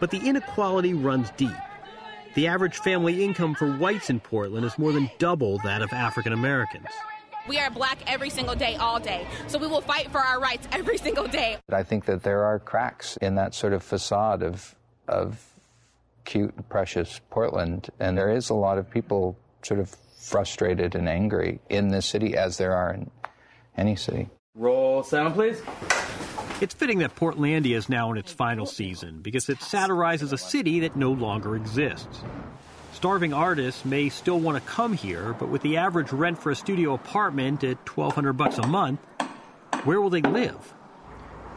But 0.00 0.10
the 0.10 0.18
inequality 0.24 0.94
runs 0.94 1.30
deep. 1.36 1.50
The 2.34 2.46
average 2.46 2.78
family 2.78 3.22
income 3.22 3.54
for 3.54 3.70
whites 3.70 4.08
in 4.08 4.18
Portland 4.18 4.64
is 4.64 4.78
more 4.78 4.92
than 4.92 5.10
double 5.18 5.58
that 5.58 5.82
of 5.82 5.92
African 5.92 6.32
Americans. 6.32 6.86
We 7.46 7.58
are 7.58 7.68
black 7.68 7.98
every 8.06 8.30
single 8.30 8.54
day, 8.54 8.76
all 8.76 8.98
day. 8.98 9.26
So 9.46 9.58
we 9.58 9.66
will 9.66 9.82
fight 9.82 10.10
for 10.10 10.20
our 10.20 10.40
rights 10.40 10.66
every 10.72 10.96
single 10.96 11.26
day. 11.26 11.58
I 11.70 11.82
think 11.82 12.06
that 12.06 12.22
there 12.22 12.44
are 12.44 12.58
cracks 12.58 13.18
in 13.18 13.34
that 13.34 13.54
sort 13.54 13.74
of 13.74 13.82
facade 13.82 14.42
of 14.42 14.74
of 15.06 15.44
cute, 16.24 16.70
precious 16.70 17.20
Portland, 17.28 17.90
and 18.00 18.16
there 18.16 18.30
is 18.30 18.48
a 18.48 18.54
lot 18.54 18.78
of 18.78 18.90
people 18.90 19.36
sort 19.60 19.80
of 19.80 19.94
frustrated 20.24 20.94
and 20.94 21.08
angry 21.08 21.60
in 21.68 21.88
this 21.88 22.06
city, 22.06 22.36
as 22.36 22.56
there 22.56 22.74
are 22.74 22.94
in 22.94 23.10
any 23.76 23.94
city. 23.94 24.28
Roll 24.54 25.02
sound, 25.02 25.34
please. 25.34 25.60
It's 26.60 26.74
fitting 26.74 26.98
that 27.00 27.16
Portlandia 27.16 27.76
is 27.76 27.88
now 27.88 28.10
in 28.12 28.16
its 28.16 28.32
final 28.32 28.64
season 28.64 29.20
because 29.20 29.48
it 29.48 29.60
satirizes 29.60 30.32
a 30.32 30.38
city 30.38 30.80
that 30.80 30.96
no 30.96 31.10
longer 31.10 31.56
exists. 31.56 32.22
Starving 32.92 33.32
artists 33.32 33.84
may 33.84 34.08
still 34.08 34.38
want 34.38 34.56
to 34.56 34.70
come 34.70 34.92
here, 34.92 35.34
but 35.34 35.48
with 35.48 35.62
the 35.62 35.76
average 35.76 36.12
rent 36.12 36.38
for 36.38 36.52
a 36.52 36.56
studio 36.56 36.94
apartment 36.94 37.64
at 37.64 37.76
1200 37.88 38.32
bucks 38.34 38.56
a 38.58 38.66
month, 38.66 39.00
where 39.82 40.00
will 40.00 40.10
they 40.10 40.22
live? 40.22 40.72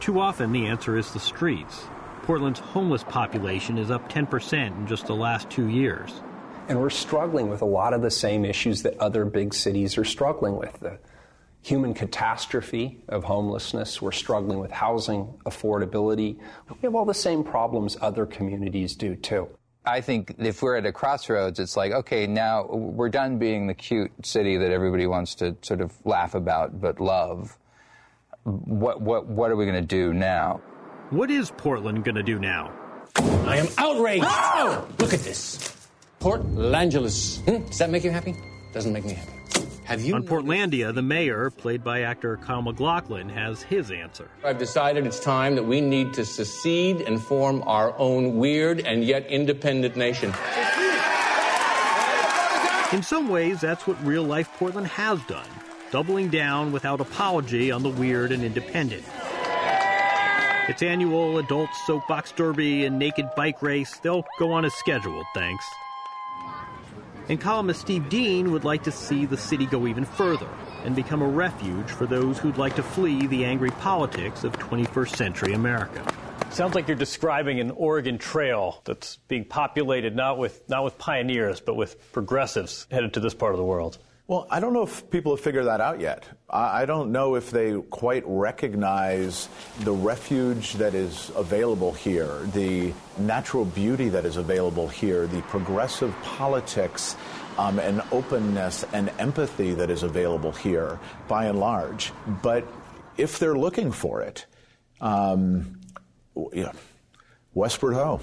Too 0.00 0.20
often 0.20 0.52
the 0.52 0.66
answer 0.66 0.98
is 0.98 1.12
the 1.12 1.20
streets. 1.20 1.84
Portland's 2.24 2.60
homeless 2.60 3.04
population 3.04 3.78
is 3.78 3.90
up 3.90 4.12
10% 4.12 4.76
in 4.76 4.86
just 4.86 5.06
the 5.06 5.14
last 5.14 5.48
2 5.48 5.68
years. 5.68 6.12
And 6.68 6.78
we're 6.78 6.90
struggling 6.90 7.48
with 7.48 7.62
a 7.62 7.66
lot 7.66 7.94
of 7.94 8.02
the 8.02 8.10
same 8.10 8.44
issues 8.44 8.82
that 8.82 8.98
other 8.98 9.24
big 9.24 9.54
cities 9.54 9.96
are 9.96 10.04
struggling 10.04 10.56
with. 10.56 10.78
The 10.80 10.98
human 11.62 11.94
catastrophe 11.94 13.00
of 13.08 13.24
homelessness, 13.24 14.02
we're 14.02 14.12
struggling 14.12 14.58
with 14.58 14.70
housing 14.70 15.34
affordability. 15.46 16.38
We 16.68 16.76
have 16.82 16.94
all 16.94 17.06
the 17.06 17.14
same 17.14 17.42
problems 17.42 17.96
other 18.02 18.26
communities 18.26 18.96
do 18.96 19.16
too. 19.16 19.48
I 19.86 20.02
think 20.02 20.34
if 20.38 20.60
we're 20.60 20.76
at 20.76 20.84
a 20.84 20.92
crossroads, 20.92 21.58
it's 21.58 21.74
like, 21.74 21.92
okay, 21.92 22.26
now 22.26 22.66
we're 22.66 23.08
done 23.08 23.38
being 23.38 23.66
the 23.66 23.74
cute 23.74 24.12
city 24.22 24.58
that 24.58 24.70
everybody 24.70 25.06
wants 25.06 25.34
to 25.36 25.56
sort 25.62 25.80
of 25.80 25.94
laugh 26.04 26.34
about 26.34 26.78
but 26.78 27.00
love. 27.00 27.56
What, 28.44 29.00
what, 29.00 29.26
what 29.26 29.50
are 29.50 29.56
we 29.56 29.64
going 29.64 29.80
to 29.80 29.86
do 29.86 30.12
now? 30.12 30.60
What 31.08 31.30
is 31.30 31.50
Portland 31.50 32.04
going 32.04 32.16
to 32.16 32.22
do 32.22 32.38
now? 32.38 32.70
I 33.16 33.56
am 33.56 33.68
outraged. 33.78 34.26
Oh! 34.28 34.86
Look 34.98 35.14
at 35.14 35.20
this. 35.20 35.77
Port 36.20 36.44
Langeles. 36.54 37.38
Hmm? 37.46 37.64
Does 37.66 37.78
that 37.78 37.90
make 37.90 38.04
you 38.04 38.10
happy? 38.10 38.34
Doesn't 38.72 38.92
make 38.92 39.04
me 39.04 39.14
happy. 39.14 39.32
Have 39.84 40.02
you? 40.02 40.14
On 40.14 40.22
Portlandia, 40.22 40.94
the 40.94 41.00
mayor, 41.00 41.48
played 41.50 41.82
by 41.82 42.02
actor 42.02 42.36
Kyle 42.36 42.60
MacLachlan, 42.60 43.30
has 43.30 43.62
his 43.62 43.90
answer. 43.90 44.28
I've 44.44 44.58
decided 44.58 45.06
it's 45.06 45.18
time 45.18 45.54
that 45.54 45.62
we 45.62 45.80
need 45.80 46.12
to 46.14 46.26
secede 46.26 47.00
and 47.00 47.22
form 47.22 47.62
our 47.66 47.98
own 47.98 48.36
weird 48.36 48.80
and 48.80 49.02
yet 49.02 49.26
independent 49.28 49.96
nation. 49.96 50.34
In 52.92 53.02
some 53.02 53.28
ways, 53.28 53.60
that's 53.60 53.86
what 53.86 54.02
real 54.04 54.24
life 54.24 54.50
Portland 54.58 54.88
has 54.88 55.22
done, 55.24 55.48
doubling 55.90 56.28
down 56.28 56.72
without 56.72 57.00
apology 57.00 57.70
on 57.70 57.82
the 57.82 57.90
weird 57.90 58.32
and 58.32 58.44
independent. 58.44 59.04
Its 60.68 60.82
annual 60.82 61.38
adult 61.38 61.70
soapbox 61.86 62.32
derby 62.32 62.84
and 62.84 62.98
naked 62.98 63.26
bike 63.36 63.62
race, 63.62 63.96
they'll 64.00 64.24
go 64.38 64.52
on 64.52 64.66
as 64.66 64.74
scheduled, 64.74 65.24
thanks. 65.34 65.64
And 67.28 67.38
columnist 67.38 67.82
Steve 67.82 68.08
Duin 68.08 68.52
would 68.52 68.64
like 68.64 68.84
to 68.84 68.92
see 68.92 69.26
the 69.26 69.36
city 69.36 69.66
go 69.66 69.86
even 69.86 70.06
further 70.06 70.48
and 70.84 70.96
become 70.96 71.20
a 71.20 71.28
refuge 71.28 71.90
for 71.90 72.06
those 72.06 72.38
who'd 72.38 72.56
like 72.56 72.76
to 72.76 72.82
flee 72.82 73.26
the 73.26 73.44
angry 73.44 73.70
politics 73.70 74.44
of 74.44 74.54
21st 74.54 75.14
century 75.14 75.52
America. 75.52 76.02
Sounds 76.50 76.74
like 76.74 76.88
you're 76.88 76.96
describing 76.96 77.60
an 77.60 77.70
Oregon 77.72 78.16
Trail 78.16 78.80
that's 78.84 79.16
being 79.28 79.44
populated 79.44 80.16
not 80.16 80.38
with 80.38 80.66
not 80.70 80.84
with 80.84 80.96
pioneers, 80.96 81.60
but 81.60 81.74
with 81.76 82.12
progressives 82.12 82.86
headed 82.90 83.12
to 83.12 83.20
this 83.20 83.34
part 83.34 83.52
of 83.52 83.58
the 83.58 83.64
world. 83.64 83.98
Well, 84.28 84.46
I 84.50 84.60
don't 84.60 84.74
know 84.74 84.82
if 84.82 85.08
people 85.08 85.34
have 85.34 85.42
figured 85.42 85.64
that 85.64 85.80
out 85.80 86.00
yet. 86.00 86.28
I 86.50 86.84
don't 86.84 87.12
know 87.12 87.36
if 87.36 87.50
they 87.50 87.80
quite 87.88 88.24
recognize 88.26 89.48
the 89.80 89.92
refuge 89.92 90.74
that 90.74 90.94
is 90.94 91.32
available 91.34 91.94
here, 91.94 92.40
the 92.52 92.92
natural 93.16 93.64
beauty 93.64 94.10
that 94.10 94.26
is 94.26 94.36
available 94.36 94.86
here, 94.86 95.26
the 95.26 95.40
progressive 95.42 96.14
politics 96.22 97.16
um, 97.56 97.78
and 97.78 98.02
openness 98.12 98.84
and 98.92 99.10
empathy 99.18 99.72
that 99.72 99.88
is 99.88 100.02
available 100.02 100.52
here 100.52 101.00
by 101.26 101.46
and 101.46 101.58
large. 101.58 102.12
But 102.42 102.66
if 103.16 103.38
they're 103.38 103.56
looking 103.56 103.90
for 103.90 104.20
it, 104.20 104.44
um, 105.00 105.80
yeah, 106.52 106.72
Westward 107.54 107.94
Ho. 107.94 108.20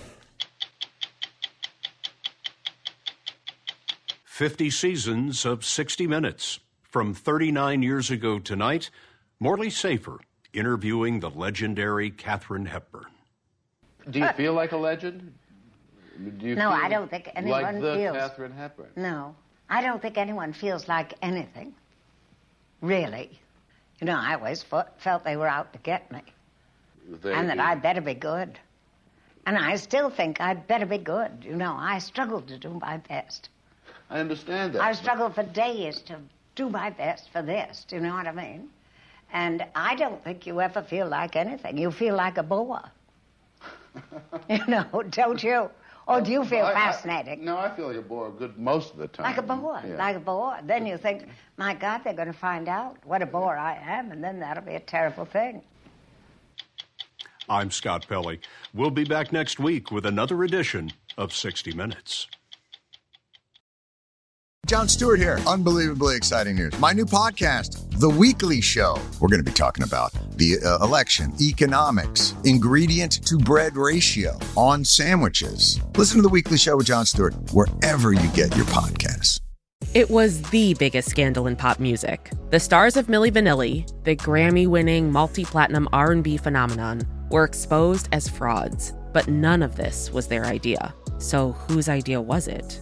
50 4.36 4.69
seasons 4.69 5.45
of 5.45 5.63
60 5.63 6.07
Minutes. 6.07 6.59
From 6.81 7.13
39 7.13 7.81
years 7.81 8.11
ago 8.11 8.38
tonight, 8.38 8.89
Morley 9.39 9.69
Safer 9.69 10.19
interviewing 10.51 11.21
the 11.21 11.29
legendary 11.29 12.09
Katharine 12.09 12.65
Hepburn. 12.65 13.05
Do 14.09 14.19
you 14.19 14.27
feel 14.33 14.51
like 14.51 14.73
a 14.73 14.77
legend? 14.77 15.33
Do 16.38 16.47
you 16.47 16.55
no, 16.55 16.69
feel 16.69 16.83
I 16.83 16.89
don't 16.89 17.09
think 17.09 17.29
anyone 17.33 17.63
like 17.63 17.81
the 17.81 17.95
feels. 17.95 18.17
Katharine 18.17 18.51
Hepburn. 18.51 18.89
No, 18.97 19.33
I 19.69 19.81
don't 19.81 20.01
think 20.01 20.17
anyone 20.17 20.51
feels 20.51 20.89
like 20.89 21.13
anything. 21.21 21.73
Really. 22.81 23.39
You 24.01 24.07
know, 24.07 24.17
I 24.19 24.36
always 24.36 24.61
felt, 24.61 24.88
felt 24.97 25.23
they 25.23 25.38
were 25.38 25.47
out 25.47 25.71
to 25.71 25.79
get 25.79 26.11
me. 26.11 26.23
They 27.21 27.31
and 27.31 27.47
that 27.47 27.55
do. 27.55 27.63
I 27.63 27.75
better 27.75 28.01
be 28.01 28.15
good. 28.15 28.59
And 29.45 29.57
I 29.57 29.77
still 29.77 30.09
think 30.09 30.41
I'd 30.41 30.67
better 30.67 30.86
be 30.86 30.97
good. 30.97 31.45
You 31.45 31.55
know, 31.55 31.73
I 31.79 31.99
struggled 31.99 32.49
to 32.49 32.57
do 32.57 32.77
my 32.81 32.97
best. 32.97 33.47
I 34.10 34.20
understand 34.20 34.74
that. 34.74 34.82
I 34.82 34.93
struggled 34.93 35.36
for 35.36 35.43
days 35.43 36.01
to 36.01 36.18
do 36.56 36.70
my 36.70 36.89
best 36.89 37.30
for 37.32 37.41
this. 37.41 37.86
Do 37.88 37.95
you 37.95 38.01
know 38.01 38.14
what 38.14 38.28
I 38.28 38.32
mean? 38.32 38.70
And 39.34 39.66
I 39.76 39.95
don't 39.95 40.24
think 40.24 40.45
you 40.45 40.62
ever 40.62 40.82
feel 40.82 41.08
like 41.08 41.36
anything. 41.36 41.78
You 41.78 41.91
feel 41.91 42.16
like 42.16 42.38
a 42.38 42.43
bore. 42.43 42.84
you 44.49 44.66
know, 44.68 45.03
don't 45.10 45.41
you? 45.43 45.70
Or 46.08 46.22
do 46.22 46.32
you 46.32 46.45
feel 46.45 46.66
I- 46.66 46.72
I- 46.72 46.74
fascinating? 46.74 47.43
no, 47.43 47.58
I 47.58 47.76
feel 47.76 47.88
like 47.88 47.97
a 47.97 48.01
bore 48.01 48.30
good 48.30 48.58
most 48.60 48.91
of 48.93 48.97
the 48.99 49.08
time. 49.08 49.26
Like 49.26 49.38
a 49.38 49.41
bore, 49.41 49.82
Yeah. 49.86 49.95
like 49.95 50.16
a 50.16 50.20
bore. 50.20 50.58
Then 50.64 50.86
you 50.86 50.97
think, 50.97 51.28
my 51.58 51.74
God, 51.74 52.01
they're 52.03 52.14
going 52.14 52.28
to 52.32 52.34
find 52.38 52.68
out 52.70 52.97
what 53.06 53.22
a 53.24 53.26
bore 53.26 53.58
I 53.58 53.76
am, 53.84 54.12
and 54.12 54.24
then 54.24 54.39
that'll 54.39 54.64
be 54.64 54.76
a 54.76 54.80
terrible 54.80 55.26
thing. 55.26 55.64
I'm 57.49 57.72
Scott 57.72 58.06
Pelley. 58.08 58.39
We'll 58.74 58.91
be 58.91 59.03
back 59.03 59.32
next 59.32 59.60
week 59.60 59.91
with 59.91 60.06
another 60.06 60.43
edition 60.43 60.91
of 61.18 61.34
60 61.34 61.74
Minutes. 61.74 62.28
Jon 64.66 64.89
Stewart 64.89 65.20
here. 65.20 65.39
Unbelievably 65.45 66.16
exciting 66.16 66.55
news. 66.55 66.78
My 66.80 66.91
new 66.91 67.05
podcast, 67.05 67.99
The 67.99 68.09
Weekly 68.09 68.61
Show. 68.61 68.99
We're 69.20 69.28
going 69.28 69.43
to 69.43 69.49
be 69.49 69.55
talking 69.55 69.84
about 69.84 70.11
the 70.38 70.57
uh, 70.57 70.84
election, 70.84 71.34
economics, 71.39 72.34
ingredient 72.45 73.24
to 73.28 73.38
bread 73.38 73.78
ratio 73.78 74.39
on 74.57 74.84
sandwiches. 74.84 75.80
Listen 75.95 76.18
to 76.18 76.24
The 76.24 76.30
Weekly 76.30 76.57
Show 76.57 76.78
with 76.78 76.88
Jon 76.88 77.05
Stewart 77.05 77.36
wherever 77.53 78.11
you 78.11 78.28
get 78.30 78.55
your 78.55 78.66
podcasts. 78.66 79.39
It 79.93 80.09
was 80.09 80.41
the 80.49 80.74
biggest 80.74 81.09
scandal 81.09 81.45
in 81.45 81.55
pop 81.55 81.80
music. 81.80 82.32
The 82.49 82.59
stars 82.59 82.97
of 82.97 83.05
Milli 83.05 83.32
Vanilli, 83.32 83.88
the 84.03 84.16
Grammy-winning 84.16 85.11
multi-platinum 85.11 85.88
R&B 85.93 86.38
phenomenon, 86.38 87.03
were 87.30 87.43
exposed 87.43 88.09
as 88.11 88.28
frauds. 88.28 88.93
But 89.13 89.28
none 89.28 89.61
of 89.61 89.76
this 89.76 90.11
was 90.11 90.28
their 90.28 90.45
idea. 90.45 90.95
So 91.20 91.51
whose 91.51 91.88
idea 91.88 92.20
was 92.20 92.47
it? 92.47 92.82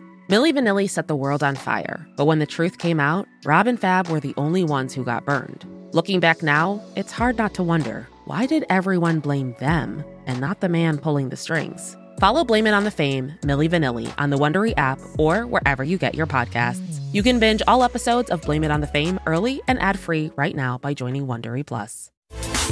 Milli 0.31 0.53
Vanilli 0.53 0.89
set 0.89 1.09
the 1.09 1.15
world 1.15 1.43
on 1.43 1.57
fire, 1.57 2.07
but 2.15 2.23
when 2.23 2.39
the 2.39 2.45
truth 2.45 2.77
came 2.77 3.01
out, 3.01 3.27
Rob 3.43 3.67
and 3.67 3.77
Fab 3.77 4.07
were 4.07 4.21
the 4.21 4.33
only 4.37 4.63
ones 4.63 4.93
who 4.93 5.03
got 5.03 5.25
burned. 5.25 5.65
Looking 5.91 6.21
back 6.21 6.41
now, 6.41 6.81
it's 6.95 7.11
hard 7.11 7.37
not 7.37 7.53
to 7.55 7.63
wonder 7.63 8.07
why 8.23 8.45
did 8.45 8.63
everyone 8.69 9.19
blame 9.19 9.53
them 9.59 10.05
and 10.27 10.39
not 10.39 10.61
the 10.61 10.69
man 10.69 10.99
pulling 10.99 11.27
the 11.27 11.35
strings? 11.35 11.97
Follow 12.17 12.45
Blame 12.45 12.65
It 12.65 12.73
on 12.73 12.85
the 12.85 12.91
Fame, 12.91 13.33
Milli 13.41 13.69
Vanilli 13.69 14.09
on 14.17 14.29
the 14.29 14.37
Wondery 14.37 14.73
app 14.77 14.99
or 15.19 15.45
wherever 15.45 15.83
you 15.83 15.97
get 15.97 16.15
your 16.15 16.27
podcasts. 16.27 17.01
You 17.11 17.23
can 17.23 17.37
binge 17.37 17.61
all 17.67 17.83
episodes 17.83 18.29
of 18.29 18.41
Blame 18.41 18.63
It 18.63 18.71
on 18.71 18.79
the 18.79 18.87
Fame 18.87 19.19
early 19.25 19.61
and 19.67 19.81
ad-free 19.81 20.31
right 20.37 20.55
now 20.55 20.77
by 20.77 20.93
joining 20.93 21.27
Wondery 21.27 21.65
Plus. 21.65 22.09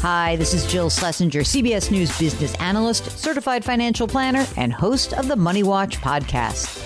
Hi, 0.02 0.38
this 0.38 0.54
is 0.54 0.66
Jill 0.66 0.90
Schlesinger, 0.90 1.42
CBS 1.42 1.92
News 1.92 2.18
business 2.18 2.56
analyst, 2.62 3.20
certified 3.20 3.66
financial 3.66 4.08
planner, 4.08 4.48
and 4.56 4.72
host 4.72 5.12
of 5.12 5.28
the 5.28 5.36
Money 5.36 5.64
Watch 5.64 5.98
podcast. 5.98 6.86